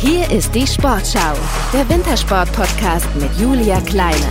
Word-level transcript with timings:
Hier 0.00 0.30
ist 0.30 0.54
die 0.54 0.64
Sportschau, 0.64 1.34
der 1.72 1.88
Wintersport-Podcast 1.88 3.08
mit 3.16 3.30
Julia 3.36 3.80
Kleiner. 3.80 4.28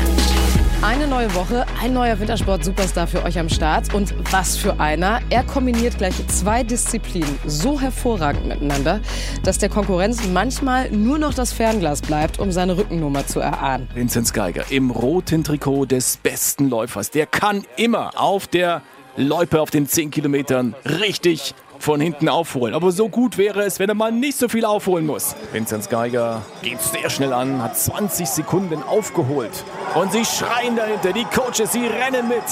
Eine 0.81 1.07
neue 1.07 1.33
Woche, 1.35 1.65
ein 1.83 1.91
neuer 1.91 2.17
Wintersport-Superstar 2.17 3.05
für 3.05 3.21
euch 3.25 3.37
am 3.37 3.49
Start. 3.49 3.93
Und 3.93 4.15
was 4.31 4.55
für 4.55 4.79
einer. 4.79 5.19
Er 5.29 5.43
kombiniert 5.43 5.97
gleich 5.97 6.15
zwei 6.27 6.63
Disziplinen 6.63 7.37
so 7.45 7.81
hervorragend 7.81 8.47
miteinander, 8.47 9.01
dass 9.43 9.57
der 9.57 9.67
Konkurrenz 9.67 10.25
manchmal 10.27 10.89
nur 10.89 11.19
noch 11.19 11.33
das 11.33 11.51
Fernglas 11.51 12.01
bleibt, 12.01 12.39
um 12.39 12.53
seine 12.53 12.77
Rückennummer 12.77 13.27
zu 13.27 13.41
erahnen. 13.41 13.89
Vincent 13.93 14.33
Geiger 14.33 14.63
im 14.69 14.89
roten 14.89 15.43
Trikot 15.43 15.87
des 15.87 16.15
besten 16.15 16.69
Läufers. 16.69 17.11
Der 17.11 17.25
kann 17.25 17.65
immer 17.75 18.11
auf 18.15 18.47
der 18.47 18.83
Loipe 19.17 19.59
auf 19.59 19.71
den 19.71 19.85
10 19.87 20.11
Kilometern 20.11 20.75
richtig 20.85 21.55
von 21.79 21.99
hinten 21.99 22.29
aufholen. 22.29 22.73
Aber 22.73 22.91
so 22.91 23.09
gut 23.09 23.37
wäre 23.37 23.63
es, 23.63 23.79
wenn 23.79 23.89
er 23.89 23.95
mal 23.95 24.11
nicht 24.11 24.37
so 24.37 24.49
viel 24.49 24.65
aufholen 24.65 25.05
muss. 25.05 25.35
Vinzenz 25.51 25.89
Geiger 25.89 26.41
geht 26.61 26.81
sehr 26.81 27.09
schnell 27.09 27.33
an, 27.33 27.61
hat 27.61 27.77
20 27.77 28.27
Sekunden 28.27 28.83
aufgeholt. 28.83 29.63
Und 29.95 30.11
sie 30.11 30.25
schreien 30.25 30.75
dahinter, 30.75 31.13
die 31.13 31.25
Coaches, 31.25 31.71
sie 31.71 31.87
rennen 31.87 32.27
mit. 32.27 32.43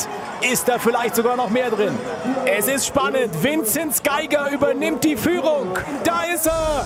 Ist 0.52 0.68
da 0.68 0.78
vielleicht 0.80 1.16
sogar 1.16 1.36
noch 1.36 1.50
mehr 1.50 1.70
drin? 1.70 1.98
Es 2.46 2.68
ist 2.68 2.88
spannend. 2.88 3.32
Vinzenz 3.44 4.04
Geiger 4.04 4.52
übernimmt 4.52 5.04
die 5.04 5.16
Führung. 5.16 5.78
Da 6.04 6.24
ist 6.34 6.48
er. 6.48 6.86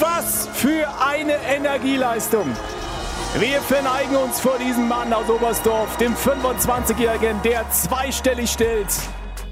Was 0.00 0.48
für 0.52 0.86
eine 1.00 1.34
Energieleistung. 1.54 2.46
Wir 3.38 3.60
verneigen 3.60 4.16
uns 4.16 4.40
vor 4.40 4.56
diesem 4.58 4.88
Mann 4.88 5.12
aus 5.12 5.28
Oberstdorf, 5.28 5.96
dem 5.98 6.14
25-Jährigen, 6.14 7.40
der 7.42 7.70
zweistellig 7.70 8.50
stellt. 8.50 8.88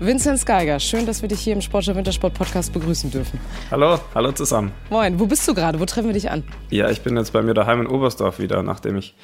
Vincent 0.01 0.45
Geiger, 0.45 0.81
schön, 0.81 1.07
dass 1.07 1.23
wir 1.23 1.29
dich 1.29 1.41
hier 1.41 1.53
im 1.53 1.61
Sportschau 1.61 1.95
Wintersport 1.95 2.35
Podcast 2.35 2.73
begrüßen 2.73 3.13
dürfen. 3.13 3.39
Hallo, 3.71 4.01
hallo 4.15 4.33
zusammen. 4.33 4.73
Moin, 4.91 5.21
wo 5.21 5.27
bist 5.27 5.47
du 5.47 5.55
gerade? 5.55 5.79
Wo 5.79 5.85
treffen 5.85 6.09
wir 6.09 6.15
dich 6.15 6.31
an? 6.31 6.43
Ja, 6.71 6.91
ich 6.91 7.03
bin 7.03 7.17
jetzt 7.17 7.33
bei 7.33 7.43
mir 7.43 7.55
daheim 7.55 7.81
in 7.81 7.87
Oberstdorf 7.87 8.41
wieder, 8.41 8.65
nachdem 8.65 8.97
ich 8.97 9.15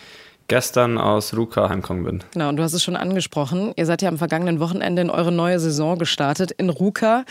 gestern 0.47 0.97
aus 0.97 1.37
Ruka 1.37 1.69
heimgekommen 1.69 2.05
bin. 2.05 2.25
Genau, 2.33 2.49
und 2.49 2.57
du 2.57 2.63
hast 2.63 2.73
es 2.73 2.85
schon 2.85 2.95
angesprochen. 2.95 3.73
Ihr 3.77 3.85
seid 3.85 4.01
ja 4.01 4.09
am 4.09 4.17
vergangenen 4.17 4.61
Wochenende 4.61 5.03
in 5.03 5.11
eure 5.11 5.33
neue 5.33 5.59
Saison 5.59 5.99
gestartet 5.99 6.53
in 6.53 6.71
Ruka. 6.71 7.25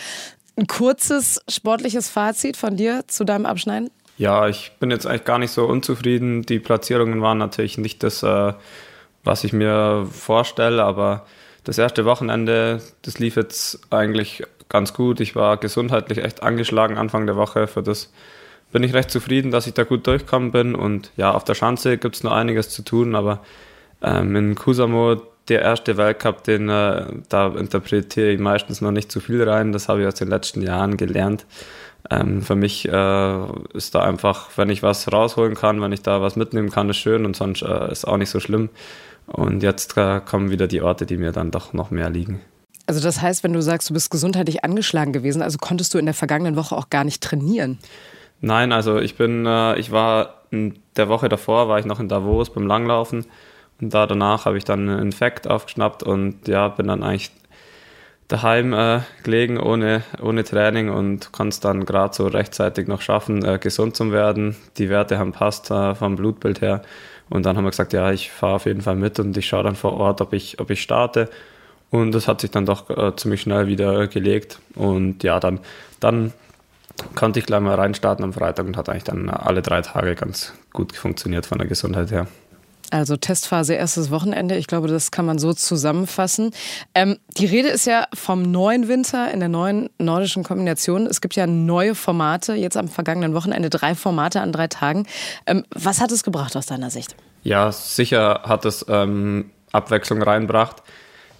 Ein 0.58 0.68
kurzes 0.68 1.42
sportliches 1.50 2.10
Fazit 2.10 2.58
von 2.58 2.76
dir 2.76 3.06
zu 3.08 3.24
deinem 3.24 3.46
Abschneiden? 3.46 3.90
Ja, 4.18 4.50
ich 4.50 4.74
bin 4.82 4.92
jetzt 4.92 5.08
eigentlich 5.08 5.24
gar 5.24 5.40
nicht 5.40 5.52
so 5.52 5.66
unzufrieden. 5.66 6.42
Die 6.42 6.60
Platzierungen 6.60 7.22
waren 7.22 7.38
natürlich 7.38 7.78
nicht 7.78 8.04
das, 8.04 8.22
äh, 8.22 8.54
was 9.24 9.46
ich 9.46 9.54
mir 9.54 10.08
vorstelle, 10.12 10.84
aber 10.84 11.26
das 11.70 11.78
erste 11.78 12.04
Wochenende, 12.04 12.82
das 13.04 13.20
lief 13.20 13.36
jetzt 13.36 13.80
eigentlich 13.92 14.44
ganz 14.70 14.92
gut. 14.92 15.20
Ich 15.20 15.36
war 15.36 15.58
gesundheitlich 15.58 16.18
echt 16.18 16.42
angeschlagen 16.42 16.98
Anfang 16.98 17.28
der 17.28 17.36
Woche. 17.36 17.68
Für 17.68 17.84
das 17.84 18.12
bin 18.72 18.82
ich 18.82 18.96
recht 18.96 19.12
zufrieden, 19.12 19.52
dass 19.52 19.68
ich 19.68 19.76
da 19.76 19.84
gut 19.84 20.08
durchgekommen 20.08 20.52
bin. 20.52 20.74
Und 20.74 21.12
ja, 21.16 21.32
auf 21.32 21.44
der 21.44 21.54
Schanze 21.54 22.00
gibt 22.00 22.16
es 22.16 22.24
noch 22.24 22.32
einiges 22.32 22.72
zu 22.72 22.82
tun, 22.82 23.14
aber 23.14 23.42
ähm, 24.02 24.36
in 24.36 24.56
Kusamo, 24.56 25.22
der 25.48 25.62
erste 25.62 25.96
Weltcup, 25.98 26.44
den 26.44 26.70
äh, 26.70 27.06
da 27.30 27.48
interpretiere 27.50 28.32
ich 28.32 28.40
meistens 28.40 28.82
noch 28.82 28.92
nicht 28.92 29.12
zu 29.12 29.20
viel 29.20 29.48
rein. 29.48 29.72
Das 29.72 29.90
habe 29.90 30.02
ich 30.02 30.08
aus 30.08 30.16
den 30.16 30.30
letzten 30.30 30.64
Jahren 30.64 30.98
gelernt. 30.98 31.46
Ähm, 32.10 32.42
für 32.42 32.56
mich 32.56 32.88
äh, 32.88 33.46
ist 33.76 33.94
da 33.94 34.02
einfach, 34.02 34.50
wenn 34.56 34.72
ich 34.72 34.82
was 34.82 35.12
rausholen 35.12 35.54
kann, 35.54 35.82
wenn 35.82 35.92
ich 35.92 36.02
da 36.02 36.20
was 36.20 36.36
mitnehmen 36.36 36.72
kann, 36.72 36.90
ist 36.90 36.98
schön 36.98 37.28
und 37.28 37.36
sonst 37.36 37.62
äh, 37.62 37.92
ist 37.92 38.08
auch 38.08 38.18
nicht 38.18 38.32
so 38.32 38.40
schlimm. 38.40 38.70
Und 39.34 39.64
jetzt 39.64 39.98
äh, 39.98 40.22
kommen 40.22 40.50
wieder 40.52 40.68
die 40.68 40.82
Orte, 40.82 41.06
die 41.06 41.18
mir 41.18 41.32
dann 41.32 41.52
doch 41.52 41.74
noch 41.74 41.92
mehr 41.92 42.10
liegen. 42.10 42.42
Also 42.88 43.02
das 43.02 43.22
heißt, 43.22 43.44
wenn 43.44 43.54
du 43.54 43.62
sagst, 43.62 43.90
du 43.90 43.94
bist 43.94 44.10
gesundheitlich 44.10 44.64
angeschlagen 44.64 45.14
gewesen, 45.14 45.44
also 45.44 45.60
konntest 45.60 45.94
du 45.94 46.00
in 46.00 46.06
der 46.06 46.16
vergangenen 46.16 46.56
Woche 46.56 46.76
auch 46.76 46.90
gar 46.90 47.04
nicht 47.04 47.22
trainieren? 47.22 47.78
Nein, 48.42 48.72
also 48.72 48.98
ich 48.98 49.16
bin, 49.16 49.46
äh, 49.46 49.78
ich 49.78 49.92
war 49.92 50.42
in 50.50 50.80
der 50.96 51.08
Woche 51.10 51.30
davor, 51.30 51.68
war 51.68 51.78
ich 51.78 51.86
noch 51.86 52.00
in 52.00 52.08
Davos 52.08 52.52
beim 52.52 52.66
Langlaufen 52.66 53.26
und 53.80 53.94
da 53.94 54.08
danach 54.08 54.46
habe 54.46 54.58
ich 54.58 54.66
dann 54.66 54.90
einen 54.90 55.00
Infekt 55.00 55.48
aufgeschnappt 55.48 56.04
und 56.04 56.48
ja, 56.48 56.68
bin 56.70 56.88
dann 56.88 57.04
eigentlich 57.04 57.32
daheim 58.28 58.74
äh, 58.74 59.02
gelegen 59.24 59.60
ohne, 59.60 60.04
ohne 60.22 60.44
Training 60.44 60.90
und 60.90 61.32
konnte 61.32 61.50
es 61.50 61.60
dann 61.60 61.86
gerade 61.86 62.14
so 62.14 62.28
rechtzeitig 62.28 62.88
noch 62.88 63.02
schaffen, 63.02 63.44
äh, 63.44 63.60
gesund 63.60 63.96
zu 63.96 64.12
werden. 64.12 64.56
Die 64.78 64.90
Werte 64.90 65.18
haben 65.18 65.32
passt 65.32 65.70
äh, 65.72 65.96
vom 65.96 66.16
Blutbild 66.16 66.62
her 66.62 66.82
und 67.30 67.46
dann 67.46 67.58
haben 67.58 67.64
wir 67.64 67.72
gesagt, 67.72 67.94
ja, 67.94 68.12
ich 68.12 68.32
fahre 68.32 68.56
auf 68.56 68.66
jeden 68.66 68.82
Fall 68.82 68.96
mit 68.96 69.20
und 69.20 69.38
ich 69.38 69.48
schaue 69.48 69.64
dann 69.64 69.76
vor 69.76 69.94
Ort, 69.94 70.22
ob 70.22 70.34
ich, 70.34 70.60
ob 70.60 70.70
ich 70.70 70.82
starte. 70.82 71.30
Und 71.92 72.12
das 72.12 72.28
hat 72.28 72.42
sich 72.42 72.52
dann 72.52 72.66
doch 72.66 72.90
äh, 72.90 73.16
ziemlich 73.16 73.42
schnell 73.42 73.68
wieder 73.68 74.08
gelegt. 74.08 74.60
Und 74.76 75.24
ja, 75.24 75.40
dann, 75.40 75.60
dann 76.00 76.34
konnte 77.16 77.40
ich 77.40 77.46
gleich 77.46 77.62
mal 77.62 77.76
reinstarten 77.76 78.24
am 78.24 78.34
Freitag 78.34 78.66
und 78.66 78.78
hat 78.78 78.90
eigentlich 78.90 79.04
dann 79.06 79.30
alle 79.30 79.62
drei 79.62 79.82
Tage 79.82 80.16
ganz 80.16 80.54
gut 80.74 80.96
funktioniert 80.96 81.46
von 81.46 81.58
der 81.58 81.68
Gesundheit 81.68 82.12
her. 82.12 82.28
Also 82.92 83.18
Testphase 83.18 83.76
erstes 83.76 84.10
Wochenende, 84.10 84.56
ich 84.56 84.68
glaube, 84.68 84.88
das 84.88 85.12
kann 85.12 85.26
man 85.26 85.38
so 85.38 85.54
zusammenfassen. 85.54 86.52
Ähm, 86.96 87.18
die 87.38 87.46
Rede 87.46 87.70
ist 87.70 87.86
ja 87.86 88.08
vom 88.14 88.42
neuen 88.42 88.88
Winter 88.88 89.32
in 89.32 89.40
der 89.40 89.50
neuen 89.50 89.90
nordischen 90.00 90.44
Kombination. 90.44 91.06
Es 91.06 91.22
gibt 91.22 91.36
ja 91.36 91.46
neue 91.46 91.94
Formate, 91.94 92.54
jetzt 92.54 92.78
am 92.78 92.88
vergangenen 92.88 93.34
Wochenende 93.34 93.70
drei 93.70 93.94
Formate 93.94 94.42
an 94.42 94.52
drei 94.52 94.68
Tagen. 94.68 95.06
Ähm, 95.46 95.64
was 95.74 96.02
hat 96.02 96.12
es 96.12 96.24
gebracht 96.24 96.56
aus 96.56 96.66
deiner 96.66 96.90
Sicht? 96.90 97.16
Ja, 97.44 97.72
sicher 97.72 98.42
hat 98.44 98.66
es 98.66 98.86
ähm, 98.90 99.52
Abwechslung 99.72 100.22
reinbracht. 100.22 100.82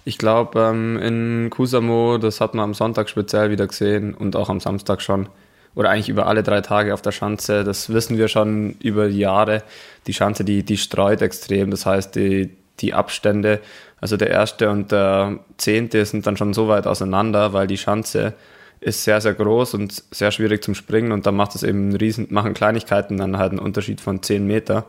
Ich 0.04 0.18
glaube, 0.18 0.60
ähm, 0.60 0.98
in 0.98 1.50
Kusamo, 1.50 2.18
das 2.18 2.40
hat 2.40 2.54
man 2.54 2.64
am 2.64 2.74
Sonntag 2.74 3.08
speziell 3.08 3.50
wieder 3.50 3.66
gesehen 3.66 4.14
und 4.14 4.36
auch 4.36 4.48
am 4.48 4.60
Samstag 4.60 5.02
schon 5.02 5.28
oder 5.74 5.90
eigentlich 5.90 6.08
über 6.08 6.26
alle 6.26 6.42
drei 6.42 6.60
Tage 6.60 6.94
auf 6.94 7.02
der 7.02 7.12
Schanze. 7.12 7.64
Das 7.64 7.92
wissen 7.92 8.18
wir 8.18 8.28
schon 8.28 8.76
über 8.80 9.08
die 9.08 9.18
Jahre. 9.18 9.62
Die 10.06 10.14
Schanze, 10.14 10.44
die, 10.44 10.62
die 10.62 10.76
streut 10.76 11.22
extrem. 11.22 11.70
Das 11.70 11.86
heißt, 11.86 12.14
die, 12.16 12.50
die 12.80 12.94
Abstände, 12.94 13.60
also 14.00 14.16
der 14.16 14.30
erste 14.30 14.70
und 14.70 14.90
der 14.90 15.38
zehnte 15.58 16.04
sind 16.04 16.26
dann 16.26 16.36
schon 16.36 16.54
so 16.54 16.68
weit 16.68 16.86
auseinander, 16.86 17.52
weil 17.52 17.66
die 17.66 17.78
Schanze 17.78 18.34
ist 18.80 19.04
sehr, 19.04 19.20
sehr 19.20 19.34
groß 19.34 19.74
und 19.74 20.02
sehr 20.10 20.30
schwierig 20.30 20.64
zum 20.64 20.74
Springen 20.74 21.12
und 21.12 21.26
da 21.26 21.32
macht 21.32 21.54
es 21.54 21.62
eben 21.62 21.94
riesen, 21.94 22.28
machen 22.30 22.54
Kleinigkeiten 22.54 23.18
dann 23.18 23.36
halt 23.36 23.50
einen 23.50 23.60
Unterschied 23.60 24.00
von 24.00 24.22
zehn 24.22 24.46
Meter. 24.46 24.86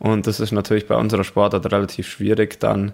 Und 0.00 0.26
das 0.26 0.40
ist 0.40 0.50
natürlich 0.50 0.88
bei 0.88 0.96
unserer 0.96 1.24
Sportart 1.24 1.70
relativ 1.70 2.08
schwierig, 2.08 2.58
dann 2.58 2.92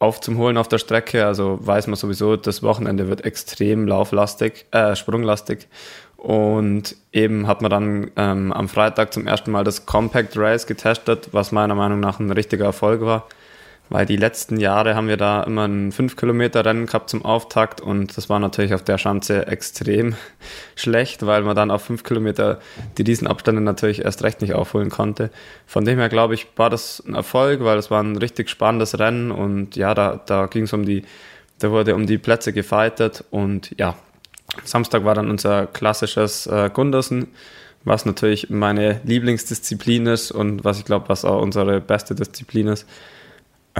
aufzuholen 0.00 0.56
auf 0.56 0.66
der 0.66 0.78
Strecke. 0.78 1.24
Also 1.24 1.58
weiß 1.60 1.86
man 1.86 1.94
sowieso, 1.94 2.36
das 2.36 2.64
Wochenende 2.64 3.08
wird 3.08 3.24
extrem 3.24 3.86
lauflastig, 3.86 4.66
äh, 4.72 4.96
sprunglastig. 4.96 5.68
Und 6.16 6.96
eben 7.12 7.46
hat 7.46 7.62
man 7.62 7.70
dann 7.70 8.10
ähm, 8.16 8.52
am 8.52 8.68
Freitag 8.68 9.12
zum 9.12 9.26
ersten 9.26 9.52
Mal 9.52 9.64
das 9.64 9.86
Compact 9.86 10.36
Race 10.36 10.66
getestet, 10.66 11.28
was 11.32 11.52
meiner 11.52 11.74
Meinung 11.74 12.00
nach 12.00 12.18
ein 12.18 12.30
richtiger 12.32 12.64
Erfolg 12.64 13.02
war. 13.02 13.26
Weil 13.90 14.06
die 14.06 14.16
letzten 14.16 14.60
Jahre 14.60 14.94
haben 14.94 15.08
wir 15.08 15.16
da 15.16 15.42
immer 15.42 15.66
ein 15.66 15.90
5-Kilometer-Rennen 15.90 16.86
gehabt 16.86 17.10
zum 17.10 17.24
Auftakt 17.24 17.80
und 17.80 18.16
das 18.16 18.28
war 18.28 18.38
natürlich 18.38 18.72
auf 18.72 18.84
der 18.84 18.98
Schanze 18.98 19.48
extrem 19.48 20.14
schlecht, 20.76 21.26
weil 21.26 21.42
man 21.42 21.56
dann 21.56 21.72
auf 21.72 21.82
5 21.82 22.04
Kilometer 22.04 22.60
die 22.98 23.02
Riesenabstände 23.02 23.60
natürlich 23.60 24.04
erst 24.04 24.22
recht 24.22 24.42
nicht 24.42 24.54
aufholen 24.54 24.90
konnte. 24.90 25.30
Von 25.66 25.84
dem 25.84 25.98
her 25.98 26.08
glaube 26.08 26.34
ich, 26.34 26.46
war 26.54 26.70
das 26.70 27.02
ein 27.04 27.14
Erfolg, 27.14 27.64
weil 27.64 27.78
es 27.78 27.90
war 27.90 28.00
ein 28.00 28.16
richtig 28.16 28.48
spannendes 28.48 28.96
Rennen 29.00 29.32
und 29.32 29.74
ja, 29.74 29.92
da, 29.92 30.20
da 30.24 30.46
ging 30.46 30.64
es 30.64 30.72
um 30.72 30.86
die, 30.86 31.02
da 31.58 31.72
wurde 31.72 31.96
um 31.96 32.06
die 32.06 32.18
Plätze 32.18 32.52
gefeitet 32.52 33.24
und 33.30 33.74
ja, 33.76 33.96
Samstag 34.62 35.04
war 35.04 35.16
dann 35.16 35.28
unser 35.28 35.66
klassisches 35.66 36.46
äh, 36.46 36.70
Gundersen, 36.72 37.26
was 37.82 38.06
natürlich 38.06 38.50
meine 38.50 39.00
Lieblingsdisziplin 39.02 40.06
ist 40.06 40.30
und 40.30 40.62
was 40.62 40.78
ich 40.78 40.84
glaube, 40.84 41.08
was 41.08 41.24
auch 41.24 41.42
unsere 41.42 41.80
beste 41.80 42.14
Disziplin 42.14 42.68
ist. 42.68 42.86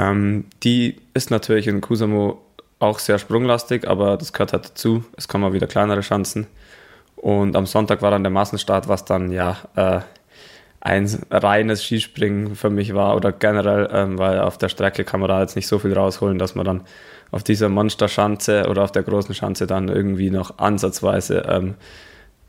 Ähm, 0.00 0.46
die 0.62 0.96
ist 1.12 1.30
natürlich 1.30 1.66
in 1.66 1.80
Kusamo 1.80 2.40
auch 2.78 2.98
sehr 2.98 3.18
sprunglastig, 3.18 3.86
aber 3.86 4.16
das 4.16 4.32
gehört 4.32 4.54
halt 4.54 4.64
dazu. 4.64 5.04
Es 5.16 5.28
kommen 5.28 5.44
auch 5.44 5.52
wieder 5.52 5.66
kleinere 5.66 6.00
Chancen. 6.00 6.46
Und 7.16 7.54
am 7.54 7.66
Sonntag 7.66 8.00
war 8.00 8.10
dann 8.10 8.24
der 8.24 8.30
Massenstart, 8.30 8.88
was 8.88 9.04
dann 9.04 9.30
ja 9.30 9.58
äh, 9.76 10.00
ein 10.80 11.06
reines 11.30 11.84
Skispringen 11.84 12.56
für 12.56 12.70
mich 12.70 12.94
war 12.94 13.14
oder 13.14 13.32
generell, 13.32 13.90
ähm, 13.92 14.18
weil 14.18 14.40
auf 14.40 14.56
der 14.56 14.70
Strecke 14.70 15.04
kann 15.04 15.20
man 15.20 15.28
da 15.28 15.42
jetzt 15.42 15.56
nicht 15.56 15.66
so 15.66 15.78
viel 15.78 15.92
rausholen, 15.92 16.38
dass 16.38 16.54
man 16.54 16.64
dann 16.64 16.80
auf 17.30 17.44
dieser 17.44 17.68
Monsterschanze 17.68 18.66
oder 18.70 18.84
auf 18.84 18.92
der 18.92 19.02
großen 19.02 19.34
Schanze 19.34 19.66
dann 19.66 19.88
irgendwie 19.88 20.30
noch 20.30 20.58
ansatzweise 20.58 21.44
ähm, 21.46 21.74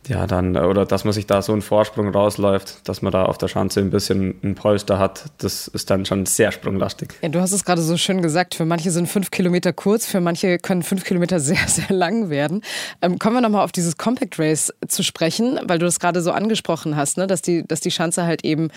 ja, 0.07 0.25
dann, 0.25 0.57
oder 0.57 0.85
dass 0.85 1.03
man 1.03 1.13
sich 1.13 1.27
da 1.27 1.41
so 1.41 1.51
einen 1.51 1.61
Vorsprung 1.61 2.09
rausläuft, 2.09 2.87
dass 2.89 3.03
man 3.03 3.11
da 3.11 3.25
auf 3.25 3.37
der 3.37 3.47
Schanze 3.47 3.81
ein 3.81 3.91
bisschen 3.91 4.35
ein 4.43 4.55
Polster 4.55 4.97
hat, 4.97 5.25
das 5.37 5.67
ist 5.67 5.91
dann 5.91 6.05
schon 6.05 6.25
sehr 6.25 6.51
sprunglastig. 6.51 7.13
Ja, 7.21 7.29
du 7.29 7.39
hast 7.39 7.51
es 7.51 7.63
gerade 7.63 7.81
so 7.83 7.95
schön 7.97 8.21
gesagt, 8.23 8.55
für 8.55 8.65
manche 8.65 8.89
sind 8.89 9.07
fünf 9.07 9.29
Kilometer 9.29 9.73
kurz, 9.73 10.07
für 10.07 10.19
manche 10.19 10.57
können 10.57 10.81
fünf 10.81 11.03
Kilometer 11.03 11.39
sehr, 11.39 11.67
sehr 11.67 11.95
lang 11.95 12.29
werden. 12.29 12.61
Ähm, 13.01 13.19
kommen 13.19 13.35
wir 13.35 13.41
nochmal 13.41 13.63
auf 13.63 13.71
dieses 13.71 13.97
Compact 13.97 14.39
Race 14.39 14.73
zu 14.87 15.03
sprechen, 15.03 15.59
weil 15.65 15.77
du 15.77 15.85
das 15.85 15.99
gerade 15.99 16.21
so 16.21 16.31
angesprochen 16.31 16.95
hast, 16.95 17.17
ne? 17.17 17.27
dass, 17.27 17.43
die, 17.43 17.65
dass 17.67 17.79
die 17.79 17.91
Schanze 17.91 18.25
halt 18.25 18.43
eben 18.43 18.69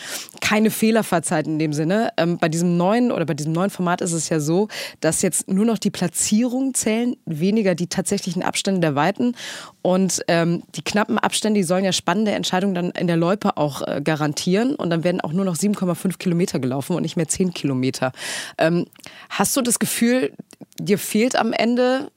keine 0.43 0.71
Fehler 0.71 1.05
verzeiht 1.05 1.47
in 1.47 1.59
dem 1.59 1.73
Sinne. 1.73 2.11
Ähm, 2.19 2.37
bei 2.39 2.51
diesem 2.51 2.77
neuen 2.77 3.11
oder 3.11 3.25
bei 3.25 3.35
diesem 3.35 3.53
neuen 3.53 3.71
Format 3.71 4.03
ist 4.03 4.13
es 4.13 4.29
ja 4.29 4.41
so, 4.41 4.69
dass 5.01 5.23
jetzt 5.23 5.49
nur 5.49 5.65
noch 5.65 5.79
die 5.79 5.91
Platzierungen 5.91 6.75
zählen, 6.75 7.17
weniger 7.25 7.75
die 7.75 7.87
tatsächlichen 7.87 8.43
Abstände 8.43 8.81
der 8.81 8.95
Weiten 8.95 9.35
und 9.81 10.23
ähm, 10.29 10.63
die 10.75 10.83
knappen 10.83 11.14
Etappenabstände, 11.15 11.59
die 11.59 11.65
sollen 11.65 11.85
ja 11.85 11.93
spannende 11.93 12.33
Entscheidungen 12.33 12.75
dann 12.75 12.91
in 12.91 13.07
der 13.07 13.17
Loipe 13.17 13.57
auch 13.57 13.83
äh, 13.83 14.01
garantieren. 14.03 14.75
Und 14.75 14.91
dann 14.91 15.05
werden 15.05 15.21
auch 15.21 15.33
nur 15.33 15.45
noch 15.45 15.57
7,5 15.57 16.19
Kilometer 16.19 16.59
gelaufen 16.59 16.97
und 16.97 17.03
nicht 17.03 17.17
mehr 17.17 17.29
10 17.29 17.55
Kilometer. 17.55 18.13
Ähm, 18.59 18.87
hast 19.31 19.57
du 19.57 19.63
das 19.63 19.79
Gefühl, 19.79 20.33
dir 20.79 20.99
fehlt 20.99 21.37
am 21.37 21.53
Ende 21.53 22.11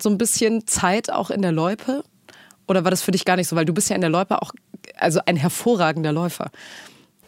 so 0.00 0.08
ein 0.08 0.18
bisschen 0.18 0.66
Zeit 0.66 1.10
auch 1.10 1.30
in 1.30 1.42
der 1.42 1.52
Loipe? 1.52 2.04
Oder 2.68 2.84
war 2.84 2.90
das 2.90 3.02
für 3.02 3.10
dich 3.10 3.24
gar 3.24 3.36
nicht 3.36 3.48
so? 3.48 3.56
Weil 3.56 3.64
du 3.64 3.74
bist 3.74 3.90
ja 3.90 3.96
in 3.96 4.00
der 4.02 4.10
Loipe 4.10 4.40
auch 4.40 4.52
also 4.96 5.20
ein 5.26 5.36
hervorragender 5.36 6.12
Läufer. 6.12 6.50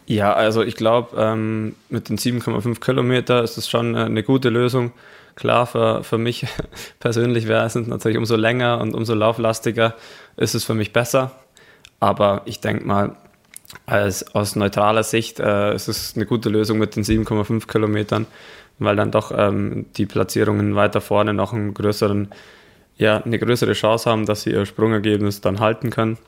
Ja, 0.06 0.34
also 0.34 0.62
ich 0.62 0.76
glaube, 0.76 1.16
ähm, 1.18 1.74
mit 1.88 2.08
den 2.08 2.18
7,5 2.18 2.80
Kilometer 2.80 3.42
ist 3.42 3.56
es 3.56 3.68
schon 3.68 3.94
äh, 3.94 4.00
eine 4.00 4.22
gute 4.22 4.50
Lösung. 4.50 4.92
Klar, 5.34 5.66
für, 5.66 6.04
für 6.04 6.18
mich 6.18 6.46
persönlich 7.00 7.48
wäre 7.48 7.64
es 7.64 7.74
natürlich 7.74 8.18
umso 8.18 8.36
länger 8.36 8.80
und 8.80 8.94
umso 8.94 9.14
lauflastiger 9.14 9.94
ist 10.36 10.54
es 10.54 10.64
für 10.64 10.74
mich 10.74 10.92
besser. 10.92 11.32
Aber 12.00 12.42
ich 12.44 12.60
denke 12.60 12.84
mal, 12.84 13.16
als, 13.86 14.34
aus 14.34 14.56
neutraler 14.56 15.02
Sicht 15.02 15.40
äh, 15.40 15.74
ist 15.74 15.88
es 15.88 16.14
eine 16.16 16.26
gute 16.26 16.48
Lösung 16.48 16.78
mit 16.78 16.96
den 16.96 17.04
7,5 17.04 17.66
Kilometern, 17.66 18.26
weil 18.78 18.96
dann 18.96 19.10
doch 19.10 19.32
ähm, 19.36 19.86
die 19.96 20.06
Platzierungen 20.06 20.74
weiter 20.74 21.00
vorne 21.00 21.34
noch 21.34 21.52
einen 21.52 21.74
größeren, 21.74 22.28
ja, 22.96 23.22
eine 23.22 23.38
größere 23.38 23.72
Chance 23.72 24.10
haben, 24.10 24.26
dass 24.26 24.42
sie 24.42 24.50
ihr 24.50 24.66
Sprungergebnis 24.66 25.40
dann 25.40 25.60
halten 25.60 25.90
können. 25.90 26.18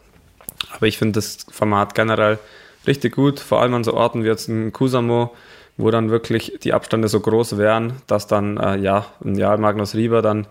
Aber 0.75 0.87
ich 0.87 0.99
finde 0.99 1.15
das 1.15 1.47
Format 1.51 1.95
generell 1.95 2.39
richtig 2.87 3.15
gut, 3.15 3.41
vor 3.41 3.61
allem 3.61 3.75
an 3.75 3.85
so 3.85 3.95
Orten 3.95 4.25
wie 4.25 4.29
jetzt 4.29 4.49
in 4.49 4.73
Kusamo, 4.73 5.35
wo 5.77 5.91
dann 5.91 6.11
wirklich 6.11 6.59
die 6.63 6.73
Abstände 6.73 7.09
so 7.09 7.21
groß 7.21 7.59
wären, 7.59 7.95
dass 8.07 8.27
dann, 8.27 8.57
äh, 8.57 8.77
ja, 8.77 9.07
ein 9.25 9.61
Magnus 9.61 9.95
Rieber 9.95 10.23
dann 10.23 10.47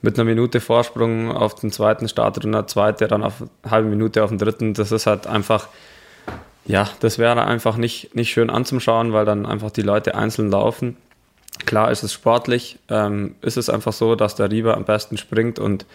mit 0.00 0.16
einer 0.16 0.24
Minute 0.24 0.60
Vorsprung 0.60 1.30
auf 1.30 1.54
den 1.54 1.72
zweiten 1.72 2.08
startet 2.08 2.44
und 2.44 2.52
der 2.52 2.66
zweite 2.66 3.08
dann 3.08 3.24
auf 3.24 3.42
eine 3.62 3.70
halbe 3.70 3.88
Minute 3.88 4.22
auf 4.22 4.30
den 4.30 4.38
dritten. 4.38 4.74
Das 4.74 4.92
ist 4.92 5.06
halt 5.06 5.26
einfach, 5.26 5.68
ja, 6.66 6.88
das 7.00 7.18
wäre 7.18 7.44
einfach 7.44 7.76
nicht, 7.76 8.14
nicht 8.14 8.30
schön 8.30 8.50
anzuschauen, 8.50 9.12
weil 9.12 9.24
dann 9.24 9.46
einfach 9.46 9.70
die 9.70 9.82
Leute 9.82 10.14
einzeln 10.14 10.50
laufen. 10.50 10.96
Klar 11.66 11.90
ist 11.90 12.04
es 12.04 12.12
sportlich, 12.12 12.78
ähm, 12.88 13.34
ist 13.40 13.56
es 13.56 13.68
einfach 13.68 13.92
so, 13.92 14.14
dass 14.14 14.36
der 14.36 14.50
Rieber 14.50 14.76
am 14.76 14.84
besten 14.84 15.16
springt 15.16 15.58
und 15.58 15.86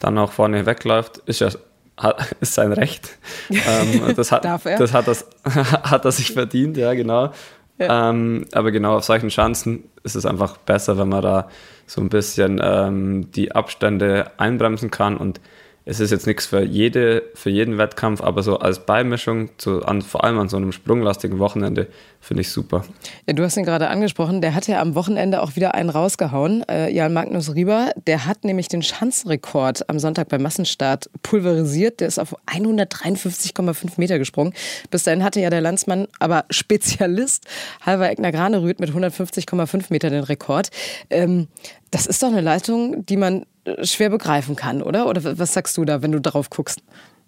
dann 0.00 0.18
auch 0.18 0.32
vorne 0.32 0.66
wegläuft. 0.66 1.18
Ist 1.26 1.40
ja 1.40 1.50
ist 2.40 2.54
sein 2.54 2.72
Recht. 2.72 3.18
ähm, 3.50 4.14
das, 4.16 4.32
hat, 4.32 4.44
Darf 4.44 4.64
er? 4.64 4.78
das 4.78 4.92
hat, 4.92 5.06
das 5.06 5.26
hat 5.44 6.04
er 6.04 6.12
sich 6.12 6.32
verdient, 6.32 6.76
ja, 6.76 6.94
genau. 6.94 7.32
Ja. 7.78 8.10
Ähm, 8.10 8.46
aber 8.52 8.70
genau 8.70 8.96
auf 8.96 9.04
solchen 9.04 9.28
Chancen 9.28 9.84
ist 10.02 10.14
es 10.14 10.26
einfach 10.26 10.56
besser, 10.58 10.98
wenn 10.98 11.08
man 11.08 11.22
da 11.22 11.48
so 11.92 12.00
ein 12.00 12.08
bisschen 12.08 12.58
ähm, 12.62 13.30
die 13.32 13.52
Abstände 13.52 14.30
einbremsen 14.38 14.90
kann 14.90 15.18
und 15.18 15.40
es 15.84 15.98
ist 15.98 16.12
jetzt 16.12 16.26
nichts 16.26 16.46
für, 16.46 16.62
jede, 16.62 17.24
für 17.34 17.50
jeden 17.50 17.76
Wettkampf, 17.76 18.20
aber 18.20 18.42
so 18.42 18.58
als 18.58 18.86
Beimischung, 18.86 19.50
zu, 19.58 19.84
an, 19.84 20.02
vor 20.02 20.22
allem 20.22 20.38
an 20.38 20.48
so 20.48 20.56
einem 20.56 20.70
sprunglastigen 20.70 21.40
Wochenende, 21.40 21.88
finde 22.20 22.42
ich 22.42 22.50
super. 22.50 22.84
Ja, 23.26 23.32
du 23.32 23.42
hast 23.42 23.56
ihn 23.56 23.64
gerade 23.64 23.88
angesprochen, 23.88 24.40
der 24.40 24.54
hat 24.54 24.68
ja 24.68 24.80
am 24.80 24.94
Wochenende 24.94 25.42
auch 25.42 25.56
wieder 25.56 25.74
einen 25.74 25.90
rausgehauen. 25.90 26.62
Äh, 26.68 26.92
Jan 26.92 27.12
Magnus 27.12 27.54
Rieber, 27.54 27.90
der 28.06 28.26
hat 28.26 28.44
nämlich 28.44 28.68
den 28.68 28.82
Schanzenrekord 28.82 29.88
am 29.90 29.98
Sonntag 29.98 30.28
beim 30.28 30.42
Massenstart 30.42 31.10
pulverisiert. 31.22 32.00
Der 32.00 32.08
ist 32.08 32.20
auf 32.20 32.36
153,5 32.46 33.92
Meter 33.96 34.18
gesprungen. 34.18 34.54
Bis 34.90 35.02
dahin 35.02 35.24
hatte 35.24 35.40
ja 35.40 35.50
der 35.50 35.60
Landsmann, 35.60 36.06
aber 36.20 36.44
Spezialist, 36.50 37.46
Halver 37.84 38.08
Egner 38.08 38.30
Granerüth 38.30 38.78
mit 38.78 38.90
150,5 38.90 39.86
Meter 39.90 40.10
den 40.10 40.22
Rekord. 40.22 40.68
Ähm, 41.10 41.48
das 41.90 42.06
ist 42.06 42.22
doch 42.22 42.28
eine 42.28 42.40
Leistung, 42.40 43.04
die 43.04 43.16
man 43.16 43.44
schwer 43.82 44.10
begreifen 44.10 44.56
kann, 44.56 44.82
oder? 44.82 45.06
Oder 45.06 45.38
was 45.38 45.52
sagst 45.54 45.76
du 45.76 45.84
da, 45.84 46.02
wenn 46.02 46.12
du 46.12 46.20
drauf 46.20 46.50
guckst? 46.50 46.82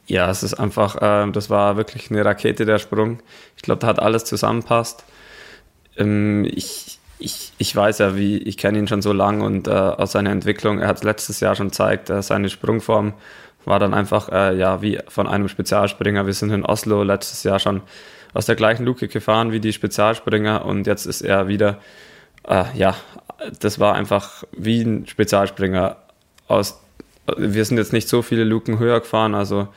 Ja, 0.07 0.31
es 0.31 0.43
ist 0.43 0.55
einfach, 0.55 0.97
äh, 1.01 1.31
das 1.31 1.49
war 1.49 1.77
wirklich 1.77 2.11
eine 2.11 2.25
Rakete, 2.25 2.67
der 2.67 2.79
Sprung. 2.79 3.21
Ich 3.57 3.63
glaube, 3.63 3.81
da 3.81 3.87
hat 3.87 4.01
alles 4.01 4.25
zusammenpasst. 4.25 5.05
Ähm, 5.97 6.45
ich, 6.45 6.99
ich, 7.19 7.53
ich 7.57 7.75
weiß 7.75 7.99
ja, 7.99 8.17
wie, 8.17 8.37
ich 8.39 8.59
kenne 8.59 8.79
ihn 8.79 8.89
schon 8.89 9.01
so 9.01 9.13
lange 9.13 9.45
und 9.45 9.67
äh, 9.67 9.71
aus 9.71 10.13
seiner 10.13 10.31
Entwicklung, 10.31 10.81
er 10.81 10.89
hat 10.89 10.99
es 10.99 11.05
letztes 11.05 11.41
Jahr 11.41 11.55
schon 11.55 11.69
gezeigt, 11.69 12.11
äh, 12.11 12.23
seine 12.23 12.51
Sprungform 12.51 13.15
war 13.65 13.79
dann 13.79 13.95
einfach, 13.95 14.29
äh, 14.29 14.55
ja, 14.57 14.83
wie 14.83 14.99
von 15.09 15.27
einem 15.27 15.49
Spezialspringer. 15.49 16.27
Wir 16.27 16.35
sind 16.35 16.51
in 16.51 16.67
Oslo 16.67 17.03
letztes 17.03 17.45
Jahr 17.45 17.59
schon 17.59 17.81
aus 18.35 18.45
der 18.45 18.57
gleichen 18.57 18.85
Luke 18.85 19.09
gefahren 19.09 19.53
wie 19.53 19.61
die 19.61 19.73
Spezialspringer 19.73 20.67
und 20.67 20.87
jetzt 20.87 21.07
ist 21.07 21.23
er 21.23 21.49
wieder, 21.49 21.79
äh, 22.47 22.65
ja, 22.75 22.95
das 23.61 23.79
war 23.81 23.95
einfach 23.95 24.45
wie 24.53 24.83
ein 24.83 25.07
Spezialspringer 25.07 25.97
aus. 26.49 26.81
Wir 27.37 27.65
sind 27.65 27.79
jetzt 27.79 27.93
nicht 27.93 28.09
so 28.09 28.23
viele 28.23 28.45
Luken 28.45 28.79
höher 28.79 29.01
gefahren, 29.01 29.35
also 29.35 29.69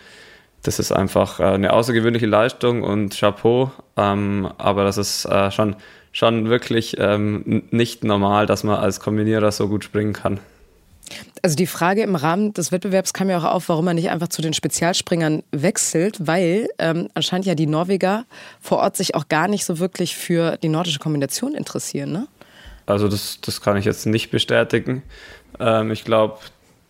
das 0.63 0.79
ist 0.79 0.91
einfach 0.91 1.39
äh, 1.39 1.43
eine 1.43 1.73
außergewöhnliche 1.73 2.25
Leistung 2.25 2.83
und 2.83 3.17
Chapeau, 3.17 3.71
ähm, 3.95 4.49
aber 4.57 4.83
das 4.83 4.97
ist 4.97 5.25
äh, 5.25 5.49
schon, 5.51 5.75
schon 6.11 6.49
wirklich 6.49 6.97
ähm, 6.99 7.63
nicht 7.71 8.03
normal, 8.03 8.45
dass 8.45 8.63
man 8.63 8.75
als 8.77 8.99
Kombinierer 8.99 9.51
so 9.51 9.69
gut 9.69 9.83
springen 9.83 10.13
kann. 10.13 10.39
Also 11.41 11.55
die 11.55 11.67
Frage 11.67 12.01
im 12.01 12.15
Rahmen 12.15 12.51
des 12.53 12.73
Wettbewerbs 12.73 13.13
kam 13.13 13.29
ja 13.29 13.37
auch 13.37 13.45
auf, 13.45 13.69
warum 13.69 13.85
man 13.85 13.95
nicht 13.95 14.09
einfach 14.09 14.27
zu 14.27 14.41
den 14.41 14.53
Spezialspringern 14.53 15.43
wechselt, 15.51 16.27
weil 16.27 16.67
ähm, 16.79 17.07
anscheinend 17.13 17.45
ja 17.45 17.55
die 17.55 17.67
Norweger 17.67 18.25
vor 18.59 18.79
Ort 18.79 18.97
sich 18.97 19.15
auch 19.15 19.29
gar 19.29 19.47
nicht 19.47 19.63
so 19.63 19.79
wirklich 19.79 20.17
für 20.17 20.57
die 20.57 20.67
nordische 20.67 20.99
Kombination 20.99 21.55
interessieren, 21.55 22.11
ne? 22.11 22.27
Also 22.87 23.09
das, 23.09 23.39
das 23.41 23.61
kann 23.61 23.75
ich 23.75 23.85
jetzt 23.85 24.05
nicht 24.05 24.31
bestätigen. 24.31 25.03
Ähm, 25.59 25.91
ich 25.91 26.03
glaube, 26.03 26.37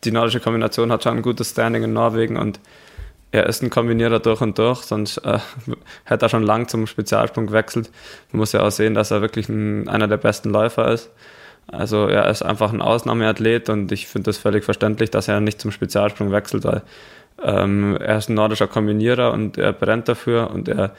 die 0.08 0.14
nordische 0.14 0.40
Kombination 0.40 0.92
hat 0.92 1.04
schon 1.04 1.18
ein 1.18 1.22
gutes 1.22 1.52
Standing 1.52 1.84
in 1.84 1.92
Norwegen 1.92 2.38
und 2.38 2.62
er 3.32 3.46
ist 3.46 3.62
ein 3.62 3.70
Kombinierer 3.70 4.20
durch 4.20 4.40
und 4.40 4.58
durch, 4.58 4.84
sonst 4.84 5.18
äh, 5.18 5.40
hätte 6.06 6.26
er 6.26 6.30
schon 6.30 6.44
lang 6.44 6.70
zum 6.70 6.88
Spezialsprung 6.88 7.48
gewechselt. 7.48 7.92
Man 8.32 8.40
muss 8.40 8.54
ja 8.54 8.62
auch 8.62 8.72
sehen, 8.72 8.94
dass 8.94 9.12
er 9.12 9.22
wirklich 9.22 9.50
ein, 9.50 9.90
einer 9.90 10.08
der 10.08 10.16
besten 10.16 10.50
Läufer 10.50 10.92
ist. 10.92 11.12
Also 11.68 12.08
er 12.08 12.30
ist 12.30 12.42
einfach 12.42 12.72
ein 12.72 12.82
Ausnahmeathlet 12.82 13.70
und 13.70 13.92
ich 13.92 14.08
finde 14.08 14.28
das 14.28 14.38
völlig 14.38 14.64
verständlich, 14.64 15.12
dass 15.12 15.28
er 15.28 15.42
nicht 15.42 15.60
zum 15.60 15.72
Spezialsprung 15.72 16.32
wechselt, 16.32 16.64
weil 16.64 16.84
ähm, 17.44 17.98
er 18.00 18.18
ist 18.18 18.30
ein 18.30 18.36
nordischer 18.36 18.68
Kombinierer 18.68 19.34
und 19.34 19.58
er 19.58 19.74
brennt 19.74 20.08
dafür 20.08 20.50
und 20.52 20.70
er 20.70 20.96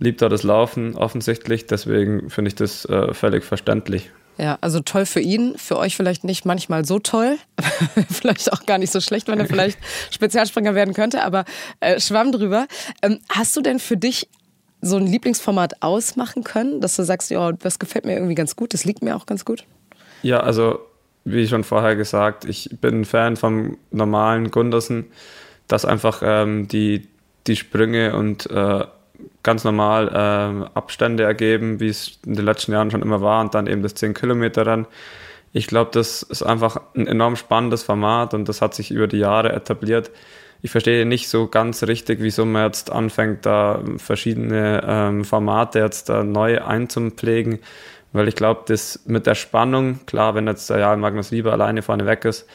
liebt 0.00 0.20
auch 0.24 0.28
das 0.28 0.42
Laufen 0.42 0.96
offensichtlich. 0.96 1.68
Deswegen 1.68 2.30
finde 2.30 2.48
ich 2.48 2.56
das 2.56 2.84
äh, 2.86 3.14
völlig 3.14 3.44
verständlich. 3.44 4.10
Ja, 4.40 4.56
also 4.62 4.80
toll 4.80 5.04
für 5.04 5.20
ihn, 5.20 5.58
für 5.58 5.76
euch 5.76 5.96
vielleicht 5.96 6.24
nicht 6.24 6.46
manchmal 6.46 6.86
so 6.86 6.98
toll, 6.98 7.36
vielleicht 8.10 8.50
auch 8.54 8.64
gar 8.64 8.78
nicht 8.78 8.90
so 8.90 9.02
schlecht, 9.02 9.28
wenn 9.28 9.38
er 9.38 9.44
vielleicht 9.44 9.78
Spezialspringer 10.10 10.74
werden 10.74 10.94
könnte, 10.94 11.22
aber 11.22 11.44
äh, 11.80 12.00
schwamm 12.00 12.32
drüber. 12.32 12.66
Ähm, 13.02 13.18
hast 13.28 13.54
du 13.54 13.60
denn 13.60 13.78
für 13.78 13.98
dich 13.98 14.30
so 14.80 14.96
ein 14.96 15.06
Lieblingsformat 15.06 15.82
ausmachen 15.82 16.42
können, 16.42 16.80
dass 16.80 16.96
du 16.96 17.02
sagst, 17.02 17.30
ja, 17.30 17.52
das 17.52 17.78
gefällt 17.78 18.06
mir 18.06 18.14
irgendwie 18.14 18.34
ganz 18.34 18.56
gut, 18.56 18.72
das 18.72 18.86
liegt 18.86 19.02
mir 19.02 19.14
auch 19.14 19.26
ganz 19.26 19.44
gut? 19.44 19.64
Ja, 20.22 20.40
also 20.40 20.78
wie 21.26 21.46
schon 21.46 21.62
vorher 21.62 21.94
gesagt, 21.94 22.46
ich 22.46 22.70
bin 22.80 23.04
Fan 23.04 23.36
vom 23.36 23.76
normalen 23.90 24.50
Gundersen, 24.50 25.12
dass 25.68 25.84
einfach 25.84 26.22
ähm, 26.24 26.66
die, 26.66 27.08
die 27.46 27.56
Sprünge 27.56 28.16
und 28.16 28.50
äh, 28.50 28.86
ganz 29.42 29.64
normal 29.64 30.08
äh, 30.08 30.78
Abstände 30.78 31.24
ergeben, 31.24 31.80
wie 31.80 31.88
es 31.88 32.18
in 32.26 32.34
den 32.34 32.44
letzten 32.44 32.72
Jahren 32.72 32.90
schon 32.90 33.02
immer 33.02 33.20
war 33.20 33.40
und 33.40 33.54
dann 33.54 33.66
eben 33.66 33.82
das 33.82 33.94
10 33.94 34.14
Kilometer 34.14 34.66
Rennen. 34.66 34.86
Ich 35.52 35.66
glaube, 35.66 35.90
das 35.92 36.22
ist 36.22 36.42
einfach 36.42 36.80
ein 36.94 37.06
enorm 37.06 37.36
spannendes 37.36 37.82
Format 37.82 38.34
und 38.34 38.48
das 38.48 38.62
hat 38.62 38.74
sich 38.74 38.90
über 38.90 39.08
die 39.08 39.18
Jahre 39.18 39.52
etabliert. 39.52 40.10
Ich 40.62 40.70
verstehe 40.70 41.06
nicht 41.06 41.28
so 41.28 41.48
ganz 41.48 41.82
richtig, 41.84 42.20
wieso 42.20 42.44
man 42.44 42.66
jetzt 42.66 42.92
anfängt, 42.92 43.46
da 43.46 43.82
verschiedene 43.96 44.82
ähm, 44.86 45.24
Formate 45.24 45.78
jetzt 45.78 46.08
da 46.08 46.22
neu 46.22 46.62
einzupflegen, 46.62 47.60
weil 48.12 48.28
ich 48.28 48.36
glaube, 48.36 48.62
das 48.66 49.00
mit 49.06 49.26
der 49.26 49.34
Spannung, 49.34 50.00
klar, 50.06 50.34
wenn 50.34 50.46
jetzt 50.46 50.68
der 50.68 50.78
Jan 50.78 51.00
Magnus 51.00 51.30
Lieber 51.30 51.52
alleine 51.52 51.82
vorne 51.82 52.06
weg 52.06 52.24
ist, 52.24 52.46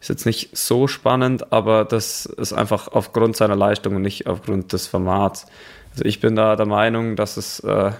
ist 0.00 0.08
jetzt 0.08 0.26
nicht 0.26 0.56
so 0.56 0.86
spannend, 0.86 1.52
aber 1.52 1.86
das 1.86 2.26
ist 2.26 2.52
einfach 2.52 2.88
aufgrund 2.88 3.36
seiner 3.36 3.56
Leistung 3.56 3.96
und 3.96 4.02
nicht 4.02 4.26
aufgrund 4.26 4.72
des 4.74 4.86
Formats. 4.86 5.46
Also 5.94 6.04
ich 6.04 6.20
bin 6.20 6.34
da 6.34 6.56
der 6.56 6.66
Meinung, 6.66 7.14
dass 7.14 7.36
es 7.36 7.60
äh, 7.60 7.92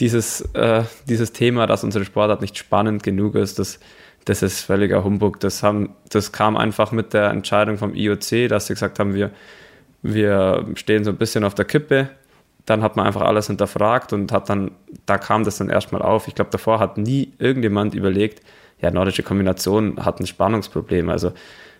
dieses, 0.00 0.40
äh, 0.54 0.84
dieses 1.06 1.32
Thema, 1.32 1.66
dass 1.66 1.84
unsere 1.84 2.04
Sportart 2.04 2.40
nicht 2.40 2.56
spannend 2.56 3.02
genug 3.02 3.34
ist, 3.34 3.58
das, 3.58 3.78
das 4.24 4.42
ist 4.42 4.62
völliger 4.62 5.04
Humbug. 5.04 5.40
Das, 5.40 5.62
haben, 5.62 5.94
das 6.08 6.32
kam 6.32 6.56
einfach 6.56 6.92
mit 6.92 7.12
der 7.12 7.30
Entscheidung 7.30 7.76
vom 7.76 7.94
IOC, 7.94 8.48
dass 8.48 8.66
sie 8.66 8.74
gesagt 8.74 8.98
haben, 8.98 9.14
wir, 9.14 9.30
wir 10.02 10.64
stehen 10.76 11.04
so 11.04 11.10
ein 11.10 11.16
bisschen 11.16 11.44
auf 11.44 11.54
der 11.54 11.66
Kippe. 11.66 12.08
Dann 12.64 12.82
hat 12.82 12.96
man 12.96 13.06
einfach 13.06 13.20
alles 13.20 13.48
hinterfragt 13.48 14.14
und 14.14 14.32
hat 14.32 14.48
dann, 14.48 14.72
da 15.04 15.18
kam 15.18 15.44
das 15.44 15.58
dann 15.58 15.68
erstmal 15.68 16.02
auf. 16.02 16.26
Ich 16.26 16.34
glaube, 16.34 16.50
davor 16.50 16.80
hat 16.80 16.96
nie 16.96 17.32
irgendjemand 17.38 17.94
überlegt, 17.94 18.42
ja, 18.80 18.90
nordische 18.90 19.22
Kombination 19.22 20.04
hat 20.04 20.20
ein 20.20 20.26
Spannungsproblem. 20.26 21.08
Also 21.10 21.32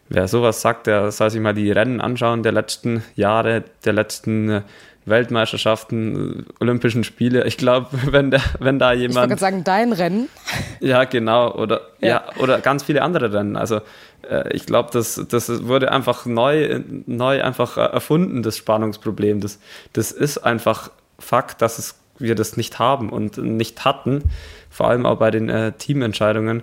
wer 0.08 0.28
sowas 0.28 0.60
sagt, 0.60 0.86
der 0.86 1.10
soll 1.10 1.30
sich 1.30 1.40
mal 1.40 1.54
die 1.54 1.72
Rennen 1.72 2.00
anschauen 2.00 2.42
der 2.42 2.52
letzten 2.52 3.02
Jahre, 3.16 3.64
der 3.84 3.92
letzten 3.92 4.62
Weltmeisterschaften, 5.06 6.46
Olympischen 6.60 7.04
Spiele. 7.04 7.46
Ich 7.46 7.56
glaube, 7.56 7.88
wenn, 8.10 8.32
wenn 8.58 8.78
da 8.78 8.92
jemand. 8.92 9.26
Ich 9.26 9.30
wollte 9.30 9.40
sagen, 9.40 9.64
dein 9.64 9.92
Rennen. 9.92 10.28
Ja, 10.80 11.04
genau. 11.04 11.54
Oder, 11.54 11.80
ja. 12.00 12.08
ja 12.08 12.25
oder 12.38 12.60
ganz 12.60 12.82
viele 12.82 13.00
andere 13.00 13.32
Rennen. 13.32 13.56
Also 13.56 13.80
äh, 14.28 14.52
ich 14.52 14.66
glaube, 14.66 14.90
das, 14.92 15.25
das 15.28 15.66
wurde 15.66 15.90
einfach 15.90 16.26
neu, 16.26 16.80
neu 17.06 17.42
einfach 17.42 17.78
erfunden, 17.78 18.42
das 18.42 18.58
Spannungsproblem. 18.58 19.40
Das, 19.40 19.58
das 19.94 20.12
ist 20.12 20.38
einfach 20.38 20.90
Fakt, 21.18 21.62
dass 21.62 21.78
es, 21.78 21.98
wir 22.18 22.34
das 22.34 22.58
nicht 22.58 22.78
haben 22.78 23.08
und 23.08 23.38
nicht 23.38 23.86
hatten. 23.86 24.25
Vor 24.68 24.88
allem 24.88 25.06
auch 25.06 25.16
bei 25.16 25.30
den 25.30 25.48
äh, 25.48 25.72
Teamentscheidungen. 25.72 26.62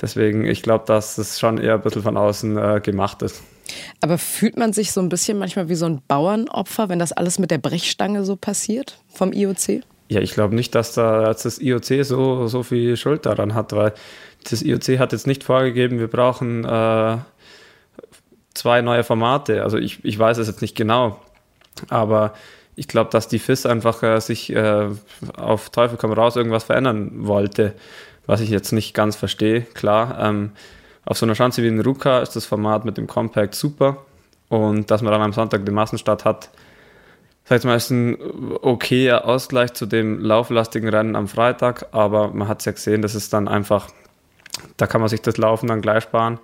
Deswegen, 0.00 0.44
ich 0.44 0.62
glaube, 0.62 0.84
dass 0.86 1.14
das 1.14 1.38
schon 1.38 1.58
eher 1.58 1.74
ein 1.74 1.82
bisschen 1.82 2.02
von 2.02 2.16
außen 2.16 2.56
äh, 2.56 2.80
gemacht 2.80 3.22
ist. 3.22 3.42
Aber 4.00 4.18
fühlt 4.18 4.56
man 4.56 4.72
sich 4.72 4.92
so 4.92 5.00
ein 5.00 5.08
bisschen 5.08 5.38
manchmal 5.38 5.68
wie 5.68 5.74
so 5.74 5.86
ein 5.86 6.02
Bauernopfer, 6.06 6.88
wenn 6.88 6.98
das 6.98 7.12
alles 7.12 7.38
mit 7.38 7.50
der 7.50 7.58
Brechstange 7.58 8.24
so 8.24 8.36
passiert 8.36 8.98
vom 9.08 9.32
IOC? 9.32 9.82
Ja, 10.08 10.20
ich 10.20 10.32
glaube 10.32 10.54
nicht, 10.54 10.74
dass 10.74 10.92
da 10.92 11.32
das 11.32 11.58
IOC 11.58 12.04
so, 12.04 12.46
so 12.46 12.62
viel 12.62 12.96
Schuld 12.96 13.26
daran 13.26 13.54
hat, 13.54 13.72
weil 13.72 13.94
das 14.48 14.62
IOC 14.62 14.98
hat 14.98 15.12
jetzt 15.12 15.26
nicht 15.26 15.44
vorgegeben, 15.44 15.98
wir 15.98 16.08
brauchen 16.08 16.64
äh, 16.64 17.18
zwei 18.52 18.82
neue 18.82 19.04
Formate. 19.04 19.62
Also 19.62 19.78
ich, 19.78 20.04
ich 20.04 20.18
weiß 20.18 20.38
es 20.38 20.46
jetzt 20.46 20.62
nicht 20.62 20.76
genau, 20.76 21.20
aber 21.88 22.34
ich 22.76 22.88
glaube, 22.88 23.10
dass 23.10 23.28
die 23.28 23.38
FIS 23.38 23.66
einfach 23.66 24.02
äh, 24.02 24.20
sich 24.20 24.50
äh, 24.50 24.88
auf 25.36 25.70
Teufel 25.70 25.96
komm 25.96 26.12
raus 26.12 26.36
irgendwas 26.36 26.64
verändern 26.64 27.26
wollte, 27.26 27.74
was 28.26 28.40
ich 28.40 28.50
jetzt 28.50 28.72
nicht 28.72 28.94
ganz 28.94 29.16
verstehe. 29.16 29.62
Klar, 29.62 30.18
ähm, 30.20 30.52
auf 31.06 31.18
so 31.18 31.26
einer 31.26 31.34
Schanze 31.34 31.62
wie 31.62 31.68
in 31.68 31.80
Ruka 31.80 32.20
ist 32.20 32.36
das 32.36 32.46
Format 32.46 32.84
mit 32.84 32.96
dem 32.96 33.06
Compact 33.06 33.54
super 33.54 33.98
und 34.48 34.90
dass 34.90 35.02
man 35.02 35.12
dann 35.12 35.22
am 35.22 35.32
Sonntag 35.32 35.64
die 35.66 35.72
Massenstart 35.72 36.24
hat, 36.24 36.50
sag 37.44 37.58
ich 37.58 37.64
mal, 37.64 37.76
ist 37.76 37.90
ein 37.90 38.16
okayer 38.62 39.26
Ausgleich 39.26 39.74
zu 39.74 39.86
dem 39.86 40.20
lauflastigen 40.20 40.88
Rennen 40.88 41.16
am 41.16 41.28
Freitag, 41.28 41.86
aber 41.92 42.28
man 42.28 42.48
hat 42.48 42.60
es 42.60 42.64
ja 42.64 42.72
gesehen, 42.72 43.02
das 43.02 43.14
ist 43.14 43.32
dann 43.32 43.48
einfach, 43.48 43.88
da 44.76 44.86
kann 44.86 45.00
man 45.00 45.08
sich 45.08 45.22
das 45.22 45.36
Laufen 45.36 45.66
dann 45.66 45.82
gleich 45.82 46.04
sparen. 46.04 46.38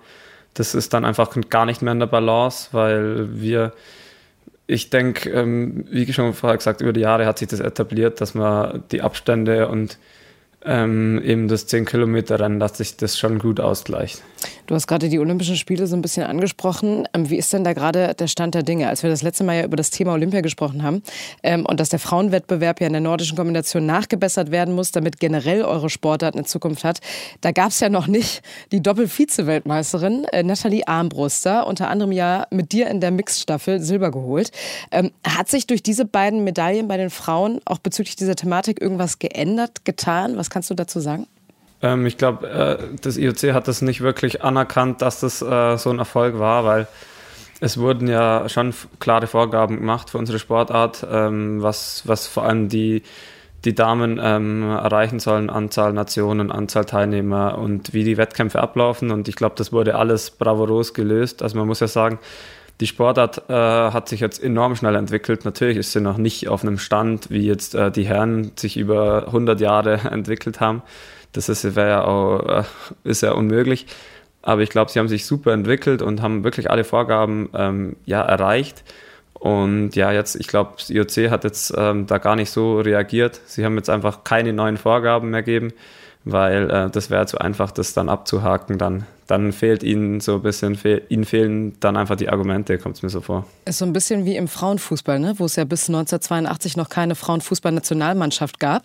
Das 0.53 0.75
ist 0.75 0.93
dann 0.93 1.05
einfach 1.05 1.35
gar 1.49 1.65
nicht 1.65 1.81
mehr 1.81 1.93
in 1.93 1.99
der 1.99 2.07
Balance, 2.07 2.69
weil 2.73 3.39
wir, 3.39 3.71
ich 4.67 4.89
denke, 4.89 5.29
ähm, 5.29 5.85
wie 5.89 6.11
schon 6.11 6.33
vorher 6.33 6.57
gesagt, 6.57 6.81
über 6.81 6.91
die 6.91 6.99
Jahre 6.99 7.25
hat 7.25 7.39
sich 7.39 7.47
das 7.47 7.61
etabliert, 7.61 8.19
dass 8.19 8.35
man 8.35 8.83
die 8.91 9.01
Abstände 9.01 9.69
und 9.69 9.97
ähm, 10.63 11.21
eben 11.23 11.47
das 11.47 11.67
10-Kilometer-Rennen, 11.67 12.59
dass 12.59 12.77
sich 12.77 12.97
das 12.97 13.17
schon 13.17 13.39
gut 13.39 13.59
ausgleicht. 13.59 14.21
Du 14.71 14.75
hast 14.75 14.87
gerade 14.87 15.09
die 15.09 15.19
Olympischen 15.19 15.57
Spiele 15.57 15.85
so 15.85 15.97
ein 15.97 16.01
bisschen 16.01 16.25
angesprochen. 16.25 17.05
Ähm, 17.13 17.29
wie 17.29 17.35
ist 17.35 17.51
denn 17.51 17.65
da 17.65 17.73
gerade 17.73 18.13
der 18.13 18.27
Stand 18.27 18.55
der 18.55 18.63
Dinge? 18.63 18.87
Als 18.87 19.03
wir 19.03 19.09
das 19.09 19.21
letzte 19.21 19.43
Mal 19.43 19.57
ja 19.57 19.63
über 19.65 19.75
das 19.75 19.89
Thema 19.89 20.13
Olympia 20.13 20.39
gesprochen 20.39 20.81
haben 20.81 21.03
ähm, 21.43 21.65
und 21.65 21.81
dass 21.81 21.89
der 21.89 21.99
Frauenwettbewerb 21.99 22.79
ja 22.79 22.87
in 22.87 22.93
der 22.93 23.01
nordischen 23.01 23.35
Kombination 23.35 23.85
nachgebessert 23.85 24.49
werden 24.49 24.73
muss, 24.73 24.91
damit 24.91 25.19
generell 25.19 25.63
eure 25.63 25.89
Sportart 25.89 26.35
eine 26.35 26.45
Zukunft 26.45 26.85
hat, 26.85 27.01
da 27.41 27.51
gab 27.51 27.71
es 27.71 27.81
ja 27.81 27.89
noch 27.89 28.07
nicht 28.07 28.43
die 28.71 28.81
Doppel-Vize-Weltmeisterin 28.81 30.23
äh, 30.31 30.41
Nathalie 30.41 30.87
Armbruster, 30.87 31.67
unter 31.67 31.89
anderem 31.89 32.13
ja 32.13 32.47
mit 32.49 32.71
dir 32.71 32.87
in 32.87 33.01
der 33.01 33.11
Mixstaffel 33.11 33.81
Silber 33.81 34.09
geholt. 34.09 34.51
Ähm, 34.91 35.11
hat 35.27 35.49
sich 35.49 35.67
durch 35.67 35.83
diese 35.83 36.05
beiden 36.05 36.45
Medaillen 36.45 36.87
bei 36.87 36.95
den 36.95 37.09
Frauen 37.09 37.59
auch 37.65 37.79
bezüglich 37.79 38.15
dieser 38.15 38.37
Thematik 38.37 38.81
irgendwas 38.81 39.19
geändert, 39.19 39.83
getan? 39.83 40.37
Was 40.37 40.49
kannst 40.49 40.69
du 40.69 40.75
dazu 40.75 41.01
sagen? 41.01 41.27
Ähm, 41.81 42.05
ich 42.05 42.17
glaube, 42.17 42.47
äh, 42.49 42.97
das 43.01 43.17
IOC 43.17 43.53
hat 43.53 43.67
das 43.67 43.81
nicht 43.81 44.01
wirklich 44.01 44.43
anerkannt, 44.43 45.01
dass 45.01 45.19
das 45.19 45.41
äh, 45.41 45.77
so 45.77 45.89
ein 45.89 45.99
Erfolg 45.99 46.39
war, 46.39 46.65
weil 46.65 46.87
es 47.59 47.77
wurden 47.77 48.07
ja 48.07 48.49
schon 48.49 48.73
klare 48.99 49.27
Vorgaben 49.27 49.77
gemacht 49.77 50.09
für 50.09 50.17
unsere 50.17 50.39
Sportart, 50.39 51.05
ähm, 51.09 51.61
was, 51.61 52.03
was 52.07 52.27
vor 52.27 52.43
allem 52.43 52.69
die, 52.69 53.03
die 53.65 53.75
Damen 53.75 54.19
ähm, 54.21 54.63
erreichen 54.63 55.19
sollen, 55.19 55.51
Anzahl 55.51 55.93
Nationen, 55.93 56.51
Anzahl 56.51 56.85
Teilnehmer 56.85 57.59
und 57.59 57.93
wie 57.93 58.03
die 58.03 58.17
Wettkämpfe 58.17 58.59
ablaufen. 58.59 59.11
Und 59.11 59.27
ich 59.27 59.35
glaube, 59.35 59.55
das 59.57 59.71
wurde 59.71 59.95
alles 59.95 60.31
bravourös 60.31 60.95
gelöst. 60.95 61.43
Also 61.43 61.57
man 61.57 61.67
muss 61.67 61.79
ja 61.79 61.87
sagen, 61.87 62.17
die 62.79 62.87
Sportart 62.87 63.47
äh, 63.47 63.53
hat 63.53 64.09
sich 64.09 64.21
jetzt 64.21 64.43
enorm 64.43 64.75
schnell 64.75 64.95
entwickelt. 64.95 65.45
Natürlich 65.45 65.77
ist 65.77 65.91
sie 65.91 66.01
noch 66.01 66.17
nicht 66.17 66.47
auf 66.47 66.63
einem 66.63 66.79
Stand, 66.79 67.29
wie 67.29 67.45
jetzt 67.45 67.75
äh, 67.75 67.91
die 67.91 68.05
Herren 68.05 68.53
sich 68.55 68.75
über 68.75 69.27
100 69.27 69.61
Jahre 69.61 69.93
entwickelt 70.11 70.59
haben. 70.59 70.81
Das 71.33 71.49
ist, 71.49 71.63
ja 71.63 72.03
auch, 72.03 72.39
äh, 72.39 72.63
ist 73.03 73.21
ja 73.21 73.31
unmöglich. 73.31 73.87
Aber 74.41 74.61
ich 74.61 74.69
glaube, 74.69 74.91
sie 74.91 74.99
haben 74.99 75.07
sich 75.07 75.25
super 75.25 75.53
entwickelt 75.53 76.01
und 76.01 76.21
haben 76.21 76.43
wirklich 76.43 76.69
alle 76.69 76.83
Vorgaben 76.83 77.49
ähm, 77.53 77.95
ja, 78.05 78.21
erreicht. 78.21 78.83
Und 79.33 79.95
ja, 79.95 80.11
jetzt, 80.11 80.35
ich 80.35 80.47
glaube, 80.47 80.73
das 80.77 80.89
IOC 80.89 81.31
hat 81.31 81.43
jetzt 81.43 81.73
ähm, 81.77 82.07
da 82.07 82.17
gar 82.17 82.35
nicht 82.35 82.49
so 82.49 82.79
reagiert. 82.79 83.39
Sie 83.45 83.65
haben 83.65 83.75
jetzt 83.75 83.89
einfach 83.89 84.23
keine 84.23 84.53
neuen 84.53 84.77
Vorgaben 84.77 85.29
mehr 85.29 85.43
gegeben 85.43 85.73
weil 86.23 86.69
äh, 86.69 86.89
das 86.89 87.09
wäre 87.09 87.25
zu 87.25 87.39
einfach, 87.39 87.71
das 87.71 87.93
dann 87.93 88.09
abzuhaken. 88.09 88.77
Dann, 88.77 89.05
dann 89.31 89.53
fehlt 89.53 89.81
ihnen 89.81 90.19
so 90.19 90.35
ein 90.35 90.41
bisschen, 90.41 90.75
fehl, 90.75 91.03
ihnen 91.07 91.23
fehlen 91.23 91.79
dann 91.79 91.95
einfach 91.95 92.17
die 92.17 92.27
Argumente, 92.27 92.77
kommt 92.77 92.97
es 92.97 93.01
mir 93.01 93.07
so 93.07 93.21
vor. 93.21 93.47
Ist 93.63 93.77
so 93.77 93.85
ein 93.85 93.93
bisschen 93.93 94.25
wie 94.25 94.35
im 94.35 94.49
Frauenfußball, 94.49 95.19
ne? 95.19 95.35
wo 95.37 95.45
es 95.45 95.55
ja 95.55 95.63
bis 95.63 95.87
1982 95.87 96.75
noch 96.75 96.89
keine 96.89 97.15
Frauenfußballnationalmannschaft 97.15 98.59
gab, 98.59 98.83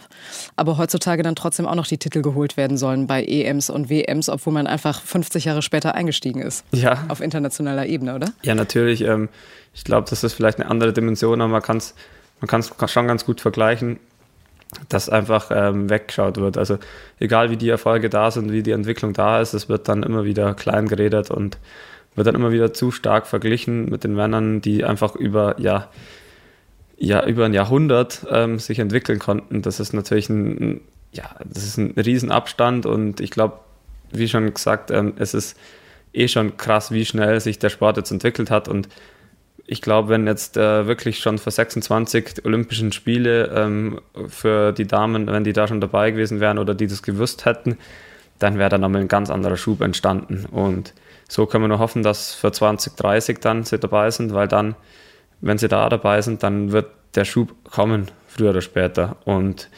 aber 0.55 0.79
heutzutage 0.79 1.25
dann 1.25 1.35
trotzdem 1.35 1.67
auch 1.67 1.75
noch 1.75 1.89
die 1.89 1.99
Titel 1.99 2.23
geholt 2.23 2.57
werden 2.57 2.77
sollen 2.77 3.09
bei 3.09 3.25
EMs 3.25 3.71
und 3.71 3.91
WMs, 3.91 4.29
obwohl 4.29 4.53
man 4.53 4.69
einfach 4.69 5.03
50 5.03 5.47
Jahre 5.47 5.63
später 5.63 5.97
eingestiegen 5.97 6.43
ist. 6.43 6.65
Ja. 6.71 7.05
Auf 7.09 7.21
internationaler 7.21 7.87
Ebene, 7.87 8.15
oder? 8.15 8.29
Ja, 8.43 8.55
natürlich. 8.55 9.01
Ähm, 9.01 9.29
ich 9.75 9.83
glaube, 9.83 10.09
das 10.09 10.23
ist 10.23 10.35
vielleicht 10.35 10.61
eine 10.61 10.71
andere 10.71 10.93
Dimension, 10.93 11.41
aber 11.41 11.51
man 11.51 11.63
kann 11.63 11.79
es 11.79 11.95
man 12.41 12.49
kann's 12.49 12.73
schon 12.87 13.09
ganz 13.09 13.25
gut 13.25 13.41
vergleichen 13.41 13.99
dass 14.89 15.09
einfach 15.09 15.51
ähm, 15.51 15.89
weggeschaut 15.89 16.37
wird. 16.39 16.59
Also 16.59 16.79
egal 17.19 17.51
wie 17.51 17.57
die 17.57 17.69
Erfolge 17.69 18.11
da 18.11 18.31
sind, 18.31 18.53
wie 18.53 18.63
die 18.63 18.73
Entwicklung 18.73 19.13
da 19.13 19.41
ist, 19.41 19.55
es 19.55 19.69
wird 19.69 19.89
dann 19.89 20.03
immer 20.03 20.25
wieder 20.25 20.55
klein 20.55 20.89
geredet 20.89 21.31
und 21.31 21.59
wird 22.15 22.27
dann 22.27 22.35
immer 22.35 22.51
wieder 22.51 22.73
zu 22.73 22.91
stark 22.91 23.27
verglichen 23.27 23.89
mit 23.89 24.05
den 24.05 24.15
Männern, 24.15 24.61
die 24.61 24.85
einfach 24.85 25.15
über 25.15 25.61
ja, 25.61 25.89
ja 26.99 27.25
über 27.27 27.45
ein 27.45 27.55
Jahrhundert 27.55 28.27
ähm, 28.31 28.59
sich 28.59 28.79
entwickeln 28.79 29.19
konnten. 29.19 29.63
Das 29.63 29.81
ist 29.81 29.93
natürlich 29.93 30.29
ein, 30.29 30.81
ja, 31.13 31.25
das 31.45 31.65
ist 31.65 31.77
ein 31.77 31.93
Riesenabstand 31.93 32.87
und 32.87 33.21
ich 33.21 33.31
glaube, 33.31 33.59
wie 34.11 34.29
schon 34.29 34.53
gesagt, 34.53 34.91
ähm, 34.91 35.15
es 35.17 35.35
ist 35.35 35.59
eh 36.13 36.29
schon 36.29 36.57
krass, 36.57 36.91
wie 36.91 37.05
schnell 37.05 37.41
sich 37.41 37.59
der 37.59 37.69
Sport 37.69 37.99
jetzt 37.99 38.11
entwickelt 38.11 38.51
hat 38.51 38.69
und 38.69 38.89
ich 39.67 39.83
glaube, 39.83 40.11
wenn 40.11 40.27
jetzt 40.27 40.57
äh, 40.57 40.87
wirklich 40.87 41.19
schon 41.19 41.39
für 41.39 41.51
26 41.51 42.45
Olympischen 42.45 42.93
Spiele 42.93 43.47
ähm, 43.55 44.01
für 44.29 44.73
die 44.73 44.87
Damen, 44.87 45.27
wenn 45.27 45.45
die 45.45 45.53
da 45.53 45.67
schon 45.67 45.81
dabei 45.81 46.13
gewesen 46.13 46.41
wären 46.41 46.59
oder 46.59 46.75
die 46.75 46.87
das 46.87 47.03
gewusst 47.03 47.45
hätten, 47.45 47.77
dann 48.39 48.59
wäre 48.59 48.71
da 48.71 48.79
nochmal 48.79 49.03
ein 49.03 49.09
ganz 49.09 49.29
anderer 49.29 49.57
Schub 49.57 49.81
entstanden. 49.81 50.47
Und 50.47 50.95
so 51.29 51.47
können 51.47 51.65
wir 51.65 51.69
nur 51.69 51.79
hoffen, 51.81 52.03
dass 52.03 52.35
für 52.35 52.53
2030 52.53 53.39
dann 53.41 53.65
sie 53.65 53.79
dabei 53.79 54.11
sind, 54.11 54.33
weil 54.35 54.47
dann, 54.47 54.77
wenn 55.41 55.59
sie 55.59 55.69
da 55.69 55.89
dabei 55.89 56.23
sind, 56.23 56.43
dann 56.43 56.71
wird 56.71 56.87
der 57.17 57.25
Schub 57.25 57.53
kommen, 57.65 58.11
früher 58.29 58.51
oder 58.51 58.61
später. 58.61 59.17
Und 59.25 59.69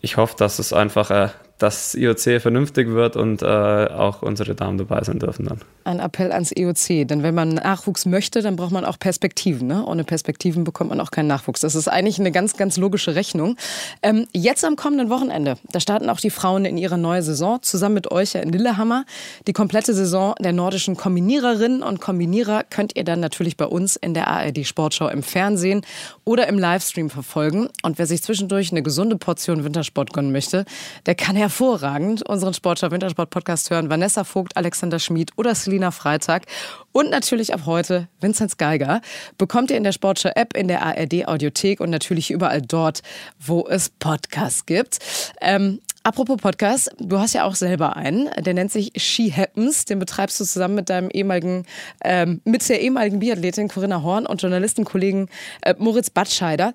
ich 0.00 0.16
hoffe, 0.16 0.34
dass 0.38 0.58
es 0.58 0.72
einfach 0.72 1.10
äh, 1.10 1.28
dass 1.60 1.94
IOC 1.94 2.40
vernünftig 2.40 2.88
wird 2.88 3.16
und 3.16 3.42
äh, 3.42 3.46
auch 3.46 4.22
unsere 4.22 4.54
Damen 4.54 4.78
dabei 4.78 5.04
sein 5.04 5.18
dürfen 5.18 5.44
dann. 5.44 5.60
Ein 5.84 6.00
Appell 6.00 6.32
ans 6.32 6.52
IOC, 6.56 7.06
denn 7.06 7.22
wenn 7.22 7.34
man 7.34 7.50
Nachwuchs 7.50 8.06
möchte, 8.06 8.40
dann 8.40 8.56
braucht 8.56 8.70
man 8.72 8.86
auch 8.86 8.98
Perspektiven. 8.98 9.68
Ne? 9.68 9.84
Ohne 9.84 10.04
Perspektiven 10.04 10.64
bekommt 10.64 10.88
man 10.90 11.00
auch 11.00 11.10
keinen 11.10 11.26
Nachwuchs. 11.26 11.60
Das 11.60 11.74
ist 11.74 11.86
eigentlich 11.86 12.18
eine 12.18 12.32
ganz, 12.32 12.56
ganz 12.56 12.78
logische 12.78 13.14
Rechnung. 13.14 13.56
Ähm, 14.02 14.26
jetzt 14.32 14.64
am 14.64 14.76
kommenden 14.76 15.10
Wochenende, 15.10 15.56
da 15.70 15.80
starten 15.80 16.08
auch 16.08 16.18
die 16.18 16.30
Frauen 16.30 16.64
in 16.64 16.78
ihre 16.78 16.96
neue 16.96 17.22
Saison, 17.22 17.58
zusammen 17.60 17.94
mit 17.94 18.10
euch 18.10 18.34
in 18.36 18.50
Lillehammer. 18.52 19.04
Die 19.46 19.52
komplette 19.52 19.92
Saison 19.92 20.34
der 20.40 20.54
nordischen 20.54 20.96
Kombiniererinnen 20.96 21.82
und 21.82 22.00
Kombinierer 22.00 22.64
könnt 22.64 22.96
ihr 22.96 23.04
dann 23.04 23.20
natürlich 23.20 23.58
bei 23.58 23.66
uns 23.66 23.96
in 23.96 24.14
der 24.14 24.28
ARD 24.28 24.66
Sportschau 24.66 25.08
im 25.08 25.22
Fernsehen 25.22 25.82
oder 26.24 26.48
im 26.48 26.58
Livestream 26.58 27.10
verfolgen. 27.10 27.68
Und 27.82 27.98
wer 27.98 28.06
sich 28.06 28.22
zwischendurch 28.22 28.70
eine 28.70 28.82
gesunde 28.82 29.16
Portion 29.16 29.62
Wintersport 29.62 30.14
gönnen 30.14 30.32
möchte, 30.32 30.64
der 31.04 31.14
kann 31.14 31.36
ja 31.36 31.49
hervorragend 31.50 32.22
unseren 32.28 32.54
Sportschau 32.54 32.92
Wintersport 32.92 33.30
Podcast 33.30 33.70
hören. 33.70 33.90
Vanessa 33.90 34.22
Vogt, 34.22 34.56
Alexander 34.56 35.00
Schmid 35.00 35.32
oder 35.36 35.52
Selina 35.56 35.90
Freitag. 35.90 36.46
Und 36.92 37.10
natürlich 37.10 37.52
ab 37.52 37.62
heute 37.66 38.06
Vinzenz 38.20 38.56
Geiger. 38.56 39.00
Bekommt 39.36 39.72
ihr 39.72 39.76
in 39.76 39.82
der 39.82 39.90
Sportschau 39.90 40.30
App, 40.36 40.56
in 40.56 40.68
der 40.68 40.82
ARD 40.82 41.26
Audiothek 41.26 41.80
und 41.80 41.90
natürlich 41.90 42.30
überall 42.30 42.62
dort, 42.62 43.02
wo 43.40 43.66
es 43.66 43.90
Podcasts 43.90 44.64
gibt. 44.64 45.00
Ähm, 45.40 45.80
Apropos 46.02 46.38
Podcast, 46.38 46.90
du 46.98 47.18
hast 47.18 47.34
ja 47.34 47.44
auch 47.44 47.54
selber 47.54 47.94
einen, 47.94 48.30
der 48.38 48.54
nennt 48.54 48.72
sich 48.72 48.92
She 48.96 49.30
Happens. 49.30 49.84
Den 49.84 49.98
betreibst 49.98 50.40
du 50.40 50.44
zusammen 50.44 50.76
mit 50.76 50.88
deinem 50.88 51.10
ehemaligen, 51.10 51.66
ähm, 52.02 52.40
mit 52.44 52.66
der 52.70 52.80
ehemaligen 52.80 53.18
Biathletin 53.18 53.68
Corinna 53.68 54.02
Horn 54.02 54.24
und 54.24 54.40
Journalistenkollegen 54.40 55.28
äh, 55.60 55.74
Moritz 55.78 56.08
Batscheider. 56.08 56.72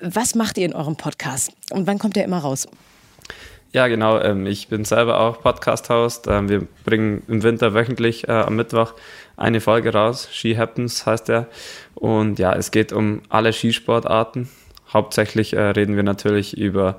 Was 0.00 0.36
macht 0.36 0.58
ihr 0.58 0.66
in 0.66 0.74
eurem 0.74 0.96
Podcast 0.96 1.50
und 1.70 1.88
wann 1.88 1.98
kommt 1.98 2.14
der 2.14 2.24
immer 2.24 2.38
raus? 2.38 2.68
Ja, 3.72 3.86
genau. 3.86 4.18
Ähm, 4.18 4.46
ich 4.46 4.68
bin 4.68 4.84
selber 4.86 5.20
auch 5.20 5.42
Podcast-Host. 5.42 6.26
Ähm, 6.26 6.48
wir 6.48 6.66
bringen 6.84 7.22
im 7.28 7.42
Winter 7.42 7.74
wöchentlich 7.74 8.26
äh, 8.26 8.32
am 8.32 8.56
Mittwoch 8.56 8.94
eine 9.36 9.60
Folge 9.60 9.92
raus. 9.92 10.28
Ski 10.32 10.54
Happens 10.56 11.04
heißt 11.04 11.28
der. 11.28 11.48
Und 11.94 12.38
ja, 12.38 12.54
es 12.54 12.70
geht 12.70 12.92
um 12.94 13.20
alle 13.28 13.52
Skisportarten. 13.52 14.48
hauptsächlich 14.92 15.52
äh, 15.52 15.60
reden 15.60 15.96
wir 15.96 16.02
natürlich 16.02 16.56
über 16.56 16.96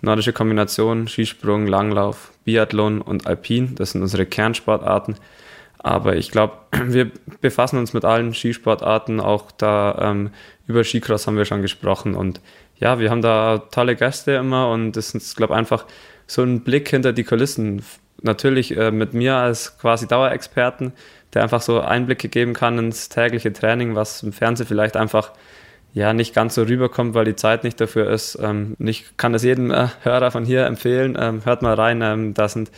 nordische 0.00 0.32
Kombinationen, 0.32 1.06
Skisprung, 1.06 1.68
Langlauf, 1.68 2.32
Biathlon 2.44 3.00
und 3.00 3.28
Alpin. 3.28 3.76
Das 3.76 3.92
sind 3.92 4.02
unsere 4.02 4.26
Kernsportarten. 4.26 5.16
Aber 5.78 6.16
ich 6.16 6.32
glaube, 6.32 6.54
wir 6.84 7.12
befassen 7.40 7.78
uns 7.78 7.92
mit 7.92 8.04
allen 8.04 8.34
Skisportarten. 8.34 9.20
Auch 9.20 9.52
da 9.52 10.10
ähm, 10.10 10.30
über 10.66 10.82
Skicross 10.82 11.28
haben 11.28 11.36
wir 11.36 11.44
schon 11.44 11.62
gesprochen. 11.62 12.16
Und 12.16 12.40
ja, 12.78 12.98
wir 12.98 13.10
haben 13.10 13.22
da 13.22 13.58
tolle 13.70 13.96
Gäste 13.96 14.32
immer. 14.32 14.70
Und 14.70 14.96
es 14.96 15.14
ist, 15.14 15.36
glaube 15.36 15.54
ich, 15.54 15.58
einfach 15.58 15.84
so 16.26 16.42
ein 16.42 16.60
Blick 16.60 16.88
hinter 16.88 17.12
die 17.12 17.24
Kulissen. 17.24 17.82
Natürlich 18.22 18.76
äh, 18.76 18.90
mit 18.90 19.14
mir 19.14 19.36
als 19.36 19.78
quasi 19.78 20.06
Dauerexperten, 20.06 20.92
der 21.34 21.42
einfach 21.42 21.62
so 21.62 21.80
Einblicke 21.80 22.28
geben 22.28 22.52
kann 22.52 22.78
ins 22.78 23.08
tägliche 23.08 23.52
Training, 23.52 23.94
was 23.94 24.22
im 24.22 24.32
Fernsehen 24.32 24.66
vielleicht 24.66 24.96
einfach 24.96 25.32
ja 25.94 26.12
nicht 26.12 26.34
ganz 26.34 26.54
so 26.54 26.62
rüberkommt, 26.62 27.14
weil 27.14 27.24
die 27.24 27.36
Zeit 27.36 27.64
nicht 27.64 27.80
dafür 27.80 28.10
ist. 28.10 28.38
Ähm, 28.40 28.76
ich 28.78 29.16
kann 29.16 29.34
es 29.34 29.42
jedem 29.42 29.70
äh, 29.70 29.88
Hörer 30.02 30.30
von 30.30 30.44
hier 30.44 30.66
empfehlen. 30.66 31.16
Ähm, 31.18 31.42
hört 31.44 31.62
mal 31.62 31.74
rein. 31.74 32.02
Ähm, 32.02 32.34
da 32.34 32.48
sind, 32.48 32.70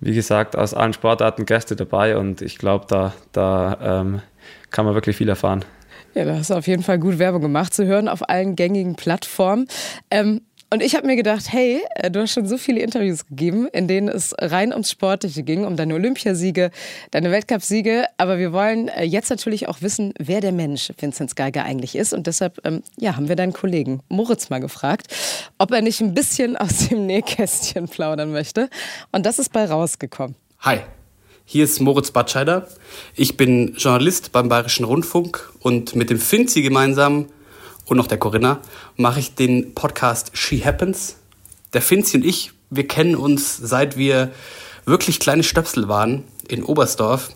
wie 0.00 0.14
gesagt, 0.14 0.56
aus 0.56 0.74
allen 0.74 0.92
Sportarten 0.92 1.46
Gäste 1.46 1.76
dabei 1.76 2.16
und 2.16 2.42
ich 2.42 2.58
glaube, 2.58 2.86
da, 2.88 3.12
da 3.32 3.78
ähm, 4.00 4.22
kann 4.70 4.84
man 4.84 4.94
wirklich 4.94 5.16
viel 5.16 5.28
erfahren. 5.28 5.64
Ja, 6.14 6.26
da 6.26 6.36
hast 6.36 6.50
du 6.50 6.54
auf 6.54 6.66
jeden 6.66 6.82
Fall 6.82 6.98
gut 6.98 7.18
Werbung 7.18 7.40
gemacht, 7.40 7.72
zu 7.72 7.86
hören 7.86 8.06
auf 8.06 8.28
allen 8.28 8.54
gängigen 8.54 8.96
Plattformen. 8.96 9.66
Ähm, 10.10 10.42
und 10.72 10.82
ich 10.82 10.94
habe 10.94 11.06
mir 11.06 11.16
gedacht, 11.16 11.52
hey, 11.52 11.82
äh, 11.96 12.10
du 12.10 12.20
hast 12.20 12.32
schon 12.32 12.46
so 12.46 12.56
viele 12.56 12.80
Interviews 12.80 13.26
gegeben, 13.26 13.68
in 13.72 13.88
denen 13.88 14.08
es 14.08 14.34
rein 14.38 14.72
ums 14.72 14.90
Sportliche 14.90 15.42
ging, 15.42 15.66
um 15.66 15.76
deine 15.76 15.94
Olympiasiege, 15.94 16.70
deine 17.10 17.30
Weltcupsiege. 17.30 18.06
Aber 18.16 18.38
wir 18.38 18.54
wollen 18.54 18.88
äh, 18.88 19.04
jetzt 19.04 19.28
natürlich 19.28 19.68
auch 19.68 19.82
wissen, 19.82 20.14
wer 20.18 20.40
der 20.40 20.52
Mensch 20.52 20.90
Vinzenz 20.98 21.34
Geiger 21.34 21.64
eigentlich 21.64 21.94
ist. 21.94 22.14
Und 22.14 22.26
deshalb 22.26 22.58
ähm, 22.64 22.82
ja, 22.98 23.16
haben 23.16 23.28
wir 23.28 23.36
deinen 23.36 23.52
Kollegen 23.52 24.00
Moritz 24.08 24.48
mal 24.48 24.60
gefragt, 24.60 25.08
ob 25.58 25.72
er 25.72 25.82
nicht 25.82 26.00
ein 26.00 26.14
bisschen 26.14 26.56
aus 26.56 26.88
dem 26.88 27.06
Nähkästchen 27.06 27.88
plaudern 27.88 28.32
möchte. 28.32 28.70
Und 29.12 29.26
das 29.26 29.38
ist 29.38 29.52
bei 29.52 29.66
rausgekommen. 29.66 30.36
Hi, 30.60 30.80
hier 31.52 31.64
ist 31.64 31.80
Moritz 31.80 32.12
Batscheider. 32.12 32.66
Ich 33.14 33.36
bin 33.36 33.74
Journalist 33.76 34.32
beim 34.32 34.48
Bayerischen 34.48 34.86
Rundfunk 34.86 35.52
und 35.60 35.94
mit 35.94 36.08
dem 36.08 36.18
Finzi 36.18 36.62
gemeinsam 36.62 37.26
und 37.84 37.98
noch 37.98 38.06
der 38.06 38.16
Corinna 38.16 38.62
mache 38.96 39.20
ich 39.20 39.34
den 39.34 39.74
Podcast 39.74 40.30
She 40.32 40.64
Happens. 40.64 41.16
Der 41.74 41.82
Finzi 41.82 42.16
und 42.16 42.24
ich, 42.24 42.52
wir 42.70 42.88
kennen 42.88 43.16
uns 43.16 43.54
seit 43.58 43.98
wir 43.98 44.30
wirklich 44.86 45.20
kleine 45.20 45.42
Stöpsel 45.42 45.88
waren 45.88 46.24
in 46.48 46.64
Oberstdorf. 46.64 47.28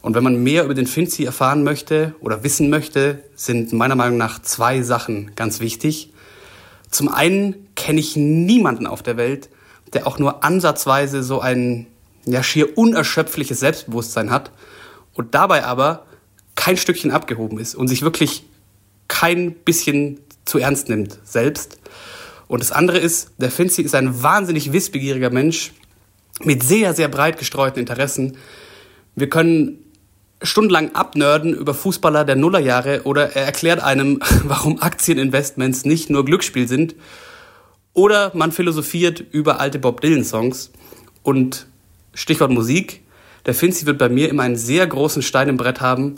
Und 0.00 0.16
wenn 0.16 0.24
man 0.24 0.42
mehr 0.42 0.64
über 0.64 0.74
den 0.74 0.88
Finzi 0.88 1.22
erfahren 1.22 1.62
möchte 1.62 2.16
oder 2.18 2.42
wissen 2.42 2.68
möchte, 2.68 3.22
sind 3.36 3.72
meiner 3.72 3.94
Meinung 3.94 4.18
nach 4.18 4.42
zwei 4.42 4.82
Sachen 4.82 5.36
ganz 5.36 5.60
wichtig. 5.60 6.12
Zum 6.90 7.08
einen 7.08 7.68
kenne 7.76 8.00
ich 8.00 8.16
niemanden 8.16 8.88
auf 8.88 9.04
der 9.04 9.16
Welt, 9.16 9.50
der 9.92 10.08
auch 10.08 10.18
nur 10.18 10.42
ansatzweise 10.42 11.22
so 11.22 11.38
ein 11.38 11.86
ja, 12.26 12.42
schier 12.42 12.76
unerschöpfliches 12.76 13.60
Selbstbewusstsein 13.60 14.30
hat 14.30 14.50
und 15.14 15.34
dabei 15.34 15.64
aber 15.64 16.06
kein 16.54 16.76
Stückchen 16.76 17.10
abgehoben 17.10 17.58
ist 17.58 17.74
und 17.74 17.88
sich 17.88 18.02
wirklich 18.02 18.44
kein 19.08 19.52
bisschen 19.52 20.20
zu 20.44 20.58
ernst 20.58 20.88
nimmt 20.88 21.18
selbst. 21.24 21.78
Und 22.48 22.60
das 22.60 22.72
andere 22.72 22.98
ist, 22.98 23.30
der 23.38 23.50
Finzi 23.50 23.82
ist 23.82 23.94
ein 23.94 24.22
wahnsinnig 24.22 24.72
wissbegieriger 24.72 25.30
Mensch 25.30 25.72
mit 26.42 26.62
sehr, 26.62 26.94
sehr 26.94 27.08
breit 27.08 27.38
gestreuten 27.38 27.80
Interessen. 27.80 28.36
Wir 29.14 29.28
können 29.28 29.78
stundenlang 30.42 30.94
abnörden 30.94 31.54
über 31.54 31.74
Fußballer 31.74 32.24
der 32.24 32.36
Nullerjahre 32.36 33.02
oder 33.04 33.34
er 33.36 33.44
erklärt 33.46 33.80
einem, 33.80 34.20
warum 34.44 34.80
Aktieninvestments 34.80 35.84
nicht 35.84 36.10
nur 36.10 36.24
Glücksspiel 36.24 36.68
sind. 36.68 36.94
Oder 37.94 38.32
man 38.34 38.52
philosophiert 38.52 39.20
über 39.20 39.60
alte 39.60 39.78
Bob 39.78 40.00
Dylan-Songs. 40.00 40.72
Und 41.22 41.66
Stichwort 42.14 42.50
Musik, 42.50 43.02
der 43.46 43.54
Finzi 43.54 43.86
wird 43.86 43.98
bei 43.98 44.08
mir 44.08 44.28
immer 44.28 44.44
einen 44.44 44.56
sehr 44.56 44.86
großen 44.86 45.22
Stein 45.22 45.48
im 45.48 45.56
Brett 45.56 45.80
haben, 45.80 46.16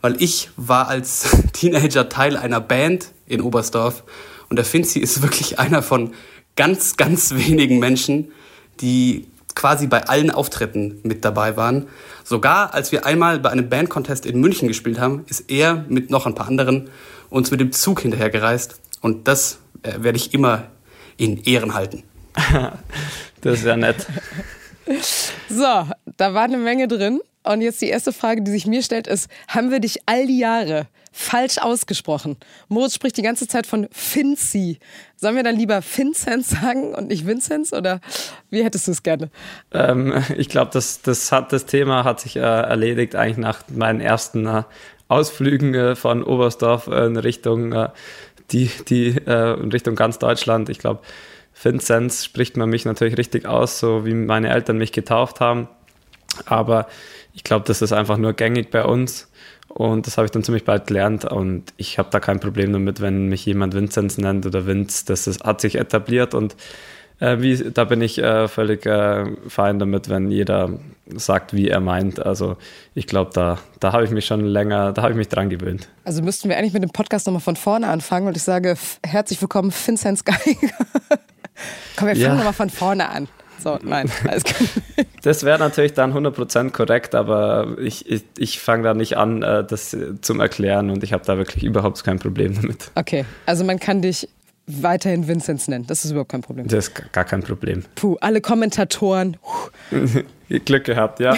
weil 0.00 0.20
ich 0.22 0.50
war 0.56 0.88
als 0.88 1.36
Teenager 1.52 2.08
Teil 2.08 2.36
einer 2.36 2.60
Band 2.60 3.08
in 3.26 3.40
Oberstdorf 3.40 4.04
und 4.48 4.56
der 4.56 4.64
Finzi 4.64 4.98
ist 4.98 5.22
wirklich 5.22 5.58
einer 5.58 5.82
von 5.82 6.12
ganz, 6.56 6.96
ganz 6.96 7.34
wenigen 7.34 7.78
Menschen, 7.78 8.32
die 8.80 9.26
quasi 9.54 9.86
bei 9.86 10.04
allen 10.08 10.30
Auftritten 10.30 11.00
mit 11.02 11.24
dabei 11.24 11.56
waren. 11.56 11.88
Sogar 12.24 12.74
als 12.74 12.92
wir 12.92 13.04
einmal 13.04 13.38
bei 13.38 13.50
einem 13.50 13.68
Bandcontest 13.68 14.26
in 14.26 14.40
München 14.40 14.68
gespielt 14.68 14.98
haben, 14.98 15.24
ist 15.28 15.50
er 15.50 15.84
mit 15.88 16.10
noch 16.10 16.26
ein 16.26 16.34
paar 16.34 16.48
anderen 16.48 16.90
uns 17.30 17.50
mit 17.50 17.60
dem 17.60 17.72
Zug 17.72 18.00
hinterhergereist. 18.00 18.80
Und 19.00 19.28
das 19.28 19.58
äh, 19.82 20.02
werde 20.02 20.16
ich 20.16 20.34
immer 20.34 20.64
in 21.16 21.42
Ehren 21.44 21.74
halten. 21.74 22.02
das 23.40 23.58
ist 23.58 23.64
ja 23.64 23.76
nett. 23.76 24.06
So, 25.48 25.86
da 26.16 26.34
war 26.34 26.44
eine 26.44 26.58
Menge 26.58 26.88
drin. 26.88 27.20
Und 27.44 27.60
jetzt 27.60 27.80
die 27.82 27.88
erste 27.88 28.12
Frage, 28.12 28.42
die 28.42 28.50
sich 28.52 28.66
mir 28.66 28.82
stellt, 28.82 29.06
ist, 29.06 29.28
haben 29.48 29.70
wir 29.70 29.80
dich 29.80 30.00
all 30.06 30.26
die 30.26 30.38
Jahre 30.38 30.86
falsch 31.10 31.58
ausgesprochen? 31.58 32.36
Moritz 32.68 32.94
spricht 32.94 33.16
die 33.16 33.22
ganze 33.22 33.48
Zeit 33.48 33.66
von 33.66 33.88
Finzi. 33.90 34.78
Sollen 35.16 35.36
wir 35.36 35.42
dann 35.42 35.56
lieber 35.56 35.82
Vinzenz 35.82 36.50
sagen 36.50 36.94
und 36.94 37.08
nicht 37.08 37.26
Vinzenz? 37.26 37.72
Oder 37.72 38.00
wie 38.50 38.62
hättest 38.62 38.86
du 38.86 38.92
es 38.92 39.02
gerne? 39.02 39.30
Ähm, 39.72 40.22
ich 40.36 40.48
glaube, 40.48 40.70
das, 40.72 41.02
das, 41.02 41.30
das 41.48 41.66
Thema 41.66 42.04
hat 42.04 42.20
sich 42.20 42.36
äh, 42.36 42.40
erledigt 42.40 43.16
eigentlich 43.16 43.38
nach 43.38 43.64
meinen 43.68 44.00
ersten 44.00 44.46
äh, 44.46 44.62
Ausflügen 45.08 45.74
äh, 45.74 45.96
von 45.96 46.22
Oberstdorf 46.22 46.86
in 46.86 47.16
Richtung, 47.16 47.72
äh, 47.72 47.88
die, 48.52 48.70
die, 48.88 49.08
äh, 49.26 49.60
in 49.60 49.70
Richtung 49.72 49.96
ganz 49.96 50.18
Deutschland. 50.18 50.68
Ich 50.68 50.78
glaube, 50.78 51.00
Vinzenz 51.60 52.24
spricht 52.24 52.56
man 52.56 52.70
mich 52.70 52.84
natürlich 52.84 53.16
richtig 53.18 53.46
aus, 53.46 53.78
so 53.78 54.04
wie 54.04 54.14
meine 54.14 54.50
Eltern 54.50 54.78
mich 54.78 54.92
getauft 54.92 55.40
haben. 55.40 55.68
Aber 56.46 56.86
ich 57.34 57.44
glaube, 57.44 57.64
das 57.66 57.82
ist 57.82 57.92
einfach 57.92 58.16
nur 58.16 58.32
gängig 58.32 58.70
bei 58.70 58.84
uns. 58.84 59.28
Und 59.68 60.06
das 60.06 60.18
habe 60.18 60.26
ich 60.26 60.30
dann 60.30 60.42
ziemlich 60.42 60.64
bald 60.64 60.86
gelernt 60.86 61.24
und 61.24 61.72
ich 61.78 61.98
habe 61.98 62.10
da 62.10 62.20
kein 62.20 62.40
Problem 62.40 62.74
damit, 62.74 63.00
wenn 63.00 63.28
mich 63.28 63.46
jemand 63.46 63.74
Vinzenz 63.74 64.18
nennt 64.18 64.44
oder 64.44 64.66
Vinz. 64.66 65.06
Das 65.06 65.26
ist, 65.26 65.44
hat 65.44 65.62
sich 65.62 65.76
etabliert 65.76 66.34
und 66.34 66.56
äh, 67.20 67.40
wie, 67.40 67.70
da 67.70 67.84
bin 67.84 68.02
ich 68.02 68.18
äh, 68.18 68.48
völlig 68.48 68.84
äh, 68.84 69.24
fein 69.48 69.78
damit, 69.78 70.10
wenn 70.10 70.30
jeder 70.30 70.78
sagt, 71.14 71.54
wie 71.54 71.68
er 71.68 71.80
meint. 71.80 72.20
Also 72.20 72.56
ich 72.94 73.06
glaube, 73.06 73.30
da, 73.32 73.58
da 73.80 73.92
habe 73.92 74.04
ich 74.04 74.10
mich 74.10 74.26
schon 74.26 74.44
länger, 74.44 74.92
da 74.92 75.02
habe 75.02 75.12
ich 75.12 75.16
mich 75.16 75.28
dran 75.28 75.48
gewöhnt. 75.48 75.88
Also 76.04 76.20
müssten 76.20 76.50
wir 76.50 76.58
eigentlich 76.58 76.74
mit 76.74 76.82
dem 76.82 76.90
Podcast 76.90 77.26
nochmal 77.26 77.40
von 77.40 77.56
vorne 77.56 77.88
anfangen 77.88 78.26
und 78.26 78.36
ich 78.36 78.42
sage 78.42 78.76
herzlich 79.06 79.40
willkommen, 79.40 79.72
Vinzenz 79.72 80.24
Geiger. 80.24 80.74
Komm, 81.96 82.08
wir 82.08 82.16
fangen 82.16 82.20
ja. 82.20 82.34
nochmal 82.34 82.52
von 82.52 82.70
vorne 82.70 83.08
an. 83.08 83.28
So, 83.62 83.78
nein. 83.82 84.10
Das 85.22 85.44
wäre 85.44 85.56
natürlich 85.56 85.92
dann 85.92 86.12
100% 86.12 86.70
korrekt, 86.70 87.14
aber 87.14 87.76
ich, 87.78 88.10
ich, 88.10 88.24
ich 88.36 88.58
fange 88.58 88.82
da 88.82 88.92
nicht 88.92 89.16
an, 89.16 89.42
äh, 89.42 89.64
das 89.64 89.96
zum 90.20 90.40
Erklären 90.40 90.90
und 90.90 91.04
ich 91.04 91.12
habe 91.12 91.24
da 91.24 91.36
wirklich 91.38 91.62
überhaupt 91.62 92.02
kein 92.02 92.18
Problem 92.18 92.60
damit. 92.60 92.90
Okay, 92.96 93.24
also 93.46 93.62
man 93.62 93.78
kann 93.78 94.02
dich 94.02 94.28
weiterhin 94.66 95.28
Vinzenz 95.28 95.68
nennen, 95.68 95.86
das 95.86 96.04
ist 96.04 96.10
überhaupt 96.10 96.32
kein 96.32 96.40
Problem. 96.40 96.66
Das 96.66 96.88
ist 96.88 97.12
gar 97.12 97.24
kein 97.24 97.44
Problem. 97.44 97.84
Puh, 97.94 98.16
alle 98.20 98.40
Kommentatoren. 98.40 99.36
Glück 100.64 100.84
gehabt, 100.84 101.20
ja. 101.20 101.36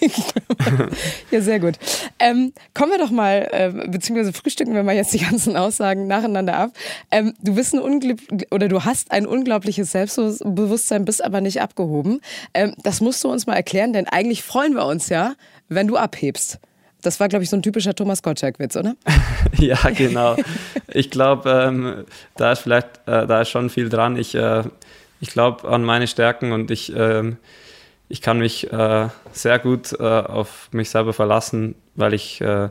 ja, 1.30 1.40
sehr 1.40 1.60
gut. 1.60 1.74
Ähm, 2.18 2.52
kommen 2.74 2.92
wir 2.92 2.98
doch 2.98 3.10
mal, 3.10 3.48
äh, 3.50 3.88
beziehungsweise 3.88 4.32
frühstücken 4.32 4.74
wir 4.74 4.82
mal 4.82 4.94
jetzt 4.94 5.12
die 5.12 5.18
ganzen 5.18 5.56
Aussagen 5.56 6.06
nacheinander 6.06 6.56
ab. 6.56 6.70
Ähm, 7.10 7.34
du 7.42 7.54
bist 7.54 7.74
ein 7.74 7.80
Ungl 7.80 8.16
oder 8.50 8.68
du 8.68 8.84
hast 8.84 9.10
ein 9.10 9.26
unglaubliches 9.26 9.92
Selbstbewusstsein, 9.92 11.04
bist 11.04 11.24
aber 11.24 11.40
nicht 11.40 11.60
abgehoben. 11.60 12.20
Ähm, 12.52 12.74
das 12.82 13.00
musst 13.00 13.22
du 13.24 13.30
uns 13.30 13.46
mal 13.46 13.54
erklären, 13.54 13.92
denn 13.92 14.08
eigentlich 14.08 14.42
freuen 14.42 14.74
wir 14.74 14.86
uns 14.86 15.08
ja, 15.08 15.34
wenn 15.68 15.86
du 15.86 15.96
abhebst. 15.96 16.58
Das 17.02 17.20
war, 17.20 17.28
glaube 17.28 17.44
ich, 17.44 17.50
so 17.50 17.56
ein 17.56 17.62
typischer 17.62 17.94
Thomas 17.94 18.22
Gottschalk-Witz, 18.22 18.76
oder? 18.76 18.96
ja, 19.58 19.78
genau. 19.90 20.36
Ich 20.88 21.10
glaube, 21.10 21.50
ähm, 21.50 22.04
da 22.36 22.52
ist 22.52 22.60
vielleicht, 22.60 23.00
äh, 23.06 23.26
da 23.26 23.42
ist 23.42 23.50
schon 23.50 23.68
viel 23.68 23.90
dran. 23.90 24.16
Ich, 24.16 24.34
äh, 24.34 24.64
ich 25.20 25.28
glaube 25.28 25.68
an 25.68 25.84
meine 25.84 26.06
Stärken 26.06 26.52
und 26.52 26.70
ich, 26.70 26.94
ähm, 26.96 27.36
ich 28.08 28.20
kann 28.20 28.38
mich 28.38 28.72
äh, 28.72 29.08
sehr 29.32 29.58
gut 29.58 29.92
äh, 29.98 30.02
auf 30.02 30.68
mich 30.72 30.90
selber 30.90 31.12
verlassen, 31.12 31.74
weil 31.94 32.14
ich, 32.14 32.40
äh, 32.40 32.68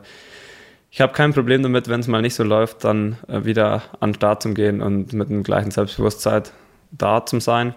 ich 0.92 1.02
habe 1.02 1.14
kein 1.14 1.34
Problem 1.34 1.64
damit, 1.64 1.90
wenn 1.90 2.00
es 2.00 2.08
mal 2.08 2.22
nicht 2.22 2.36
so 2.36 2.44
läuft, 2.44 2.84
dann 2.84 3.18
äh, 3.28 3.46
wieder 3.46 3.84
an 4.00 4.12
den 4.12 4.16
Start 4.16 4.44
zu 4.44 4.54
gehen 4.54 4.82
und 4.82 5.14
mit 5.14 5.30
dem 5.30 5.44
gleichen 5.44 5.72
Selbstbewusstsein 5.72 6.44
da 6.92 7.26
zu 7.26 7.40
sein. 7.40 7.74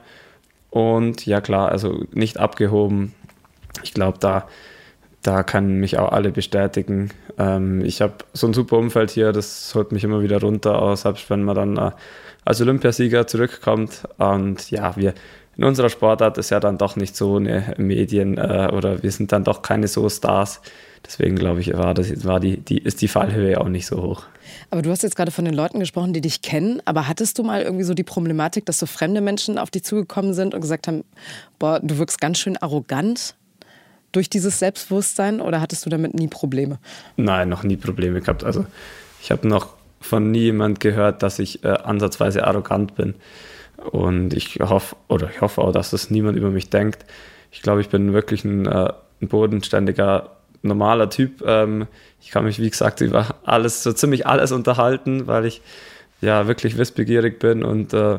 Und 0.70 1.24
ja 1.24 1.40
klar, 1.40 1.70
also 1.70 2.04
nicht 2.12 2.38
abgehoben. 2.38 3.14
Ich 3.82 3.94
glaube, 3.94 4.18
da, 4.18 4.46
da 5.22 5.42
können 5.42 5.80
mich 5.80 5.98
auch 5.98 6.12
alle 6.12 6.30
bestätigen. 6.30 7.10
Ähm, 7.38 7.82
ich 7.82 8.02
habe 8.02 8.16
so 8.34 8.46
ein 8.46 8.54
super 8.54 8.76
Umfeld 8.76 9.10
hier, 9.10 9.32
das 9.32 9.74
holt 9.74 9.92
mich 9.92 10.04
immer 10.04 10.20
wieder 10.20 10.40
runter, 10.40 10.82
auch 10.82 10.96
selbst 10.96 11.30
wenn 11.30 11.42
man 11.42 11.56
dann 11.56 11.76
äh, 11.78 11.90
als 12.44 12.60
Olympiasieger 12.60 13.26
zurückkommt. 13.26 14.06
Und 14.18 14.70
ja, 14.70 14.94
wir 14.96 15.14
in 15.56 15.64
unserer 15.64 15.88
Sportart 15.88 16.36
ist 16.38 16.50
ja 16.50 16.60
dann 16.60 16.76
doch 16.78 16.96
nicht 16.96 17.16
so 17.16 17.36
eine 17.36 17.74
Medien 17.78 18.36
äh, 18.36 18.70
oder 18.72 19.02
wir 19.02 19.10
sind 19.10 19.32
dann 19.32 19.44
doch 19.44 19.62
keine 19.62 19.88
so 19.88 20.08
Stars. 20.08 20.60
Deswegen 21.04 21.36
glaube 21.36 21.60
ich, 21.60 21.72
war 21.72 21.94
das, 21.94 22.24
war 22.24 22.40
die, 22.40 22.58
die, 22.58 22.78
ist 22.78 23.00
die 23.00 23.08
Fallhöhe 23.08 23.60
auch 23.60 23.68
nicht 23.68 23.86
so 23.86 24.02
hoch. 24.02 24.24
Aber 24.70 24.82
du 24.82 24.90
hast 24.90 25.02
jetzt 25.02 25.16
gerade 25.16 25.30
von 25.30 25.44
den 25.44 25.54
Leuten 25.54 25.78
gesprochen, 25.78 26.12
die 26.12 26.20
dich 26.20 26.42
kennen. 26.42 26.82
Aber 26.84 27.08
hattest 27.08 27.38
du 27.38 27.42
mal 27.42 27.62
irgendwie 27.62 27.84
so 27.84 27.94
die 27.94 28.02
Problematik, 28.02 28.66
dass 28.66 28.78
so 28.78 28.86
fremde 28.86 29.20
Menschen 29.20 29.58
auf 29.58 29.70
dich 29.70 29.84
zugekommen 29.84 30.34
sind 30.34 30.52
und 30.52 30.60
gesagt 30.60 30.88
haben, 30.88 31.04
boah, 31.58 31.80
du 31.80 31.96
wirkst 31.98 32.20
ganz 32.20 32.38
schön 32.38 32.56
arrogant 32.56 33.34
durch 34.12 34.28
dieses 34.28 34.58
Selbstbewusstsein 34.58 35.40
oder 35.40 35.60
hattest 35.60 35.86
du 35.86 35.90
damit 35.90 36.14
nie 36.14 36.28
Probleme? 36.28 36.78
Nein, 37.16 37.48
noch 37.48 37.62
nie 37.62 37.76
Probleme 37.76 38.20
gehabt. 38.20 38.44
Also 38.44 38.66
ich 39.22 39.30
habe 39.30 39.46
noch 39.46 39.74
von 40.00 40.30
nie 40.30 40.40
jemand 40.40 40.80
gehört, 40.80 41.22
dass 41.22 41.38
ich 41.38 41.64
äh, 41.64 41.68
ansatzweise 41.68 42.46
arrogant 42.46 42.94
bin. 42.94 43.14
Und 43.90 44.34
ich 44.34 44.58
hoffe, 44.60 44.96
oder 45.08 45.30
ich 45.30 45.40
hoffe 45.40 45.60
auch, 45.60 45.72
dass 45.72 45.90
das 45.90 46.10
niemand 46.10 46.36
über 46.36 46.50
mich 46.50 46.70
denkt. 46.70 47.04
Ich 47.50 47.62
glaube, 47.62 47.80
ich 47.80 47.88
bin 47.88 48.12
wirklich 48.12 48.44
ein, 48.44 48.66
äh, 48.66 48.92
ein 49.20 49.28
bodenständiger, 49.28 50.36
normaler 50.62 51.10
Typ. 51.10 51.42
Ähm, 51.46 51.86
ich 52.20 52.30
kann 52.30 52.44
mich, 52.44 52.60
wie 52.60 52.70
gesagt, 52.70 53.00
über 53.00 53.36
alles, 53.44 53.82
so 53.82 53.92
ziemlich 53.92 54.26
alles 54.26 54.52
unterhalten, 54.52 55.26
weil 55.26 55.46
ich 55.46 55.62
ja 56.20 56.48
wirklich 56.48 56.78
wissbegierig 56.78 57.38
bin 57.38 57.62
und 57.62 57.92
äh, 57.92 58.18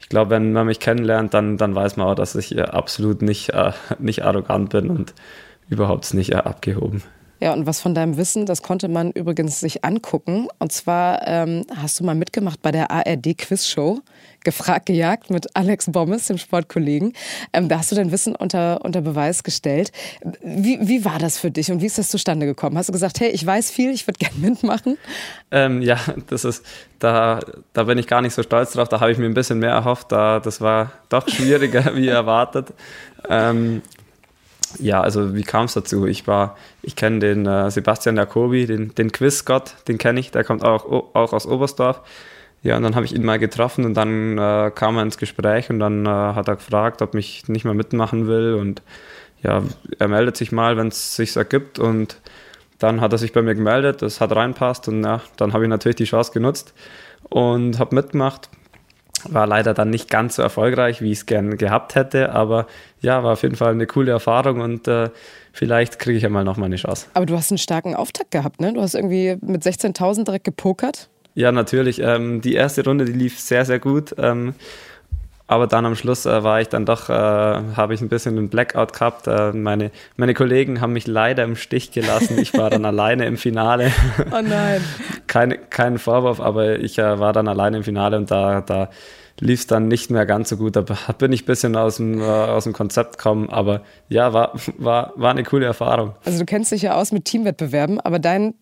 ich 0.00 0.08
glaube, 0.08 0.30
wenn 0.30 0.52
man 0.52 0.66
mich 0.66 0.80
kennenlernt, 0.80 1.34
dann, 1.34 1.56
dann 1.56 1.74
weiß 1.74 1.96
man 1.96 2.06
auch, 2.06 2.14
dass 2.14 2.34
ich 2.34 2.56
äh, 2.56 2.62
absolut 2.62 3.22
nicht, 3.22 3.50
äh, 3.50 3.72
nicht 3.98 4.24
arrogant 4.24 4.70
bin 4.70 4.90
und 4.90 5.14
überhaupt 5.68 6.12
nicht 6.14 6.32
äh, 6.32 6.36
abgehoben. 6.36 7.02
Ja, 7.40 7.52
und 7.52 7.66
was 7.66 7.80
von 7.80 7.94
deinem 7.94 8.16
Wissen, 8.16 8.46
das 8.46 8.62
konnte 8.62 8.88
man 8.88 9.12
übrigens 9.12 9.60
sich 9.60 9.84
angucken. 9.84 10.48
Und 10.58 10.72
zwar 10.72 11.26
ähm, 11.26 11.64
hast 11.76 12.00
du 12.00 12.04
mal 12.04 12.14
mitgemacht 12.14 12.60
bei 12.62 12.72
der 12.72 12.90
ARD-Quiz-Show, 12.90 14.00
gefragt, 14.42 14.86
gejagt 14.86 15.30
mit 15.30 15.46
Alex 15.54 15.86
Bommes, 15.90 16.26
dem 16.26 16.38
Sportkollegen. 16.38 17.12
Ähm, 17.52 17.68
da 17.68 17.78
hast 17.78 17.92
du 17.92 17.96
dein 17.96 18.10
Wissen 18.10 18.34
unter, 18.34 18.84
unter 18.84 19.02
Beweis 19.02 19.44
gestellt. 19.44 19.92
Wie, 20.42 20.78
wie 20.80 21.04
war 21.04 21.18
das 21.18 21.38
für 21.38 21.50
dich 21.50 21.70
und 21.70 21.80
wie 21.80 21.86
ist 21.86 21.98
das 21.98 22.08
zustande 22.08 22.46
gekommen? 22.46 22.76
Hast 22.76 22.88
du 22.88 22.92
gesagt, 22.92 23.20
hey, 23.20 23.30
ich 23.30 23.44
weiß 23.46 23.70
viel, 23.70 23.90
ich 23.90 24.06
würde 24.06 24.18
gerne 24.18 24.38
mitmachen? 24.38 24.98
Ähm, 25.50 25.80
ja, 25.82 25.98
das 26.28 26.44
ist, 26.44 26.64
da, 26.98 27.40
da 27.72 27.84
bin 27.84 27.98
ich 27.98 28.08
gar 28.08 28.20
nicht 28.20 28.34
so 28.34 28.42
stolz 28.42 28.72
drauf. 28.72 28.88
Da 28.88 29.00
habe 29.00 29.12
ich 29.12 29.18
mir 29.18 29.26
ein 29.26 29.34
bisschen 29.34 29.60
mehr 29.60 29.70
erhofft. 29.70 30.10
Da, 30.10 30.40
das 30.40 30.60
war 30.60 30.92
doch 31.08 31.28
schwieriger 31.28 31.94
wie 31.94 32.08
erwartet. 32.08 32.72
Ja, 34.78 35.00
also 35.00 35.34
wie 35.34 35.42
kam 35.42 35.64
es 35.64 35.74
dazu? 35.74 36.06
Ich 36.06 36.26
war, 36.26 36.56
ich 36.82 36.96
kenne 36.96 37.20
den 37.20 37.46
äh, 37.46 37.70
Sebastian 37.70 38.16
Jacobi, 38.16 38.66
den, 38.66 38.94
den 38.94 39.12
Quiz-Gott, 39.12 39.74
den 39.88 39.98
kenne 39.98 40.20
ich, 40.20 40.30
der 40.30 40.44
kommt 40.44 40.64
auch, 40.64 40.84
auch 41.14 41.32
aus 41.32 41.46
Oberstdorf. 41.46 42.02
Ja, 42.62 42.76
und 42.76 42.82
dann 42.82 42.96
habe 42.96 43.06
ich 43.06 43.14
ihn 43.14 43.24
mal 43.24 43.38
getroffen 43.38 43.84
und 43.84 43.94
dann 43.94 44.36
äh, 44.36 44.70
kam 44.74 44.96
er 44.96 45.02
ins 45.02 45.16
Gespräch 45.16 45.70
und 45.70 45.78
dann 45.78 46.06
äh, 46.06 46.08
hat 46.08 46.48
er 46.48 46.56
gefragt, 46.56 47.02
ob 47.02 47.14
mich 47.14 47.48
nicht 47.48 47.64
mehr 47.64 47.74
mitmachen 47.74 48.26
will. 48.26 48.54
Und 48.54 48.82
ja, 49.42 49.62
er 49.98 50.08
meldet 50.08 50.36
sich 50.36 50.50
mal, 50.50 50.76
wenn 50.76 50.88
es 50.88 51.14
sich 51.14 51.36
ergibt. 51.36 51.78
Und 51.78 52.20
dann 52.78 53.00
hat 53.00 53.12
er 53.12 53.18
sich 53.18 53.32
bei 53.32 53.42
mir 53.42 53.54
gemeldet, 53.54 54.02
das 54.02 54.20
hat 54.20 54.34
reinpasst 54.34 54.88
und 54.88 55.02
ja, 55.02 55.20
dann 55.36 55.52
habe 55.52 55.64
ich 55.64 55.70
natürlich 55.70 55.96
die 55.96 56.04
Chance 56.04 56.32
genutzt 56.32 56.74
und 57.28 57.78
habe 57.78 57.94
mitgemacht 57.94 58.48
war 59.28 59.46
leider 59.46 59.74
dann 59.74 59.90
nicht 59.90 60.10
ganz 60.10 60.36
so 60.36 60.42
erfolgreich, 60.42 61.02
wie 61.02 61.12
ich 61.12 61.18
es 61.18 61.26
gern 61.26 61.56
gehabt 61.56 61.94
hätte, 61.94 62.32
aber 62.32 62.66
ja, 63.00 63.22
war 63.22 63.32
auf 63.32 63.42
jeden 63.42 63.56
Fall 63.56 63.72
eine 63.72 63.86
coole 63.86 64.10
Erfahrung 64.12 64.60
und 64.60 64.88
äh, 64.88 65.10
vielleicht 65.52 65.98
kriege 65.98 66.16
ich 66.16 66.22
ja 66.22 66.28
mal 66.28 66.44
noch 66.44 66.56
mal 66.56 66.66
eine 66.66 66.76
Chance. 66.76 67.06
Aber 67.14 67.26
du 67.26 67.36
hast 67.36 67.50
einen 67.50 67.58
starken 67.58 67.94
Auftakt 67.94 68.30
gehabt, 68.30 68.60
ne? 68.60 68.72
Du 68.72 68.80
hast 68.80 68.94
irgendwie 68.94 69.36
mit 69.40 69.62
16.000 69.62 70.24
direkt 70.24 70.44
gepokert. 70.44 71.08
Ja, 71.34 71.52
natürlich. 71.52 72.00
Ähm, 72.00 72.40
die 72.40 72.54
erste 72.54 72.84
Runde, 72.84 73.04
die 73.04 73.12
lief 73.12 73.38
sehr, 73.38 73.64
sehr 73.64 73.78
gut. 73.78 74.14
Ähm, 74.18 74.54
aber 75.48 75.66
dann 75.66 75.86
am 75.86 75.96
Schluss 75.96 76.26
äh, 76.26 76.44
war 76.44 76.60
ich 76.60 76.68
dann 76.68 76.84
doch, 76.84 77.08
äh, 77.08 77.12
habe 77.12 77.94
ich 77.94 78.02
ein 78.02 78.10
bisschen 78.10 78.36
einen 78.36 78.50
Blackout 78.50 78.92
gehabt. 78.92 79.26
Äh, 79.26 79.52
meine, 79.52 79.90
meine 80.16 80.34
Kollegen 80.34 80.82
haben 80.82 80.92
mich 80.92 81.06
leider 81.06 81.42
im 81.42 81.56
Stich 81.56 81.90
gelassen. 81.90 82.38
Ich 82.38 82.52
war 82.52 82.68
dann 82.68 82.84
alleine 82.84 83.26
im 83.26 83.38
Finale. 83.38 83.90
Oh 84.30 84.42
nein. 84.42 84.82
Keine, 85.26 85.58
kein 85.58 85.98
Vorwurf, 85.98 86.40
aber 86.40 86.78
ich 86.78 86.98
äh, 86.98 87.18
war 87.18 87.32
dann 87.32 87.48
alleine 87.48 87.78
im 87.78 87.82
Finale 87.82 88.16
und 88.16 88.30
da, 88.30 88.62
da 88.62 88.88
lief 89.40 89.60
es 89.60 89.66
dann 89.66 89.88
nicht 89.88 90.10
mehr 90.10 90.26
ganz 90.26 90.48
so 90.48 90.56
gut. 90.56 90.76
Da 90.76 90.84
bin 91.18 91.32
ich 91.32 91.42
ein 91.42 91.46
bisschen 91.46 91.76
aus 91.76 91.96
dem, 91.96 92.20
äh, 92.20 92.24
aus 92.24 92.64
dem 92.64 92.72
Konzept 92.72 93.18
gekommen. 93.18 93.50
Aber 93.50 93.82
ja, 94.08 94.32
war, 94.32 94.52
war, 94.78 95.12
war 95.16 95.30
eine 95.30 95.44
coole 95.44 95.66
Erfahrung. 95.66 96.14
Also 96.24 96.38
du 96.38 96.44
kennst 96.44 96.72
dich 96.72 96.82
ja 96.82 96.94
aus 96.94 97.12
mit 97.12 97.24
Teamwettbewerben, 97.24 98.00
aber 98.00 98.18
dein 98.18 98.54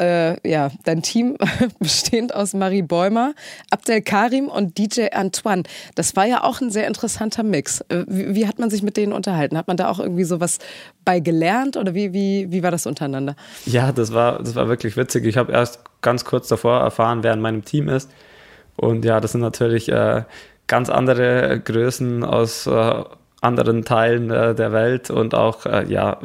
äh, 0.00 0.48
ja, 0.48 0.70
dein 0.84 1.02
Team 1.02 1.36
bestehend 1.78 2.34
aus 2.34 2.54
Marie 2.54 2.82
Bäumer, 2.82 3.34
Abdel 3.70 4.00
Karim 4.00 4.48
und 4.48 4.78
DJ 4.78 5.08
Antoine. 5.12 5.64
Das 5.94 6.16
war 6.16 6.24
ja 6.24 6.42
auch 6.42 6.60
ein 6.60 6.70
sehr 6.70 6.86
interessanter 6.86 7.42
Mix. 7.42 7.82
Äh, 7.88 8.04
wie, 8.08 8.34
wie, 8.34 8.46
hat 8.48 8.58
man 8.58 8.70
sich 8.70 8.82
mit 8.82 8.96
denen 8.96 9.12
unterhalten? 9.12 9.56
Hat 9.58 9.68
man 9.68 9.76
da 9.76 9.88
auch 9.90 10.00
irgendwie 10.00 10.24
sowas 10.24 10.58
bei 11.04 11.20
gelernt 11.20 11.76
oder 11.76 11.94
wie, 11.94 12.12
wie, 12.12 12.50
wie 12.50 12.62
war 12.62 12.70
das 12.70 12.86
untereinander? 12.86 13.36
Ja, 13.66 13.92
das 13.92 14.14
war, 14.14 14.38
das 14.38 14.54
war 14.54 14.68
wirklich 14.68 14.96
witzig. 14.96 15.26
Ich 15.26 15.36
habe 15.36 15.52
erst 15.52 15.80
ganz 16.00 16.24
kurz 16.24 16.48
davor 16.48 16.80
erfahren, 16.80 17.22
wer 17.22 17.34
in 17.34 17.40
meinem 17.40 17.64
Team 17.64 17.88
ist. 17.88 18.10
Und 18.76 19.04
ja, 19.04 19.20
das 19.20 19.32
sind 19.32 19.42
natürlich 19.42 19.90
äh, 19.90 20.22
ganz 20.66 20.88
andere 20.88 21.60
Größen 21.60 22.24
aus 22.24 22.66
äh, 22.66 23.04
anderen 23.42 23.84
Teilen 23.84 24.30
äh, 24.30 24.54
der 24.54 24.72
Welt 24.72 25.10
und 25.10 25.34
auch, 25.34 25.66
äh, 25.66 25.84
ja, 25.90 26.18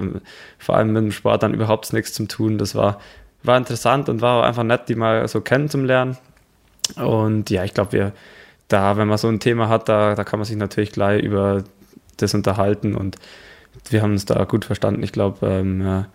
vor 0.58 0.76
allem 0.76 0.94
mit 0.94 1.04
dem 1.04 1.12
Sport 1.12 1.44
dann 1.44 1.54
überhaupt 1.54 1.92
nichts 1.94 2.14
zu 2.14 2.26
tun. 2.26 2.58
Das 2.58 2.76
war 2.76 3.00
war 3.46 3.58
interessant 3.58 4.10
und 4.10 4.22
war 4.22 4.46
einfach 4.46 4.64
nett, 4.64 4.90
die 4.90 4.96
mal 4.96 5.28
so 5.28 5.42
kennenzulernen. 5.42 6.18
Und 6.96 7.50
ja, 7.50 7.64
ich 7.64 7.74
glaube, 7.74 7.92
wir 7.92 8.14
da, 8.68 8.98
wenn 8.98 9.08
man 9.08 9.18
so 9.18 9.28
ein 9.28 9.40
Thema 9.40 9.70
hat, 9.70 9.90
da, 9.90 10.16
da 10.16 10.24
kann 10.24 10.40
man 10.40 10.46
sich 10.46 10.58
natürlich 10.58 10.92
gleich 10.92 11.22
über 11.22 11.64
das 12.18 12.34
unterhalten 12.34 12.96
und 12.96 13.18
wir 13.90 14.02
haben 14.02 14.14
uns 14.14 14.26
da 14.26 14.44
gut 14.46 14.66
verstanden. 14.66 15.04
Ich 15.04 15.12
glaube, 15.12 15.46
ähm, 15.48 15.82
ja, 15.82 16.08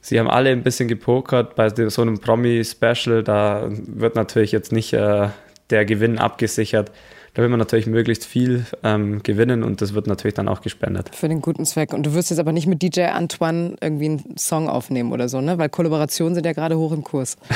sie 0.00 0.18
haben 0.18 0.30
alle 0.30 0.50
ein 0.50 0.62
bisschen 0.62 0.88
gepokert 0.88 1.56
bei 1.56 1.68
so 1.68 2.02
einem 2.02 2.18
Promi-Special. 2.18 3.22
Da 3.22 3.66
wird 3.68 4.14
natürlich 4.14 4.52
jetzt 4.52 4.72
nicht 4.72 4.92
äh, 4.92 5.28
der 5.70 5.84
Gewinn 5.84 6.18
abgesichert 6.18 6.90
da 7.34 7.42
will 7.42 7.48
man 7.48 7.58
natürlich 7.58 7.86
möglichst 7.86 8.24
viel 8.24 8.66
ähm, 8.82 9.22
gewinnen 9.22 9.62
und 9.62 9.80
das 9.80 9.94
wird 9.94 10.06
natürlich 10.06 10.34
dann 10.34 10.48
auch 10.48 10.62
gespendet. 10.62 11.14
Für 11.14 11.28
den 11.28 11.40
guten 11.40 11.64
Zweck. 11.64 11.92
Und 11.92 12.04
du 12.04 12.14
wirst 12.14 12.30
jetzt 12.30 12.40
aber 12.40 12.52
nicht 12.52 12.66
mit 12.66 12.82
DJ 12.82 13.02
Antoine 13.02 13.76
irgendwie 13.80 14.06
einen 14.06 14.36
Song 14.36 14.68
aufnehmen 14.68 15.12
oder 15.12 15.28
so, 15.28 15.40
ne? 15.40 15.56
Weil 15.58 15.68
Kollaborationen 15.68 16.34
sind 16.34 16.44
ja 16.44 16.52
gerade 16.52 16.76
hoch 16.76 16.92
im 16.92 17.04
Kurs. 17.04 17.36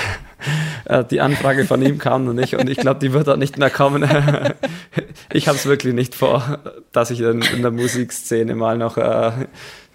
Äh, 0.86 1.02
die 1.04 1.22
Anfrage 1.22 1.64
von 1.64 1.80
ihm 1.80 1.96
kam 1.96 2.26
noch 2.26 2.34
nicht 2.34 2.56
und 2.56 2.68
ich 2.68 2.76
glaube, 2.76 3.00
die 3.00 3.14
wird 3.14 3.26
auch 3.30 3.38
nicht 3.38 3.56
mehr 3.56 3.70
kommen. 3.70 4.02
ich 5.32 5.48
habe 5.48 5.56
es 5.56 5.64
wirklich 5.64 5.94
nicht 5.94 6.14
vor, 6.14 6.58
dass 6.92 7.10
ich 7.10 7.20
in, 7.20 7.40
in 7.40 7.62
der 7.62 7.70
Musikszene 7.70 8.54
mal 8.54 8.76
noch 8.76 8.98
äh, 8.98 9.32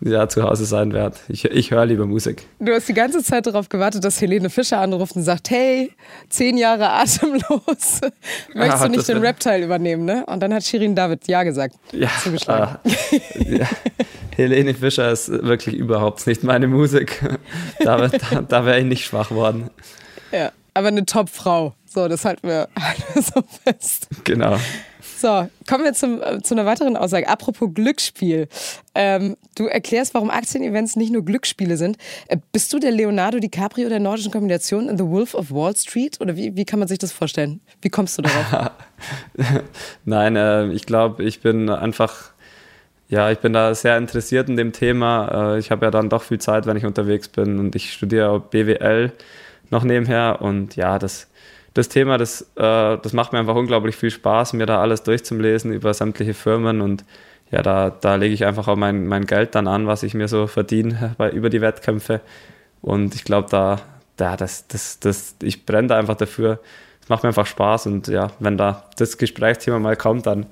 ja, 0.01 0.27
zu 0.27 0.43
Hause 0.43 0.65
sein 0.65 0.93
werde. 0.93 1.17
Ich, 1.27 1.45
ich 1.45 1.71
höre 1.71 1.85
lieber 1.85 2.05
Musik. 2.05 2.45
Du 2.59 2.73
hast 2.73 2.88
die 2.88 2.93
ganze 2.93 3.23
Zeit 3.23 3.47
darauf 3.47 3.69
gewartet, 3.69 4.03
dass 4.03 4.21
Helene 4.21 4.49
Fischer 4.49 4.79
anruft 4.79 5.15
und 5.15 5.23
sagt, 5.23 5.49
hey, 5.49 5.91
zehn 6.29 6.57
Jahre 6.57 6.89
atemlos, 6.89 7.41
möchtest 8.53 8.83
ah, 8.83 8.88
du 8.88 8.91
nicht 8.91 9.07
den 9.07 9.17
Rap-Teil 9.17 9.63
übernehmen, 9.63 10.05
ne? 10.05 10.25
Und 10.27 10.41
dann 10.41 10.53
hat 10.53 10.63
Shirin 10.63 10.95
David 10.95 11.27
Ja 11.27 11.43
gesagt. 11.43 11.75
Ja, 11.91 12.09
ah, 12.47 12.79
ja. 13.35 13.67
Helene 14.35 14.73
Fischer 14.73 15.12
ist 15.12 15.29
wirklich 15.29 15.75
überhaupt 15.75 16.25
nicht 16.25 16.43
meine 16.43 16.67
Musik. 16.67 17.21
Da, 17.79 18.07
da, 18.07 18.41
da 18.41 18.65
wäre 18.65 18.79
ich 18.79 18.85
nicht 18.85 19.03
schwach 19.03 19.31
worden. 19.31 19.69
Ja, 20.31 20.51
aber 20.73 20.88
eine 20.88 21.05
Top-Frau. 21.05 21.73
So, 21.85 22.07
das 22.07 22.23
halten 22.23 22.47
wir 22.47 22.69
so 23.15 23.43
fest. 23.63 24.07
Genau. 24.23 24.57
So, 25.19 25.49
kommen 25.67 25.84
wir 25.84 25.91
zum, 25.91 26.21
äh, 26.21 26.41
zu 26.41 26.53
einer 26.53 26.65
weiteren 26.65 26.95
Aussage. 26.95 27.27
Apropos 27.27 27.69
Glücksspiel. 27.73 28.47
Ähm, 28.95 29.36
du 29.55 29.65
erklärst, 29.65 30.13
warum 30.13 30.29
Aktienevents 30.29 30.95
nicht 30.95 31.12
nur 31.12 31.25
Glücksspiele 31.25 31.75
sind. 31.75 31.97
Äh, 32.29 32.38
bist 32.53 32.71
du 32.71 32.79
der 32.79 32.91
Leonardo 32.91 33.39
DiCaprio 33.39 33.89
der 33.89 33.99
nordischen 33.99 34.32
Kombination 34.32 34.88
in 34.88 34.97
The 34.97 35.03
Wolf 35.03 35.34
of 35.34 35.51
Wall 35.51 35.75
Street? 35.75 36.21
Oder 36.21 36.38
wie, 36.38 36.55
wie 36.55 36.63
kann 36.63 36.79
man 36.79 36.88
sich 36.88 36.99
das 36.99 37.12
vorstellen? 37.12 37.60
Wie 37.82 37.89
kommst 37.89 38.17
du 38.17 38.21
darauf? 38.21 38.71
Nein, 40.05 40.38
äh, 40.38 40.71
ich 40.71 40.86
glaube, 40.86 41.21
ich 41.25 41.41
bin 41.41 41.69
einfach 41.69 42.32
ja, 43.10 43.32
ich 43.32 43.39
bin 43.39 43.51
da 43.51 43.73
sehr 43.75 43.97
interessiert 43.97 44.47
in 44.47 44.55
dem 44.55 44.71
Thema. 44.71 45.55
Äh, 45.55 45.60
ich 45.60 45.69
habe 45.69 45.86
ja 45.86 45.91
dann 45.91 46.10
doch 46.10 46.23
viel 46.23 46.39
Zeit, 46.39 46.65
wenn 46.65 46.77
ich 46.77 46.86
unterwegs 46.86 47.27
bin 47.27 47.60
und 47.60 47.75
ich 47.75 47.91
studiere 47.91 48.39
BWL 48.39 49.12
noch 49.69 49.84
nebenher 49.84 50.41
und 50.41 50.77
ja, 50.77 50.97
das 50.97 51.29
das 51.80 51.89
Thema, 51.89 52.18
das, 52.18 52.42
äh, 52.56 52.98
das 52.98 53.13
macht 53.13 53.34
mir 53.34 53.39
einfach 53.39 53.56
unglaublich 53.56 53.96
viel 53.96 54.12
Spaß, 54.12 54.54
mir 54.54 54.65
da 54.65 54.82
alles 54.82 55.04
durchzulesen 55.04 55.72
über 55.72 55.94
sämtliche 55.94 56.34
Firmen 56.34 56.82
und 56.82 57.06
ja, 57.52 57.63
da, 57.63 57.89
da 57.89 58.15
lege 58.15 58.34
ich 58.34 58.46
einfach 58.46 58.68
auch 58.68 58.76
mein, 58.76 59.08
mein 59.08 59.26
Geld 59.26 59.56
dann 59.56 59.68
an, 59.68 59.88
was 59.88 60.04
ich 60.04 60.13
mir 60.13 60.28
so 60.28 60.46
verdiene 60.46 61.15
bei, 61.18 61.32
über 61.32 61.50
die 61.50 61.62
Wettkämpfe. 61.62 62.22
Und 62.82 63.15
ich 63.15 63.24
glaube, 63.24 63.48
da, 63.50 63.80
da, 64.18 64.38
das, 64.38 64.68
das, 64.68 65.00
das, 65.00 65.36
ich 65.42 65.65
brenne 65.65 65.88
da 65.88 65.98
einfach 65.98 66.15
dafür. 66.15 66.60
Es 67.02 67.10
macht 67.10 67.24
mir 67.24 67.30
einfach 67.30 67.48
Spaß 67.48 67.88
und 67.88 68.08
ja, 68.08 68.32
wenn 68.39 68.58
da 68.58 68.86
das 68.98 69.18
Gesprächsthema 69.18 69.80
mal 69.80 69.96
kommt, 69.96 70.28
dann, 70.28 70.46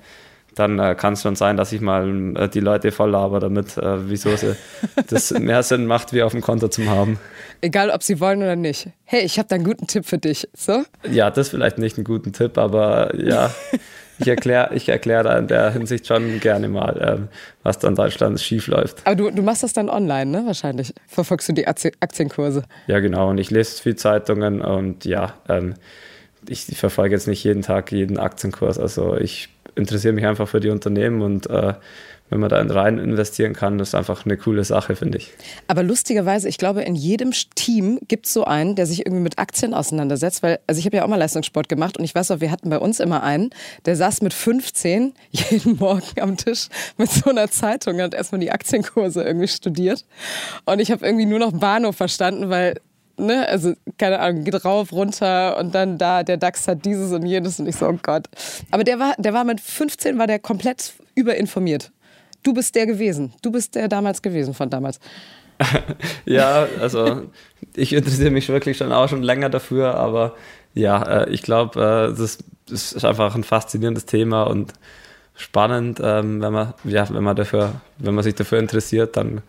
dann 0.58 0.78
äh, 0.78 0.94
kann 0.94 1.14
es 1.14 1.22
schon 1.22 1.36
sein, 1.36 1.56
dass 1.56 1.72
ich 1.72 1.80
mal 1.80 2.36
äh, 2.36 2.48
die 2.48 2.60
Leute 2.60 2.90
voll 2.90 3.10
laber 3.10 3.40
damit, 3.40 3.76
äh, 3.76 4.08
wieso 4.08 4.34
sie 4.36 4.56
das 5.08 5.30
mehr 5.32 5.62
Sinn 5.62 5.86
macht, 5.86 6.12
wie 6.12 6.22
auf 6.22 6.32
dem 6.32 6.40
Konto 6.40 6.68
zu 6.68 6.86
haben. 6.88 7.18
Egal, 7.60 7.90
ob 7.90 8.02
sie 8.02 8.20
wollen 8.20 8.42
oder 8.42 8.56
nicht. 8.56 8.88
Hey, 9.04 9.22
ich 9.22 9.38
habe 9.38 9.48
da 9.48 9.56
einen 9.56 9.64
guten 9.64 9.86
Tipp 9.86 10.06
für 10.06 10.18
dich. 10.18 10.48
So? 10.56 10.84
Ja, 11.10 11.30
das 11.30 11.46
ist 11.46 11.50
vielleicht 11.50 11.78
nicht 11.78 11.98
ein 11.98 12.04
guter 12.04 12.32
Tipp, 12.32 12.58
aber 12.58 13.14
ja, 13.16 13.50
ich 14.18 14.28
erkläre 14.28 14.74
ich 14.74 14.88
erklär 14.88 15.22
da 15.22 15.38
in 15.38 15.48
der 15.48 15.70
Hinsicht 15.72 16.06
schon 16.06 16.40
gerne 16.40 16.68
mal, 16.68 16.98
ähm, 17.00 17.28
was 17.62 17.78
da 17.78 17.88
in 17.88 17.94
Deutschland 17.94 18.40
schief 18.40 18.66
läuft. 18.66 19.06
Aber 19.06 19.16
du, 19.16 19.30
du 19.30 19.42
machst 19.42 19.62
das 19.62 19.72
dann 19.72 19.88
online, 19.88 20.30
ne? 20.30 20.46
Wahrscheinlich. 20.46 20.92
Verfolgst 21.06 21.48
du 21.48 21.52
die 21.52 21.66
Aktienkurse? 21.66 22.64
Ja, 22.86 23.00
genau. 23.00 23.30
Und 23.30 23.38
ich 23.38 23.50
lese 23.50 23.82
viel 23.82 23.96
Zeitungen 23.96 24.60
und 24.60 25.04
ja, 25.04 25.34
ähm, 25.48 25.74
ich 26.48 26.64
verfolge 26.78 27.14
jetzt 27.14 27.28
nicht 27.28 27.44
jeden 27.44 27.62
Tag 27.62 27.92
jeden 27.92 28.18
Aktienkurs. 28.18 28.78
Also 28.78 29.16
ich 29.16 29.48
interessiere 29.78 30.12
mich 30.12 30.26
einfach 30.26 30.48
für 30.48 30.60
die 30.60 30.70
Unternehmen 30.70 31.22
und 31.22 31.48
äh, 31.48 31.74
wenn 32.30 32.40
man 32.40 32.50
da 32.50 32.60
rein 32.60 32.98
investieren 32.98 33.54
kann, 33.54 33.78
das 33.78 33.88
ist 33.88 33.94
einfach 33.94 34.26
eine 34.26 34.36
coole 34.36 34.62
Sache, 34.64 34.96
finde 34.96 35.18
ich. 35.18 35.32
Aber 35.66 35.82
lustigerweise, 35.82 36.48
ich 36.48 36.58
glaube, 36.58 36.82
in 36.82 36.94
jedem 36.94 37.32
Team 37.54 37.98
gibt 38.06 38.26
es 38.26 38.32
so 38.32 38.44
einen, 38.44 38.74
der 38.74 38.86
sich 38.86 39.06
irgendwie 39.06 39.22
mit 39.22 39.38
Aktien 39.38 39.72
auseinandersetzt, 39.72 40.42
weil, 40.42 40.58
also 40.66 40.78
ich 40.78 40.84
habe 40.84 40.96
ja 40.96 41.04
auch 41.04 41.08
mal 41.08 41.16
Leistungssport 41.16 41.68
gemacht 41.68 41.96
und 41.96 42.04
ich 42.04 42.14
weiß 42.14 42.30
auch, 42.30 42.40
wir 42.40 42.50
hatten 42.50 42.68
bei 42.68 42.78
uns 42.78 43.00
immer 43.00 43.22
einen, 43.22 43.50
der 43.86 43.96
saß 43.96 44.20
mit 44.22 44.34
15 44.34 45.14
jeden 45.30 45.76
Morgen 45.78 46.20
am 46.20 46.36
Tisch 46.36 46.68
mit 46.98 47.10
so 47.10 47.30
einer 47.30 47.50
Zeitung 47.50 47.94
und 47.96 48.02
hat 48.02 48.14
erstmal 48.14 48.40
die 48.40 48.50
Aktienkurse 48.50 49.22
irgendwie 49.22 49.48
studiert. 49.48 50.04
Und 50.66 50.80
ich 50.80 50.90
habe 50.90 51.06
irgendwie 51.06 51.26
nur 51.26 51.38
noch 51.38 51.52
Bahnhof 51.52 51.96
verstanden, 51.96 52.50
weil 52.50 52.80
ne, 53.18 53.48
also 53.48 53.74
keine 53.98 54.20
Ahnung, 54.20 54.44
geht 54.44 54.64
rauf, 54.64 54.92
runter 54.92 55.56
und 55.58 55.74
dann 55.74 55.98
da, 55.98 56.22
der 56.22 56.36
DAX 56.36 56.68
hat 56.68 56.84
dieses 56.84 57.12
und 57.12 57.26
jenes 57.26 57.60
und 57.60 57.66
ich 57.66 57.76
so, 57.76 57.86
oh 57.86 57.98
Gott. 58.02 58.26
Aber 58.70 58.84
der 58.84 58.98
war, 58.98 59.14
der 59.18 59.34
war 59.34 59.44
mit 59.44 59.60
15, 59.60 60.18
war 60.18 60.26
der 60.26 60.38
komplett 60.38 60.94
überinformiert. 61.14 61.90
Du 62.42 62.54
bist 62.54 62.74
der 62.74 62.86
gewesen. 62.86 63.34
Du 63.42 63.50
bist 63.50 63.74
der 63.74 63.88
damals 63.88 64.22
gewesen 64.22 64.54
von 64.54 64.70
damals. 64.70 65.00
ja, 66.24 66.66
also 66.80 67.22
ich 67.74 67.92
interessiere 67.92 68.30
mich 68.30 68.48
wirklich 68.48 68.76
schon 68.76 68.92
auch 68.92 69.08
schon 69.08 69.22
länger 69.22 69.50
dafür, 69.50 69.94
aber 69.94 70.36
ja, 70.74 71.02
äh, 71.02 71.30
ich 71.30 71.42
glaube, 71.42 71.80
äh, 71.80 72.16
das, 72.16 72.38
ist 72.70 73.04
einfach 73.04 73.34
ein 73.34 73.44
faszinierendes 73.44 74.04
Thema 74.04 74.42
und 74.42 74.74
spannend, 75.34 76.00
ähm, 76.02 76.42
wenn 76.42 76.52
man, 76.52 76.74
ja, 76.84 77.08
wenn 77.08 77.24
man 77.24 77.34
dafür, 77.34 77.80
wenn 77.96 78.14
man 78.14 78.22
sich 78.22 78.34
dafür 78.34 78.58
interessiert, 78.58 79.16
dann 79.16 79.42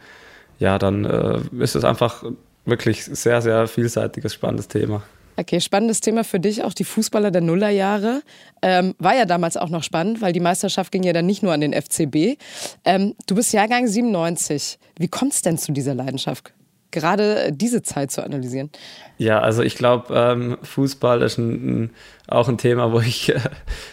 ja, 0.60 0.78
dann 0.78 1.06
äh, 1.06 1.40
ist 1.60 1.76
es 1.76 1.84
einfach 1.84 2.24
wirklich 2.70 3.06
sehr, 3.06 3.42
sehr 3.42 3.68
vielseitiges, 3.68 4.34
spannendes 4.34 4.68
Thema. 4.68 5.04
Okay, 5.40 5.62
spannendes 5.62 6.02
Thema 6.02 6.26
für 6.26 6.42
dich, 6.42 6.66
auch 6.66 6.74
die 6.74 6.84
Fußballer 6.84 7.32
der 7.32 7.40
Nullerjahre. 7.40 8.24
Ähm, 8.62 8.94
war 9.00 9.16
ja 9.16 9.24
damals 9.24 9.56
auch 9.56 9.70
noch 9.70 9.84
spannend, 9.84 10.22
weil 10.22 10.34
die 10.34 10.42
Meisterschaft 10.42 10.92
ging 10.92 11.04
ja 11.04 11.14
dann 11.14 11.26
nicht 11.26 11.44
nur 11.44 11.54
an 11.54 11.62
den 11.62 11.72
FCB. 11.72 12.38
Ähm, 12.84 13.16
du 13.26 13.36
bist 13.36 13.54
Jahrgang 13.54 13.88
97. 13.88 14.80
Wie 14.98 15.08
kommt 15.08 15.32
es 15.32 15.42
denn 15.42 15.58
zu 15.58 15.72
dieser 15.72 15.96
Leidenschaft? 15.96 16.52
Gerade 16.92 17.54
diese 17.54 17.84
Zeit 17.84 18.12
zu 18.12 18.22
analysieren? 18.22 18.70
Ja, 19.18 19.40
also 19.40 19.64
ich 19.64 19.76
glaube, 19.76 20.14
ähm, 20.14 20.58
Fußball 20.62 21.22
ist 21.22 21.38
ein, 21.38 21.84
ein, 21.84 21.90
auch 22.28 22.50
ein 22.50 22.58
Thema, 22.58 22.92
wo 22.92 23.00
ich 23.00 23.30
äh, 23.30 23.40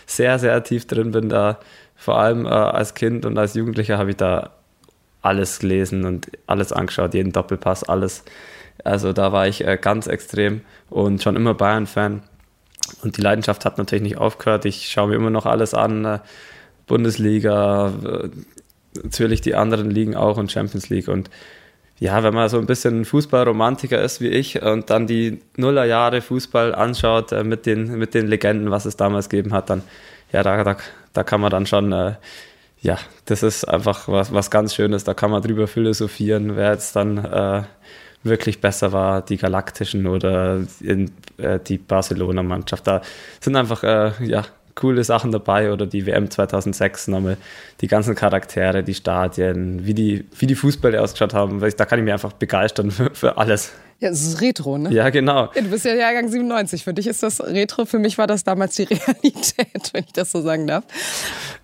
sehr, 0.06 0.40
sehr 0.40 0.64
tief 0.64 0.88
drin 0.88 1.12
bin. 1.12 1.28
Da 1.28 1.60
vor 1.94 2.18
allem 2.18 2.44
äh, 2.44 2.48
als 2.48 2.94
Kind 2.94 3.24
und 3.24 3.38
als 3.38 3.54
Jugendlicher 3.54 3.98
habe 3.98 4.10
ich 4.10 4.16
da 4.16 4.50
alles 5.22 5.60
gelesen 5.60 6.04
und 6.04 6.26
alles 6.48 6.72
angeschaut, 6.72 7.14
jeden 7.14 7.32
Doppelpass, 7.32 7.84
alles 7.84 8.24
also 8.84 9.12
da 9.12 9.32
war 9.32 9.46
ich 9.46 9.66
äh, 9.66 9.78
ganz 9.80 10.06
extrem 10.06 10.60
und 10.90 11.22
schon 11.22 11.36
immer 11.36 11.54
Bayern-Fan. 11.54 12.22
Und 13.02 13.16
die 13.16 13.20
Leidenschaft 13.20 13.64
hat 13.64 13.78
natürlich 13.78 14.02
nicht 14.02 14.18
aufgehört. 14.18 14.64
Ich 14.64 14.88
schaue 14.88 15.08
mir 15.08 15.16
immer 15.16 15.30
noch 15.30 15.46
alles 15.46 15.74
an. 15.74 16.04
Äh, 16.04 16.18
Bundesliga, 16.86 17.92
äh, 18.04 18.28
natürlich 19.02 19.40
die 19.40 19.54
anderen 19.54 19.90
Ligen 19.90 20.14
auch 20.14 20.36
und 20.36 20.52
Champions 20.52 20.88
League. 20.88 21.08
Und 21.08 21.30
ja, 21.98 22.22
wenn 22.22 22.34
man 22.34 22.48
so 22.48 22.58
ein 22.58 22.66
bisschen 22.66 23.04
Fußballromantiker 23.04 24.00
ist 24.00 24.20
wie 24.20 24.28
ich 24.28 24.62
und 24.62 24.90
dann 24.90 25.06
die 25.06 25.40
Nullerjahre 25.56 26.20
Fußball 26.20 26.74
anschaut 26.74 27.32
äh, 27.32 27.42
mit, 27.42 27.66
den, 27.66 27.98
mit 27.98 28.14
den 28.14 28.26
Legenden, 28.28 28.70
was 28.70 28.84
es 28.84 28.96
damals 28.96 29.28
gegeben 29.28 29.52
hat, 29.52 29.70
dann 29.70 29.82
ja, 30.32 30.42
da, 30.42 30.62
da, 30.62 30.76
da 31.12 31.24
kann 31.24 31.40
man 31.40 31.50
dann 31.50 31.66
schon, 31.66 31.92
äh, 31.92 32.14
ja, 32.80 32.98
das 33.24 33.42
ist 33.42 33.64
einfach 33.64 34.08
was, 34.08 34.32
was 34.32 34.50
ganz 34.50 34.74
Schönes. 34.74 35.04
Da 35.04 35.14
kann 35.14 35.30
man 35.30 35.42
drüber 35.42 35.66
philosophieren, 35.66 36.56
wer 36.56 36.72
jetzt 36.72 36.96
dann 36.96 37.18
äh, 37.18 37.62
wirklich 38.22 38.60
besser 38.60 38.92
war, 38.92 39.22
die 39.22 39.36
Galaktischen 39.36 40.06
oder 40.06 40.60
in, 40.80 41.10
äh, 41.38 41.58
die 41.60 41.78
Barcelona-Mannschaft. 41.78 42.86
Da 42.86 43.02
sind 43.40 43.56
einfach 43.56 43.82
äh, 43.82 44.12
ja, 44.24 44.44
coole 44.76 45.02
Sachen 45.02 45.32
dabei 45.32 45.72
oder 45.72 45.86
die 45.86 46.06
WM 46.06 46.30
2006 46.30 47.08
nochmal, 47.08 47.36
die 47.80 47.88
ganzen 47.88 48.14
Charaktere, 48.14 48.84
die 48.84 48.94
Stadien, 48.94 49.86
wie 49.86 49.94
die, 49.94 50.26
wie 50.38 50.46
die 50.46 50.54
Fußbälle 50.54 51.00
ausgeschaut 51.00 51.34
haben. 51.34 51.60
Da 51.60 51.84
kann 51.84 51.98
ich 51.98 52.04
mich 52.04 52.12
einfach 52.12 52.32
begeistern 52.32 52.90
für, 52.90 53.10
für 53.12 53.36
alles. 53.38 53.72
Ja, 53.98 54.10
es 54.10 54.26
ist 54.26 54.42
Retro, 54.42 54.76
ne? 54.76 54.92
Ja, 54.92 55.08
genau. 55.08 55.46
Du 55.54 55.70
bist 55.70 55.86
ja 55.86 55.94
Jahrgang 55.94 56.28
97. 56.28 56.84
Für 56.84 56.92
dich 56.92 57.06
ist 57.06 57.22
das 57.22 57.40
Retro. 57.40 57.86
Für 57.86 57.98
mich 57.98 58.18
war 58.18 58.26
das 58.26 58.44
damals 58.44 58.76
die 58.76 58.82
Realität, 58.90 59.90
wenn 59.94 60.04
ich 60.04 60.12
das 60.12 60.32
so 60.32 60.42
sagen 60.42 60.66
darf. 60.66 60.84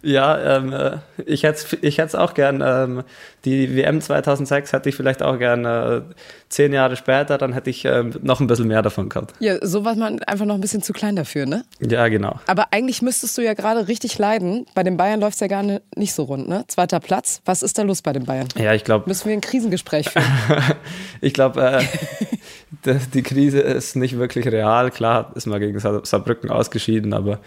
Ja, 0.00 0.56
ähm, 0.56 0.72
äh, 0.72 0.96
ich 1.26 1.42
hätte 1.42 1.76
es 1.82 1.82
ich 1.82 2.14
auch 2.14 2.32
gern. 2.32 2.62
Ähm, 2.64 3.04
die 3.44 3.76
WM 3.76 4.00
2006 4.00 4.72
hätte 4.72 4.88
ich 4.88 4.94
vielleicht 4.94 5.22
auch 5.22 5.38
gern 5.38 5.66
äh, 5.66 6.00
zehn 6.52 6.72
Jahre 6.72 6.96
später. 6.96 7.38
Dann 7.38 7.52
hätte 7.52 7.70
ich 7.70 7.84
ähm, 7.84 8.14
noch 8.22 8.40
ein 8.40 8.46
bisschen 8.46 8.68
mehr 8.68 8.82
davon 8.82 9.08
gehabt. 9.08 9.34
Ja, 9.40 9.64
so 9.66 9.84
war 9.84 9.94
man 9.96 10.22
einfach 10.22 10.44
noch 10.44 10.54
ein 10.54 10.60
bisschen 10.60 10.82
zu 10.82 10.92
klein 10.92 11.16
dafür, 11.16 11.46
ne? 11.46 11.64
Ja, 11.80 12.08
genau. 12.08 12.38
Aber 12.46 12.68
eigentlich 12.70 13.02
müsstest 13.02 13.36
du 13.38 13.42
ja 13.42 13.54
gerade 13.54 13.88
richtig 13.88 14.18
leiden. 14.18 14.66
Bei 14.74 14.82
den 14.82 14.96
Bayern 14.96 15.20
läuft 15.20 15.34
es 15.34 15.40
ja 15.40 15.46
gar 15.48 15.62
nicht 15.62 16.12
so 16.12 16.24
rund, 16.24 16.48
ne? 16.48 16.64
Zweiter 16.68 17.00
Platz. 17.00 17.40
Was 17.44 17.62
ist 17.62 17.78
da 17.78 17.82
los 17.82 18.02
bei 18.02 18.12
den 18.12 18.24
Bayern? 18.24 18.48
Ja, 18.56 18.74
ich 18.74 18.84
glaube. 18.84 19.08
Müssen 19.08 19.26
wir 19.26 19.32
ein 19.32 19.40
Krisengespräch 19.40 20.10
führen? 20.10 20.26
ich 21.20 21.32
glaube. 21.32 21.62
Äh, 21.62 21.84
die 23.14 23.22
Krise 23.22 23.60
ist 23.60 23.96
nicht 23.96 24.18
wirklich 24.18 24.46
real. 24.46 24.90
Klar 24.90 25.32
ist 25.34 25.46
man 25.46 25.60
gegen 25.60 25.78
Saarbrücken 25.78 26.50
ausgeschieden, 26.50 27.12
aber 27.14 27.38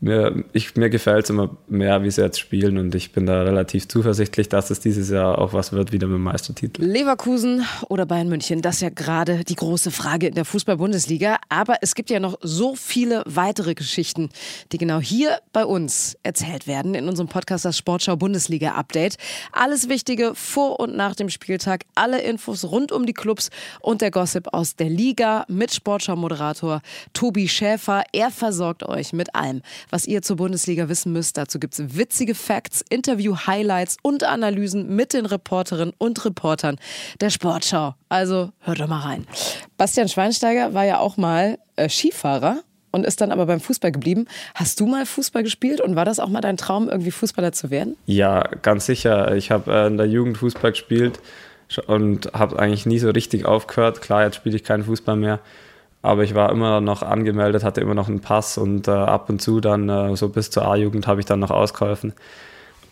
mir, 0.00 0.44
mir 0.76 0.90
gefällt 0.90 1.24
es 1.24 1.30
immer 1.30 1.56
mehr, 1.68 2.02
wie 2.02 2.10
sie 2.10 2.22
jetzt 2.22 2.40
spielen 2.40 2.78
und 2.78 2.94
ich 2.94 3.12
bin 3.12 3.26
da 3.26 3.42
relativ 3.42 3.86
zuversichtlich, 3.86 4.48
dass 4.48 4.70
es 4.70 4.80
dieses 4.80 5.10
Jahr 5.10 5.38
auch 5.38 5.52
was 5.52 5.72
wird, 5.72 5.92
wieder 5.92 6.06
mit 6.06 6.16
dem 6.16 6.22
Meistertitel. 6.22 6.82
Leverkusen 6.82 7.66
oder 7.88 8.06
Bayern 8.06 8.28
München, 8.28 8.62
das 8.62 8.76
ist 8.76 8.80
ja 8.80 8.88
gerade 8.88 9.44
die 9.44 9.56
große 9.56 9.90
Frage 9.90 10.28
in 10.28 10.34
der 10.34 10.46
Fußball-Bundesliga. 10.46 11.36
Aber 11.50 11.76
es 11.82 11.94
gibt 11.94 12.08
ja 12.08 12.18
noch 12.18 12.38
so 12.40 12.74
viele 12.76 13.22
weitere 13.26 13.74
Geschichten, 13.74 14.30
die 14.72 14.78
genau 14.78 15.00
hier 15.00 15.38
bei 15.52 15.66
uns 15.66 16.16
erzählt 16.22 16.66
werden 16.66 16.94
in 16.94 17.06
unserem 17.06 17.28
Podcast 17.28 17.66
das 17.66 17.76
Sportschau 17.76 18.16
Bundesliga 18.16 18.72
Update. 18.72 19.16
Alles 19.52 19.90
Wichtige 19.90 20.32
vor 20.34 20.80
und 20.80 20.96
nach 20.96 21.14
dem 21.14 21.28
Spieltag, 21.28 21.84
alle 21.94 22.22
Infos 22.22 22.64
rund 22.64 22.90
um 22.90 23.04
die 23.04 23.12
Clubs 23.12 23.50
und 23.80 24.00
der 24.00 24.10
Gossip 24.10 24.48
aus 24.52 24.76
der 24.76 24.88
Liga 24.88 25.44
mit 25.48 25.74
Sportschau-Moderator 25.74 26.80
Tobi 27.12 27.48
Schäfer. 27.48 28.04
Er 28.12 28.30
versorgt 28.30 28.82
euch 28.82 29.12
mit 29.12 29.34
allem 29.34 29.60
was 29.90 30.06
ihr 30.06 30.22
zur 30.22 30.36
Bundesliga 30.36 30.88
wissen 30.88 31.12
müsst. 31.12 31.36
Dazu 31.36 31.58
gibt 31.58 31.78
es 31.78 31.96
witzige 31.96 32.34
Facts, 32.34 32.84
Interview-Highlights 32.88 33.98
und 34.02 34.24
Analysen 34.24 34.94
mit 34.94 35.12
den 35.12 35.26
Reporterinnen 35.26 35.94
und 35.98 36.24
Reportern 36.24 36.78
der 37.20 37.30
Sportschau. 37.30 37.94
Also 38.08 38.52
hört 38.60 38.80
doch 38.80 38.88
mal 38.88 39.00
rein. 39.00 39.26
Bastian 39.76 40.08
Schweinsteiger 40.08 40.74
war 40.74 40.84
ja 40.84 40.98
auch 40.98 41.16
mal 41.16 41.58
äh, 41.76 41.88
Skifahrer 41.88 42.62
und 42.90 43.06
ist 43.06 43.20
dann 43.20 43.32
aber 43.32 43.46
beim 43.46 43.60
Fußball 43.60 43.92
geblieben. 43.92 44.26
Hast 44.54 44.80
du 44.80 44.86
mal 44.86 45.06
Fußball 45.06 45.42
gespielt 45.42 45.80
und 45.80 45.96
war 45.96 46.04
das 46.04 46.18
auch 46.18 46.28
mal 46.28 46.40
dein 46.40 46.56
Traum, 46.56 46.88
irgendwie 46.88 47.10
Fußballer 47.10 47.52
zu 47.52 47.70
werden? 47.70 47.96
Ja, 48.06 48.42
ganz 48.62 48.86
sicher. 48.86 49.34
Ich 49.34 49.50
habe 49.50 49.72
äh, 49.72 49.86
in 49.86 49.96
der 49.96 50.06
Jugend 50.06 50.38
Fußball 50.38 50.72
gespielt 50.72 51.20
und 51.86 52.32
habe 52.32 52.58
eigentlich 52.58 52.86
nie 52.86 52.98
so 52.98 53.10
richtig 53.10 53.44
aufgehört. 53.44 54.00
Klar, 54.00 54.24
jetzt 54.24 54.36
spiele 54.36 54.56
ich 54.56 54.64
keinen 54.64 54.84
Fußball 54.84 55.16
mehr. 55.16 55.40
Aber 56.02 56.24
ich 56.24 56.34
war 56.34 56.50
immer 56.50 56.80
noch 56.80 57.02
angemeldet, 57.02 57.62
hatte 57.62 57.80
immer 57.80 57.94
noch 57.94 58.08
einen 58.08 58.20
Pass 58.20 58.56
und 58.56 58.88
äh, 58.88 58.90
ab 58.92 59.28
und 59.28 59.42
zu 59.42 59.60
dann, 59.60 59.88
äh, 59.88 60.16
so 60.16 60.30
bis 60.30 60.50
zur 60.50 60.66
A-Jugend, 60.66 61.06
habe 61.06 61.20
ich 61.20 61.26
dann 61.26 61.40
noch 61.40 61.50
ausgeholfen. 61.50 62.14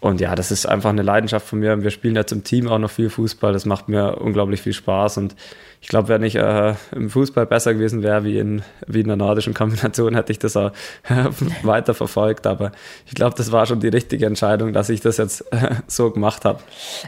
Und 0.01 0.21
ja, 0.21 0.37
das 0.37 0.53
ist 0.53 0.67
einfach 0.67 0.91
eine 0.91 1.03
Leidenschaft 1.03 1.47
von 1.47 1.59
mir. 1.59 1.83
Wir 1.83 1.91
spielen 1.91 2.15
jetzt 2.15 2.31
im 2.31 2.45
Team 2.45 2.69
auch 2.69 2.79
noch 2.79 2.91
viel 2.91 3.11
Fußball. 3.11 3.53
Das 3.53 3.67
macht 3.67 3.89
mir 3.89 4.19
unglaublich 4.19 4.63
viel 4.63 4.73
Spaß. 4.73 5.19
Und 5.19 5.35
ich 5.81 5.89
glaube, 5.89 6.09
wenn 6.09 6.23
ich 6.23 6.37
äh, 6.37 6.75
im 6.93 7.11
Fußball 7.11 7.47
besser 7.47 7.75
gewesen 7.75 8.05
wäre 8.05 8.23
wie 8.23 8.39
in, 8.39 8.63
wie 8.87 9.01
in 9.01 9.09
der 9.09 9.17
nordischen 9.17 9.55
Kombination, 9.55 10.15
hätte 10.17 10.31
ich 10.31 10.39
das 10.39 10.57
auch 10.57 10.71
weiter 11.63 11.95
verfolgt. 11.95 12.47
Aber 12.47 12.71
ich 13.07 13.15
glaube, 13.15 13.35
das 13.37 13.51
war 13.51 13.67
schon 13.67 13.81
die 13.81 13.89
richtige 13.89 14.27
Entscheidung, 14.27 14.73
dass 14.73 14.89
ich 14.89 15.01
das 15.01 15.17
jetzt 15.17 15.53
äh, 15.53 15.75
so 15.89 16.13
gemacht 16.13 16.45
habe. 16.45 16.61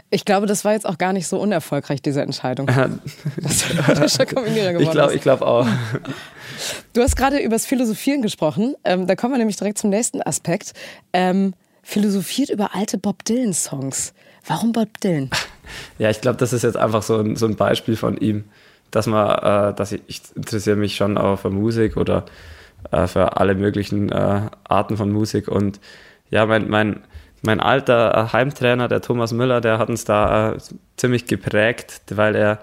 Ich 0.09 0.25
glaube, 0.25 0.45
das 0.45 0.65
war 0.65 0.73
jetzt 0.73 0.85
auch 0.85 0.97
gar 0.97 1.13
nicht 1.13 1.27
so 1.27 1.39
unerfolgreich, 1.39 2.01
diese 2.01 2.21
Entscheidung. 2.21 2.67
dass 2.67 3.67
du 3.67 3.75
nordischer 3.75 4.25
Kombinierer 4.25 4.73
geworden 4.73 4.83
ich 4.83 4.91
glaube, 4.91 5.13
ich 5.15 5.21
glaube 5.21 5.47
auch. 5.47 5.67
Du 6.93 7.01
hast 7.01 7.15
gerade 7.15 7.39
über 7.39 7.55
das 7.55 7.65
Philosophieren 7.65 8.21
gesprochen. 8.21 8.75
Ähm, 8.83 9.07
da 9.07 9.15
kommen 9.15 9.33
wir 9.33 9.37
nämlich 9.37 9.55
direkt 9.55 9.77
zum 9.77 9.89
nächsten 9.89 10.21
Aspekt. 10.21 10.73
Ähm, 11.13 11.53
philosophiert 11.83 12.49
über 12.49 12.75
alte 12.75 12.97
Bob 12.97 13.25
Dylan-Songs. 13.25 14.13
Warum 14.47 14.71
Bob 14.71 14.99
Dylan? 15.01 15.29
Ja, 15.99 16.09
ich 16.09 16.19
glaube, 16.19 16.37
das 16.37 16.51
ist 16.51 16.63
jetzt 16.63 16.77
einfach 16.77 17.03
so 17.03 17.17
ein, 17.17 17.35
so 17.35 17.45
ein 17.45 17.55
Beispiel 17.55 17.95
von 17.95 18.17
ihm, 18.17 18.45
dass 18.89 19.07
man, 19.07 19.71
äh, 19.71 19.73
dass 19.73 19.91
ich, 19.91 20.01
ich 20.07 20.21
interessiere 20.35 20.75
mich 20.75 20.95
schon 20.95 21.17
auch 21.17 21.37
für 21.37 21.49
Musik 21.49 21.95
oder 21.95 22.25
äh, 22.91 23.07
für 23.07 23.37
alle 23.37 23.55
möglichen 23.55 24.11
äh, 24.11 24.49
Arten 24.63 24.97
von 24.97 25.11
Musik 25.11 25.47
und 25.47 25.79
ja, 26.29 26.45
mein, 26.45 26.69
mein, 26.69 27.01
mein 27.41 27.59
alter 27.59 28.33
Heimtrainer, 28.33 28.87
der 28.87 29.01
Thomas 29.01 29.33
Müller, 29.33 29.61
der 29.61 29.77
hat 29.77 29.89
uns 29.89 30.05
da 30.05 30.53
äh, 30.53 30.57
ziemlich 30.97 31.25
geprägt, 31.25 32.01
weil 32.11 32.35
er 32.35 32.59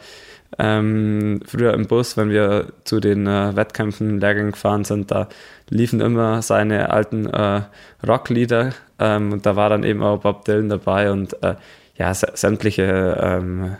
ähm, 0.59 1.40
früher 1.44 1.74
im 1.74 1.87
Bus, 1.87 2.16
wenn 2.16 2.31
wir 2.31 2.72
zu 2.85 3.00
den 3.00 3.26
äh, 3.26 3.54
Wettkämpfen, 3.54 4.20
Lehrgängen 4.20 4.52
gefahren 4.52 4.85
sind, 4.85 5.11
da 5.11 5.28
liefen 5.68 6.00
immer 6.00 6.40
seine 6.40 6.90
alten 6.90 7.26
äh, 7.26 7.62
Rocklieder 8.07 8.72
ähm, 8.98 9.32
und 9.32 9.46
da 9.46 9.56
war 9.56 9.68
dann 9.68 9.84
eben 9.84 10.02
auch 10.02 10.20
Bob 10.20 10.44
Dylan 10.44 10.68
dabei 10.68 11.11
und 11.11 11.42
äh, 11.42 11.54
ja, 11.96 12.14
sämtliche 12.14 13.18
ähm, 13.20 13.76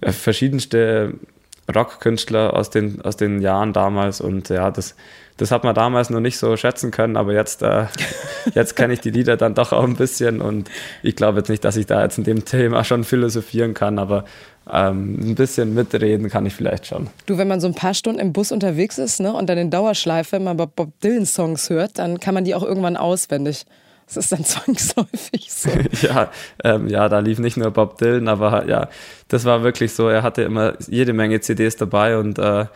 äh, 0.00 0.12
verschiedenste 0.12 1.14
Rockkünstler 1.74 2.54
aus 2.54 2.70
den, 2.70 3.00
aus 3.02 3.16
den 3.16 3.40
Jahren 3.40 3.72
damals 3.72 4.20
und 4.20 4.48
ja, 4.48 4.70
das, 4.70 4.96
das 5.36 5.50
hat 5.50 5.64
man 5.64 5.74
damals 5.74 6.10
noch 6.10 6.20
nicht 6.20 6.36
so 6.36 6.56
schätzen 6.56 6.90
können, 6.90 7.16
aber 7.16 7.32
jetzt, 7.32 7.62
äh, 7.62 7.86
jetzt 8.54 8.76
kenne 8.76 8.92
ich 8.92 9.00
die 9.00 9.10
Lieder 9.10 9.36
dann 9.36 9.54
doch 9.54 9.72
auch 9.72 9.84
ein 9.84 9.96
bisschen 9.96 10.40
und 10.40 10.70
ich 11.02 11.16
glaube 11.16 11.38
jetzt 11.38 11.48
nicht, 11.48 11.64
dass 11.64 11.76
ich 11.76 11.86
da 11.86 12.02
jetzt 12.02 12.18
in 12.18 12.24
dem 12.24 12.44
Thema 12.44 12.84
schon 12.84 13.04
philosophieren 13.04 13.74
kann, 13.74 13.98
aber 13.98 14.24
ähm, 14.70 15.18
ein 15.20 15.34
bisschen 15.34 15.74
mitreden 15.74 16.28
kann 16.28 16.46
ich 16.46 16.54
vielleicht 16.54 16.86
schon. 16.86 17.08
Du, 17.26 17.38
wenn 17.38 17.48
man 17.48 17.60
so 17.60 17.66
ein 17.66 17.74
paar 17.74 17.94
Stunden 17.94 18.20
im 18.20 18.32
Bus 18.32 18.52
unterwegs 18.52 18.98
ist 18.98 19.20
ne, 19.20 19.32
und 19.32 19.48
dann 19.48 19.58
in 19.58 19.70
Dauerschleife 19.70 20.38
mal 20.40 20.54
Bob 20.54 20.92
Dylan 21.02 21.26
Songs 21.26 21.70
hört, 21.70 21.98
dann 21.98 22.20
kann 22.20 22.34
man 22.34 22.44
die 22.44 22.54
auch 22.54 22.62
irgendwann 22.62 22.96
auswendig. 22.96 23.64
Das 24.14 24.24
ist 24.24 24.32
dann 24.32 24.44
zwangsläufig 24.44 25.52
so. 25.52 25.70
ja, 26.06 26.30
ähm, 26.64 26.88
ja, 26.88 27.08
da 27.08 27.20
lief 27.20 27.38
nicht 27.38 27.56
nur 27.56 27.70
Bob 27.70 27.98
Dylan, 27.98 28.28
aber 28.28 28.66
ja, 28.68 28.88
das 29.28 29.44
war 29.44 29.62
wirklich 29.62 29.92
so. 29.92 30.08
Er 30.08 30.22
hatte 30.22 30.42
immer 30.42 30.74
jede 30.88 31.12
Menge 31.12 31.40
CDs 31.40 31.76
dabei 31.76 32.18
und 32.18 32.38
äh, 32.38 32.66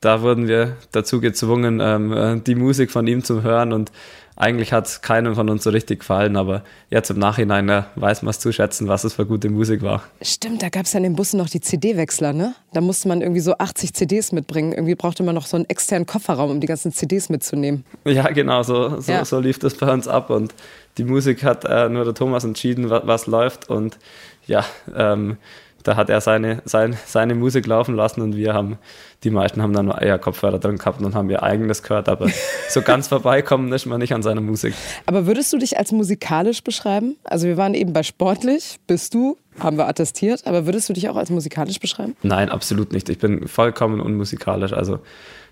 da 0.00 0.22
wurden 0.22 0.48
wir 0.48 0.76
dazu 0.92 1.20
gezwungen, 1.20 1.80
ähm, 1.80 2.12
äh, 2.12 2.40
die 2.40 2.54
Musik 2.54 2.90
von 2.90 3.06
ihm 3.06 3.22
zu 3.22 3.42
hören 3.42 3.72
und 3.72 3.92
eigentlich 4.40 4.72
hat 4.72 4.86
es 4.86 5.02
keinem 5.02 5.34
von 5.34 5.50
uns 5.50 5.64
so 5.64 5.70
richtig 5.70 6.00
gefallen, 6.00 6.38
aber 6.38 6.62
jetzt 6.88 7.10
im 7.10 7.18
Nachhinein 7.18 7.68
ja, 7.68 7.88
weiß 7.96 8.22
man 8.22 8.30
es 8.30 8.38
zu 8.38 8.52
schätzen, 8.52 8.88
was 8.88 9.04
es 9.04 9.12
für 9.12 9.26
gute 9.26 9.50
Musik 9.50 9.82
war. 9.82 10.02
Stimmt, 10.22 10.62
da 10.62 10.70
gab 10.70 10.86
es 10.86 10.94
ja 10.94 10.96
in 10.96 11.02
den 11.02 11.14
Bussen 11.14 11.36
noch 11.36 11.50
die 11.50 11.60
CD-Wechsler, 11.60 12.32
ne? 12.32 12.54
Da 12.72 12.80
musste 12.80 13.08
man 13.08 13.20
irgendwie 13.20 13.42
so 13.42 13.58
80 13.58 13.92
CDs 13.92 14.32
mitbringen. 14.32 14.72
Irgendwie 14.72 14.94
brauchte 14.94 15.22
man 15.24 15.34
noch 15.34 15.44
so 15.44 15.58
einen 15.58 15.68
externen 15.68 16.06
Kofferraum, 16.06 16.52
um 16.52 16.60
die 16.60 16.66
ganzen 16.66 16.90
CDs 16.90 17.28
mitzunehmen. 17.28 17.84
Ja, 18.06 18.28
genau, 18.30 18.62
so, 18.62 18.98
so, 19.00 19.12
ja. 19.12 19.26
so 19.26 19.40
lief 19.40 19.58
das 19.58 19.74
bei 19.74 19.92
uns 19.92 20.08
ab 20.08 20.30
und 20.30 20.54
die 20.98 21.04
Musik 21.04 21.44
hat 21.44 21.64
äh, 21.64 21.88
nur 21.88 22.04
der 22.04 22.14
Thomas 22.14 22.44
entschieden, 22.44 22.90
was, 22.90 23.06
was 23.06 23.26
läuft 23.26 23.68
und 23.70 23.98
ja, 24.46 24.64
ähm, 24.94 25.36
da 25.82 25.96
hat 25.96 26.10
er 26.10 26.20
seine, 26.20 26.62
sein, 26.64 26.96
seine 27.06 27.34
Musik 27.34 27.66
laufen 27.66 27.94
lassen 27.94 28.20
und 28.20 28.36
wir 28.36 28.52
haben, 28.52 28.78
die 29.24 29.30
meisten 29.30 29.62
haben 29.62 29.72
dann 29.72 29.88
eher 29.88 30.18
Kopfhörer 30.18 30.58
drin 30.58 30.76
gehabt 30.76 31.00
und 31.00 31.14
haben 31.14 31.30
ihr 31.30 31.42
eigenes 31.42 31.82
gehört, 31.82 32.08
aber 32.08 32.28
so 32.68 32.82
ganz 32.82 33.08
vorbeikommen 33.08 33.72
ist 33.72 33.86
man 33.86 33.98
nicht 33.98 34.12
an 34.12 34.22
seiner 34.22 34.40
Musik. 34.40 34.74
Aber 35.06 35.26
würdest 35.26 35.52
du 35.52 35.58
dich 35.58 35.78
als 35.78 35.92
musikalisch 35.92 36.62
beschreiben? 36.62 37.16
Also 37.24 37.46
wir 37.46 37.56
waren 37.56 37.74
eben 37.74 37.92
bei 37.92 38.02
sportlich, 38.02 38.78
bist 38.86 39.14
du, 39.14 39.38
haben 39.58 39.78
wir 39.78 39.88
attestiert, 39.88 40.46
aber 40.46 40.66
würdest 40.66 40.88
du 40.88 40.92
dich 40.92 41.08
auch 41.08 41.16
als 41.16 41.30
musikalisch 41.30 41.80
beschreiben? 41.80 42.16
Nein, 42.22 42.50
absolut 42.50 42.92
nicht. 42.92 43.08
Ich 43.08 43.18
bin 43.18 43.48
vollkommen 43.48 44.00
unmusikalisch. 44.00 44.72
Also 44.72 45.00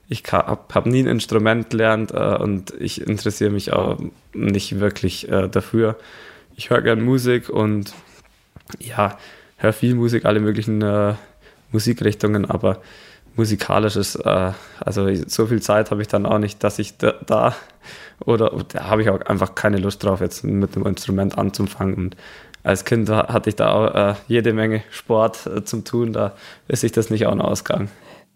ich 0.08 0.24
habe 0.32 0.58
hab 0.74 0.86
nie 0.86 1.02
ein 1.02 1.06
Instrument 1.06 1.70
gelernt 1.70 2.12
äh, 2.12 2.36
und 2.36 2.72
ich 2.78 3.06
interessiere 3.06 3.50
mich 3.50 3.72
auch 3.72 3.98
nicht 4.32 4.80
wirklich 4.80 5.28
äh, 5.28 5.48
dafür. 5.48 5.96
Ich 6.56 6.70
höre 6.70 6.80
gerne 6.80 7.02
Musik 7.02 7.50
und 7.50 7.92
ja, 8.78 9.18
höre 9.58 9.72
viel 9.72 9.94
Musik, 9.94 10.24
alle 10.24 10.40
möglichen 10.40 10.80
äh, 10.80 11.14
Musikrichtungen, 11.72 12.46
aber 12.46 12.80
musikalisch 13.36 13.96
ist, 13.96 14.16
äh, 14.16 14.52
also 14.80 15.14
so 15.26 15.46
viel 15.46 15.60
Zeit 15.60 15.90
habe 15.90 16.00
ich 16.00 16.08
dann 16.08 16.24
auch 16.24 16.38
nicht, 16.38 16.64
dass 16.64 16.78
ich 16.78 16.96
da, 16.96 17.12
da 17.26 17.54
oder 18.24 18.50
da 18.68 18.84
habe 18.84 19.02
ich 19.02 19.10
auch 19.10 19.20
einfach 19.20 19.54
keine 19.54 19.76
Lust 19.76 20.02
drauf, 20.02 20.20
jetzt 20.20 20.42
mit 20.42 20.74
einem 20.74 20.86
Instrument 20.86 21.36
anzufangen. 21.36 21.94
Und 21.94 22.16
als 22.64 22.84
Kind 22.84 23.08
hatte 23.10 23.50
ich 23.50 23.56
da 23.56 23.70
auch 23.70 23.94
äh, 23.94 24.14
jede 24.26 24.54
Menge 24.54 24.82
Sport 24.90 25.46
äh, 25.46 25.64
zum 25.64 25.84
Tun, 25.84 26.14
da 26.14 26.34
ist 26.66 26.80
sich 26.80 26.92
das 26.92 27.10
nicht 27.10 27.26
auch 27.26 27.34
noch 27.34 27.44
ausgegangen 27.44 27.90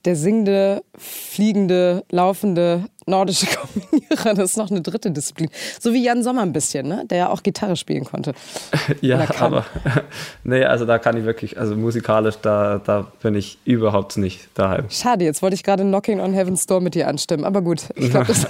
der 0.05 0.17
singende, 0.17 0.83
fliegende, 0.97 2.05
laufende 2.11 2.85
nordische 3.07 3.47
Kombinierer. 3.57 4.35
Das 4.35 4.51
ist 4.51 4.57
noch 4.57 4.71
eine 4.71 4.81
dritte 4.81 5.11
Disziplin. 5.11 5.49
So 5.81 5.93
wie 5.93 6.03
Jan 6.03 6.23
Sommer 6.23 6.43
ein 6.43 6.53
bisschen, 6.53 6.89
ne? 6.89 7.05
der 7.07 7.19
ja 7.19 7.29
auch 7.31 7.43
Gitarre 7.43 7.77
spielen 7.77 8.05
konnte. 8.05 8.33
ja, 9.01 9.27
aber 9.39 9.65
nee, 10.45 10.65
also 10.65 10.85
da 10.85 10.99
kann 10.99 11.17
ich 11.17 11.25
wirklich, 11.25 11.59
also 11.59 11.75
musikalisch, 11.77 12.37
da, 12.43 12.81
da 12.85 13.09
bin 13.23 13.35
ich 13.35 13.59
überhaupt 13.65 14.17
nicht 14.17 14.49
daheim. 14.55 14.87
Schade, 14.91 15.25
jetzt 15.25 15.43
wollte 15.43 15.55
ich 15.55 15.63
gerade 15.63 15.83
Knocking 15.83 16.21
on 16.21 16.33
Heaven's 16.33 16.67
Door 16.67 16.81
mit 16.81 16.95
dir 16.95 17.09
anstimmen, 17.09 17.45
aber 17.45 17.63
gut, 17.63 17.89
ich 17.97 18.11
glaube, 18.11 18.27
das 18.27 18.47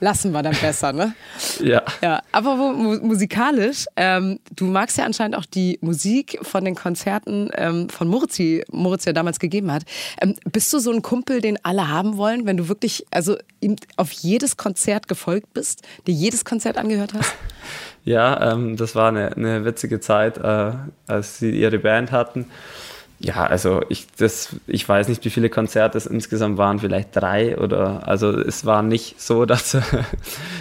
lassen 0.00 0.32
wir 0.32 0.42
dann 0.42 0.56
besser, 0.60 0.92
ne? 0.92 1.14
Ja. 1.60 1.82
Ja, 2.02 2.20
aber 2.32 2.58
wo, 2.58 2.72
musikalisch, 3.04 3.86
ähm, 3.96 4.38
du 4.54 4.66
magst 4.66 4.98
ja 4.98 5.04
anscheinend 5.04 5.36
auch 5.36 5.46
die 5.46 5.78
Musik 5.80 6.38
von 6.42 6.64
den 6.64 6.74
Konzerten 6.74 7.50
ähm, 7.56 7.88
von 7.88 8.08
Moritz, 8.08 8.36
die 8.36 8.64
Moritz 8.70 9.04
ja 9.04 9.12
damals 9.12 9.38
gegeben 9.38 9.72
hat. 9.72 9.84
Ähm, 10.20 10.34
bist 10.52 10.72
du 10.72 10.78
so 10.78 10.90
ein 10.90 11.02
Kumpel, 11.02 11.40
den 11.40 11.58
alle 11.64 11.88
haben 11.88 12.16
wollen, 12.16 12.46
wenn 12.46 12.56
du 12.56 12.68
wirklich 12.68 13.06
also 13.14 13.36
auf 13.96 14.12
jedes 14.12 14.56
Konzert 14.56 15.08
gefolgt 15.08 15.54
bist, 15.54 15.82
dir 16.06 16.14
jedes 16.14 16.44
Konzert 16.44 16.78
angehört 16.78 17.14
hast? 17.14 17.34
Ja, 18.06 18.52
ähm, 18.52 18.76
das 18.76 18.94
war 18.94 19.08
eine, 19.08 19.34
eine 19.34 19.64
witzige 19.64 19.98
Zeit, 19.98 20.36
äh, 20.36 20.72
als 21.06 21.38
sie 21.38 21.58
ihre 21.58 21.78
Band 21.78 22.12
hatten. 22.12 22.44
Ja, 23.20 23.46
also 23.46 23.80
ich, 23.88 24.06
das, 24.18 24.56
ich 24.66 24.86
weiß 24.86 25.08
nicht, 25.08 25.24
wie 25.24 25.30
viele 25.30 25.48
Konzerte 25.48 25.96
es 25.96 26.04
insgesamt 26.04 26.58
waren, 26.58 26.80
vielleicht 26.80 27.16
drei 27.16 27.56
oder 27.56 28.06
also 28.06 28.30
es 28.38 28.66
war 28.66 28.82
nicht 28.82 29.18
so, 29.18 29.46
dass, 29.46 29.78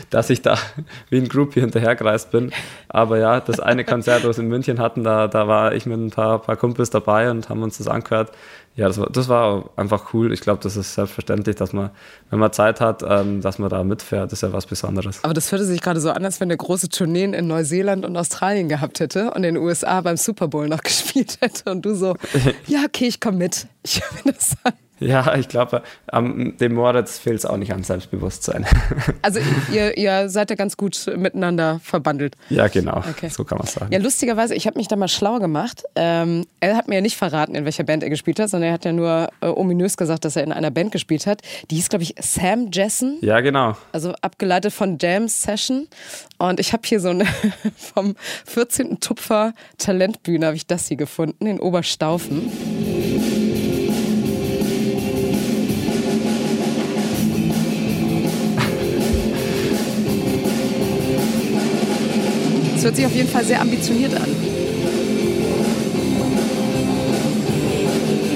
dass 0.10 0.30
ich 0.30 0.42
da 0.42 0.58
wie 1.10 1.18
ein 1.18 1.28
Groupie 1.28 1.60
hinterhergereist 1.60 2.32
bin. 2.32 2.52
Aber 2.88 3.18
ja, 3.18 3.42
das 3.42 3.60
eine 3.60 3.84
Konzert, 3.84 4.24
was 4.26 4.38
wir 4.38 4.44
in 4.44 4.50
München 4.50 4.80
hatten, 4.80 5.04
da, 5.04 5.28
da 5.28 5.48
war 5.50 5.74
ich 5.74 5.86
mit 5.86 6.00
ein 6.00 6.12
paar, 6.12 6.40
paar 6.40 6.56
Kumpels 6.56 6.90
dabei 6.90 7.30
und 7.30 7.50
haben 7.50 7.64
uns 7.64 7.80
das 7.80 7.90
angehört. 7.90 8.32
Ja, 8.76 8.88
das 8.88 8.98
war, 8.98 9.08
das 9.12 9.30
war 9.30 9.70
einfach 9.76 10.14
cool. 10.14 10.34
Ich 10.34 10.42
glaube, 10.42 10.60
das 10.64 10.76
ist 10.78 10.96
selbstverständlich, 10.96 11.56
dass 11.56 11.74
man, 11.74 11.92
wenn 12.32 12.40
man 12.40 12.52
Zeit 12.52 12.82
hat, 12.82 13.04
ähm, 13.08 13.42
dass 13.42 13.60
man 13.60 13.70
da 13.70 13.84
mitfährt. 13.84 14.32
Das 14.32 14.40
ist 14.40 14.42
ja 14.42 14.52
was 14.52 14.66
Besonderes. 14.66 15.24
Aber 15.24 15.36
das 15.36 15.52
hörte 15.52 15.66
sich 15.66 15.80
gerade 15.80 16.00
so 16.00 16.10
an, 16.10 16.26
als 16.26 16.40
wenn 16.40 16.50
er 16.50 16.58
große 16.58 16.90
Tourneen 16.90 17.34
in 17.34 17.46
Neuseeland 17.48 18.04
und 18.04 18.18
Australien 18.18 18.70
gehabt 18.70 19.00
hätte 19.00 19.30
und 19.32 19.44
in 19.44 19.56
den 19.56 19.58
USA 19.58 20.02
beim 20.02 20.18
Super 20.18 20.48
Bowl 20.48 20.68
noch 20.68 20.82
gespielt 20.84 21.38
hätte. 21.40 21.70
Und 21.70 21.86
du 21.86 21.94
so, 21.94 22.16
ja, 22.68 22.84
okay, 22.86 23.06
ich 23.06 23.20
komme 23.20 23.38
mit. 23.38 23.68
Ich 23.84 24.02
mir 24.26 24.34
das 24.34 24.56
an. 24.64 24.74
Ja, 25.04 25.36
ich 25.36 25.48
glaube, 25.48 25.84
ähm, 26.12 26.56
dem 26.60 26.74
Moritz 26.74 27.18
fehlt 27.18 27.40
es 27.40 27.46
auch 27.46 27.58
nicht 27.58 27.74
an 27.74 27.84
Selbstbewusstsein. 27.84 28.66
Also 29.22 29.40
ihr, 29.72 29.98
ihr 29.98 30.30
seid 30.30 30.50
ja 30.50 30.56
ganz 30.56 30.76
gut 30.76 31.10
miteinander 31.16 31.80
verbandelt. 31.84 32.36
Ja, 32.50 32.68
genau. 32.68 32.98
Okay. 32.98 33.30
So 33.30 33.44
kann 33.44 33.58
man 33.58 33.68
sagen. 33.68 33.92
Ja, 33.92 34.00
lustigerweise, 34.00 34.54
ich 34.54 34.68
habe 34.68 34.78
mich 34.78 34.88
da 34.88 34.96
mal 34.96 35.08
schlau 35.08 35.40
gemacht. 35.40 35.84
Ähm, 35.96 36.46
er 36.60 36.76
hat 36.76 36.88
mir 36.88 36.96
ja 36.96 37.02
nicht 37.02 37.16
verraten, 37.16 37.56
in 37.56 37.64
welcher 37.64 37.84
Band 37.84 38.04
er 38.04 38.10
gespielt 38.10 38.40
hat, 38.40 38.50
sondern 38.50 38.70
er 38.70 38.74
hat 38.74 38.86
ja 38.86 38.92
nur 38.92 39.30
äh, 39.42 39.48
ominös 39.48 39.98
gesagt, 39.98 40.26
dass 40.26 40.36
er 40.36 40.44
in 40.44 40.52
einer 40.52 40.72
Band 40.72 40.92
gespielt 40.92 41.26
hat. 41.26 41.42
Die 41.72 41.76
hieß, 41.76 41.90
glaube 41.90 42.04
ich, 42.04 42.16
Sam 42.20 42.70
Jessen. 42.72 43.18
Ja, 43.22 43.40
genau. 43.40 43.78
Also 43.92 44.14
abgeleitet 44.22 44.74
von 44.74 44.98
Jam 45.00 45.28
Session. 45.28 45.88
Und 46.38 46.60
ich 46.60 46.74
habe 46.74 46.84
hier 46.86 47.00
so 47.00 47.10
eine 47.10 47.26
vom 47.78 48.16
14. 48.46 49.00
Tupfer 49.00 49.54
Talentbühne, 49.78 50.48
habe 50.48 50.56
ich 50.56 50.68
das 50.68 50.88
hier 50.88 50.98
gefunden, 50.98 51.46
in 51.46 51.60
Oberstaufen. 51.60 52.52
Das 62.84 62.90
hört 62.90 62.98
sich 62.98 63.06
auf 63.06 63.16
jeden 63.16 63.30
Fall 63.30 63.46
sehr 63.46 63.62
ambitioniert 63.62 64.14
an. 64.14 64.28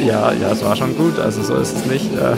Ja, 0.07 0.31
ja, 0.31 0.51
es 0.53 0.63
war 0.63 0.73
schon 0.73 0.95
gut. 0.95 1.19
Also 1.19 1.43
so 1.43 1.55
ist 1.57 1.75
es 1.75 1.85
nicht. 1.85 2.05
Äh. 2.13 2.35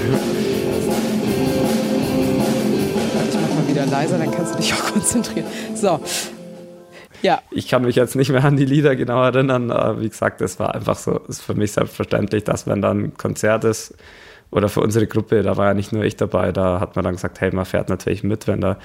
Ich 3.28 3.36
mach 3.36 3.56
mal 3.56 3.68
wieder 3.68 3.86
leiser, 3.86 4.18
dann 4.18 4.32
kannst 4.32 4.56
du 4.56 4.58
dich 4.58 4.74
auch 4.74 4.86
konzentrieren. 4.94 5.46
So. 5.76 6.00
Ja. 7.22 7.44
Ich 7.52 7.68
kann 7.68 7.84
mich 7.84 7.96
jetzt 7.96 8.16
nicht 8.16 8.32
mehr 8.32 8.44
an 8.44 8.58
die 8.58 8.66
Lieder 8.66 8.96
genau 8.96 9.22
erinnern. 9.22 9.70
Aber 9.70 10.02
wie 10.02 10.10
gesagt, 10.10 10.42
es 10.42 10.60
war 10.60 10.74
einfach 10.74 10.98
so, 10.98 11.20
ist 11.28 11.44
für 11.44 11.54
mich 11.54 11.74
selbstverständlich, 11.74 12.44
dass 12.44 12.66
wenn 12.66 12.82
dann 12.82 13.04
ein 13.04 13.18
Konzert 13.18 13.66
ist, 13.66 13.94
oder 14.52 14.68
für 14.68 14.82
unsere 14.82 15.06
Gruppe, 15.06 15.44
da 15.44 15.58
war 15.58 15.68
ja 15.68 15.74
nicht 15.74 15.94
nur 15.94 16.04
ich 16.04 16.16
dabei, 16.16 16.52
da 16.52 16.80
hat 16.80 16.96
man 16.96 17.06
dann 17.06 17.16
gesagt, 17.16 17.40
hey, 17.40 17.54
man 17.54 17.66
fährt 17.66 17.90
natürlich 17.90 18.24
mit, 18.24 18.48
wenn 18.48 18.62
da 18.62 18.80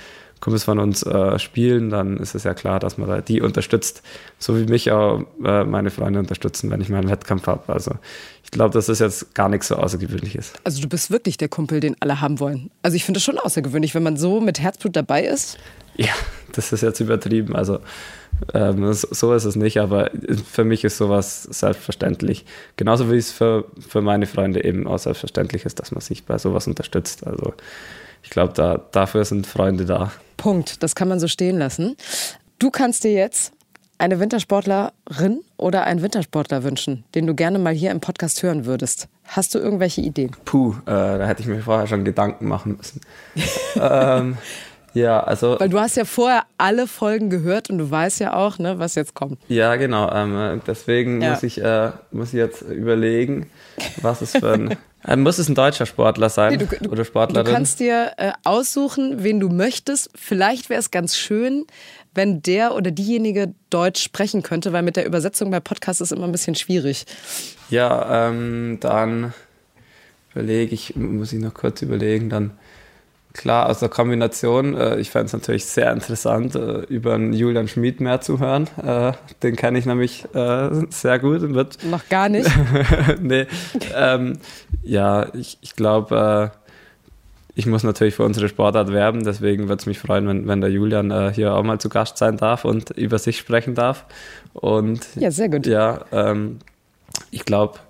Kumpels 0.44 0.64
von 0.64 0.78
uns 0.78 1.02
äh, 1.02 1.38
spielen, 1.38 1.88
dann 1.88 2.18
ist 2.18 2.34
es 2.34 2.44
ja 2.44 2.52
klar, 2.52 2.78
dass 2.78 2.98
man 2.98 3.08
da 3.08 3.22
die 3.22 3.40
unterstützt, 3.40 4.02
so 4.38 4.58
wie 4.58 4.66
mich 4.66 4.92
auch 4.92 5.24
äh, 5.42 5.64
meine 5.64 5.90
Freunde 5.90 6.18
unterstützen, 6.18 6.70
wenn 6.70 6.82
ich 6.82 6.90
mal 6.90 6.98
einen 6.98 7.08
Wettkampf 7.08 7.46
habe. 7.46 7.72
Also 7.72 7.92
ich 8.42 8.50
glaube, 8.50 8.74
dass 8.74 8.84
das 8.86 8.98
jetzt 8.98 9.34
gar 9.34 9.48
nichts 9.48 9.68
so 9.68 9.76
Außergewöhnliches. 9.76 10.52
Also 10.62 10.82
du 10.82 10.88
bist 10.90 11.10
wirklich 11.10 11.38
der 11.38 11.48
Kumpel, 11.48 11.80
den 11.80 11.96
alle 12.00 12.20
haben 12.20 12.40
wollen. 12.40 12.70
Also 12.82 12.94
ich 12.94 13.04
finde 13.04 13.16
das 13.16 13.24
schon 13.24 13.38
außergewöhnlich, 13.38 13.94
wenn 13.94 14.02
man 14.02 14.18
so 14.18 14.42
mit 14.42 14.60
Herzblut 14.60 14.94
dabei 14.94 15.24
ist. 15.24 15.56
Ja, 15.96 16.12
das 16.52 16.74
ist 16.74 16.82
jetzt 16.82 17.00
übertrieben. 17.00 17.56
Also 17.56 17.78
ähm, 18.52 18.92
so 18.92 19.32
ist 19.32 19.46
es 19.46 19.56
nicht, 19.56 19.78
aber 19.78 20.10
für 20.52 20.64
mich 20.64 20.84
ist 20.84 20.98
sowas 20.98 21.44
selbstverständlich. 21.44 22.44
Genauso 22.76 23.10
wie 23.10 23.16
es 23.16 23.32
für, 23.32 23.64
für 23.88 24.02
meine 24.02 24.26
Freunde 24.26 24.62
eben 24.62 24.86
auch 24.86 24.98
selbstverständlich 24.98 25.64
ist, 25.64 25.80
dass 25.80 25.90
man 25.90 26.02
sich 26.02 26.26
bei 26.26 26.36
sowas 26.36 26.66
unterstützt. 26.66 27.26
Also 27.26 27.54
ich 28.24 28.30
glaube, 28.30 28.54
da, 28.54 28.80
dafür 28.90 29.24
sind 29.24 29.46
Freunde 29.46 29.84
da. 29.84 30.10
Punkt. 30.36 30.82
Das 30.82 30.94
kann 30.94 31.08
man 31.08 31.20
so 31.20 31.28
stehen 31.28 31.58
lassen. 31.58 31.96
Du 32.58 32.70
kannst 32.70 33.04
dir 33.04 33.12
jetzt 33.12 33.52
eine 33.98 34.18
Wintersportlerin 34.18 35.42
oder 35.56 35.84
einen 35.84 36.02
Wintersportler 36.02 36.64
wünschen, 36.64 37.04
den 37.14 37.26
du 37.26 37.34
gerne 37.34 37.58
mal 37.58 37.74
hier 37.74 37.90
im 37.90 38.00
Podcast 38.00 38.42
hören 38.42 38.64
würdest. 38.64 39.08
Hast 39.26 39.54
du 39.54 39.58
irgendwelche 39.58 40.00
Ideen? 40.00 40.32
Puh, 40.44 40.74
äh, 40.86 40.90
da 40.90 41.26
hätte 41.26 41.42
ich 41.42 41.48
mir 41.48 41.60
vorher 41.60 41.86
schon 41.86 42.04
Gedanken 42.04 42.48
machen 42.48 42.76
müssen. 42.76 43.00
ähm, 43.80 44.38
ja, 44.94 45.22
also. 45.22 45.58
Weil 45.58 45.68
du 45.68 45.80
hast 45.80 45.96
ja 45.96 46.04
vorher 46.04 46.44
alle 46.56 46.86
Folgen 46.86 47.28
gehört 47.28 47.68
und 47.68 47.78
du 47.78 47.90
weißt 47.90 48.20
ja 48.20 48.34
auch, 48.34 48.58
ne, 48.58 48.78
was 48.78 48.94
jetzt 48.94 49.14
kommt. 49.14 49.38
Ja, 49.48 49.76
genau. 49.76 50.10
Ähm, 50.12 50.62
deswegen 50.66 51.20
ja. 51.20 51.30
muss, 51.30 51.42
ich, 51.42 51.60
äh, 51.60 51.90
muss 52.12 52.28
ich 52.28 52.34
jetzt 52.34 52.62
überlegen, 52.62 53.50
was 54.00 54.22
es 54.22 54.32
für 54.32 54.52
ein. 54.52 54.76
Äh, 55.06 55.16
muss 55.16 55.36
es 55.36 55.50
ein 55.50 55.54
deutscher 55.54 55.84
Sportler 55.84 56.30
sein 56.30 56.56
nee, 56.56 56.66
du, 56.80 56.88
oder 56.88 57.04
Sportlerin? 57.04 57.44
Du 57.44 57.52
kannst 57.52 57.78
dir 57.78 58.12
äh, 58.16 58.32
aussuchen, 58.42 59.22
wen 59.22 59.38
du 59.38 59.50
möchtest. 59.50 60.08
Vielleicht 60.14 60.70
wäre 60.70 60.80
es 60.80 60.90
ganz 60.90 61.14
schön, 61.14 61.66
wenn 62.14 62.40
der 62.40 62.74
oder 62.74 62.90
diejenige 62.90 63.52
Deutsch 63.68 64.02
sprechen 64.02 64.42
könnte, 64.42 64.72
weil 64.72 64.82
mit 64.82 64.96
der 64.96 65.04
Übersetzung 65.04 65.50
bei 65.50 65.60
Podcasts 65.60 66.00
ist 66.00 66.10
immer 66.10 66.24
ein 66.24 66.32
bisschen 66.32 66.54
schwierig. 66.54 67.04
Ja, 67.68 68.28
ähm, 68.28 68.78
dann 68.80 69.34
überlege 70.32 70.74
ich, 70.74 70.96
muss 70.96 71.34
ich 71.34 71.40
noch 71.40 71.52
kurz 71.52 71.82
überlegen, 71.82 72.30
dann 72.30 72.52
Klar, 73.34 73.68
aus 73.68 73.80
der 73.80 73.88
Kombination, 73.88 74.76
äh, 74.76 74.96
ich 75.00 75.10
fände 75.10 75.26
es 75.26 75.32
natürlich 75.32 75.64
sehr 75.64 75.92
interessant, 75.92 76.54
äh, 76.54 76.82
über 76.82 77.14
einen 77.14 77.32
Julian 77.32 77.66
Schmid 77.66 78.00
mehr 78.00 78.20
zu 78.20 78.38
hören. 78.38 78.68
Äh, 78.80 79.12
den 79.42 79.56
kenne 79.56 79.76
ich 79.76 79.86
nämlich 79.86 80.24
äh, 80.34 80.70
sehr 80.90 81.18
gut. 81.18 81.42
Wird 81.52 81.82
Noch 81.84 82.08
gar 82.08 82.28
nicht? 82.28 82.48
nee. 83.20 83.46
Ähm, 83.92 84.38
ja, 84.84 85.34
ich, 85.34 85.58
ich 85.62 85.74
glaube, 85.74 86.52
äh, 86.54 86.64
ich 87.56 87.66
muss 87.66 87.82
natürlich 87.82 88.14
für 88.14 88.22
unsere 88.22 88.48
Sportart 88.48 88.92
werben, 88.92 89.24
deswegen 89.24 89.68
würde 89.68 89.80
es 89.80 89.86
mich 89.86 89.98
freuen, 89.98 90.28
wenn, 90.28 90.46
wenn 90.46 90.60
der 90.60 90.70
Julian 90.70 91.10
äh, 91.10 91.32
hier 91.34 91.54
auch 91.54 91.64
mal 91.64 91.80
zu 91.80 91.88
Gast 91.88 92.18
sein 92.18 92.36
darf 92.36 92.64
und 92.64 92.90
über 92.90 93.18
sich 93.18 93.38
sprechen 93.38 93.74
darf. 93.74 94.04
Und 94.52 95.00
ja, 95.16 95.32
sehr 95.32 95.48
gut. 95.48 95.66
Ja, 95.66 96.04
ähm, 96.12 96.60
ich 97.32 97.44
glaube, 97.44 97.80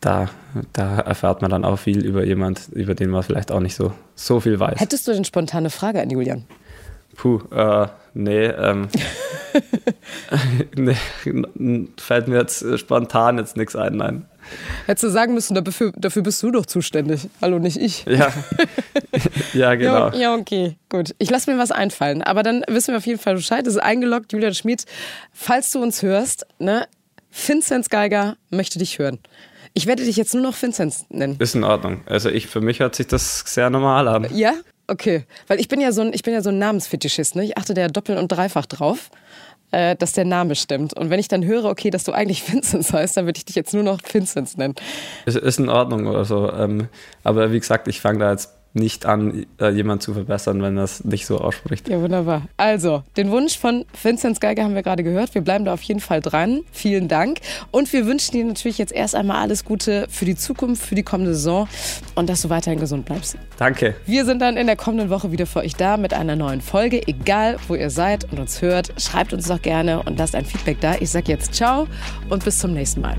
da, 0.00 0.28
da 0.72 1.00
erfährt 1.00 1.42
man 1.42 1.50
dann 1.50 1.64
auch 1.64 1.76
viel 1.76 2.04
über 2.04 2.24
jemand, 2.24 2.68
über 2.72 2.94
den 2.94 3.10
man 3.10 3.22
vielleicht 3.22 3.50
auch 3.50 3.60
nicht 3.60 3.74
so, 3.74 3.92
so 4.14 4.40
viel 4.40 4.58
weiß. 4.60 4.80
Hättest 4.80 5.08
du 5.08 5.12
denn 5.12 5.24
spontane 5.24 5.70
Frage 5.70 6.00
an 6.00 6.10
Julian? 6.10 6.44
Puh, 7.16 7.40
äh, 7.50 7.88
nee, 8.14 8.46
ähm, 8.46 8.88
nee, 10.76 10.96
fällt 11.96 12.28
mir 12.28 12.38
jetzt 12.38 12.64
spontan 12.78 13.38
jetzt 13.38 13.56
nichts 13.56 13.74
ein, 13.76 13.96
nein. 13.96 14.26
Hättest 14.86 15.04
du 15.04 15.08
sagen 15.10 15.34
müssen, 15.34 15.54
dafür, 15.54 15.92
dafür 15.96 16.22
bist 16.22 16.42
du 16.42 16.50
doch 16.50 16.64
zuständig. 16.64 17.28
Hallo, 17.42 17.58
nicht 17.58 17.76
ich. 17.76 18.04
Ja, 18.06 18.32
ja 19.52 19.74
genau. 19.74 20.08
Ja, 20.10 20.16
ja, 20.16 20.34
okay, 20.34 20.76
gut. 20.88 21.14
Ich 21.18 21.30
lasse 21.30 21.52
mir 21.52 21.58
was 21.58 21.70
einfallen. 21.70 22.22
Aber 22.22 22.42
dann 22.42 22.64
wissen 22.68 22.92
wir 22.92 22.98
auf 22.98 23.06
jeden 23.06 23.20
Fall 23.20 23.34
Bescheid. 23.34 23.66
Es 23.66 23.74
ist 23.74 23.82
eingeloggt, 23.82 24.32
Julian 24.32 24.54
Schmid. 24.54 24.84
Falls 25.32 25.70
du 25.72 25.82
uns 25.82 26.02
hörst, 26.02 26.46
ne, 26.58 26.86
Vinzenz 27.30 27.90
Geiger 27.90 28.36
möchte 28.50 28.78
dich 28.78 28.98
hören. 28.98 29.18
Ich 29.74 29.86
werde 29.86 30.04
dich 30.04 30.16
jetzt 30.16 30.34
nur 30.34 30.42
noch 30.42 30.60
Vinzenz 30.60 31.06
nennen. 31.08 31.36
Ist 31.38 31.54
in 31.54 31.64
Ordnung. 31.64 32.02
Also 32.06 32.28
ich, 32.28 32.46
für 32.46 32.60
mich 32.60 32.80
hört 32.80 32.94
sich 32.94 33.06
das 33.06 33.40
sehr 33.46 33.70
normal 33.70 34.08
an. 34.08 34.26
Ja? 34.34 34.54
Okay. 34.86 35.24
Weil 35.46 35.60
ich 35.60 35.68
bin 35.68 35.80
ja 35.80 35.92
so 35.92 36.00
ein, 36.00 36.12
ich 36.12 36.22
bin 36.22 36.34
ja 36.34 36.42
so 36.42 36.50
ein 36.50 36.58
Namensfetischist, 36.58 37.36
ne? 37.36 37.44
Ich 37.44 37.58
achte 37.58 37.74
da 37.74 37.88
doppelt 37.88 38.18
und 38.18 38.28
dreifach 38.28 38.66
drauf, 38.66 39.10
äh, 39.70 39.94
dass 39.96 40.12
der 40.12 40.24
Name 40.24 40.54
stimmt. 40.54 40.94
Und 40.94 41.10
wenn 41.10 41.20
ich 41.20 41.28
dann 41.28 41.44
höre, 41.44 41.66
okay, 41.66 41.90
dass 41.90 42.04
du 42.04 42.12
eigentlich 42.12 42.50
Vinzenz 42.52 42.92
heißt, 42.92 43.16
dann 43.16 43.26
würde 43.26 43.36
ich 43.36 43.44
dich 43.44 43.56
jetzt 43.56 43.74
nur 43.74 43.82
noch 43.82 44.00
Vinzenz 44.10 44.56
nennen. 44.56 44.74
Ist, 45.26 45.36
ist 45.36 45.58
in 45.58 45.68
Ordnung 45.68 46.06
oder 46.06 46.24
so. 46.24 46.50
Ähm, 46.52 46.88
aber 47.22 47.52
wie 47.52 47.60
gesagt, 47.60 47.86
ich 47.88 48.00
fange 48.00 48.18
da 48.20 48.30
jetzt 48.30 48.57
nicht 48.78 49.06
an, 49.06 49.46
äh, 49.60 49.68
jemand 49.70 50.02
zu 50.02 50.14
verbessern, 50.14 50.62
wenn 50.62 50.76
das 50.76 51.04
nicht 51.04 51.26
so 51.26 51.38
ausspricht. 51.38 51.88
Ja, 51.88 52.00
wunderbar. 52.00 52.42
Also, 52.56 53.02
den 53.16 53.30
Wunsch 53.30 53.58
von 53.58 53.84
Vinzenz 54.02 54.40
Geiger 54.40 54.64
haben 54.64 54.74
wir 54.74 54.82
gerade 54.82 55.04
gehört. 55.04 55.34
Wir 55.34 55.42
bleiben 55.42 55.64
da 55.64 55.74
auf 55.74 55.82
jeden 55.82 56.00
Fall 56.00 56.20
dran. 56.20 56.60
Vielen 56.72 57.08
Dank. 57.08 57.38
Und 57.70 57.92
wir 57.92 58.06
wünschen 58.06 58.32
dir 58.32 58.44
natürlich 58.44 58.78
jetzt 58.78 58.92
erst 58.92 59.14
einmal 59.14 59.42
alles 59.42 59.64
Gute 59.64 60.06
für 60.08 60.24
die 60.24 60.36
Zukunft, 60.36 60.84
für 60.84 60.94
die 60.94 61.02
kommende 61.02 61.34
Saison 61.34 61.68
und 62.14 62.28
dass 62.28 62.42
du 62.42 62.50
weiterhin 62.50 62.80
gesund 62.80 63.04
bleibst. 63.04 63.36
Danke. 63.58 63.94
Wir 64.06 64.24
sind 64.24 64.40
dann 64.40 64.56
in 64.56 64.66
der 64.66 64.76
kommenden 64.76 65.10
Woche 65.10 65.32
wieder 65.32 65.46
für 65.46 65.60
euch 65.60 65.74
da 65.74 65.96
mit 65.96 66.14
einer 66.14 66.36
neuen 66.36 66.60
Folge. 66.60 67.06
Egal, 67.06 67.56
wo 67.68 67.74
ihr 67.74 67.90
seid 67.90 68.30
und 68.30 68.38
uns 68.38 68.62
hört, 68.62 68.92
schreibt 69.00 69.32
uns 69.32 69.48
doch 69.48 69.60
gerne 69.60 70.02
und 70.02 70.18
lasst 70.18 70.34
ein 70.34 70.44
Feedback 70.44 70.80
da. 70.80 70.94
Ich 71.00 71.10
sage 71.10 71.32
jetzt 71.32 71.54
ciao 71.54 71.86
und 72.28 72.44
bis 72.44 72.58
zum 72.58 72.72
nächsten 72.72 73.00
Mal. 73.00 73.16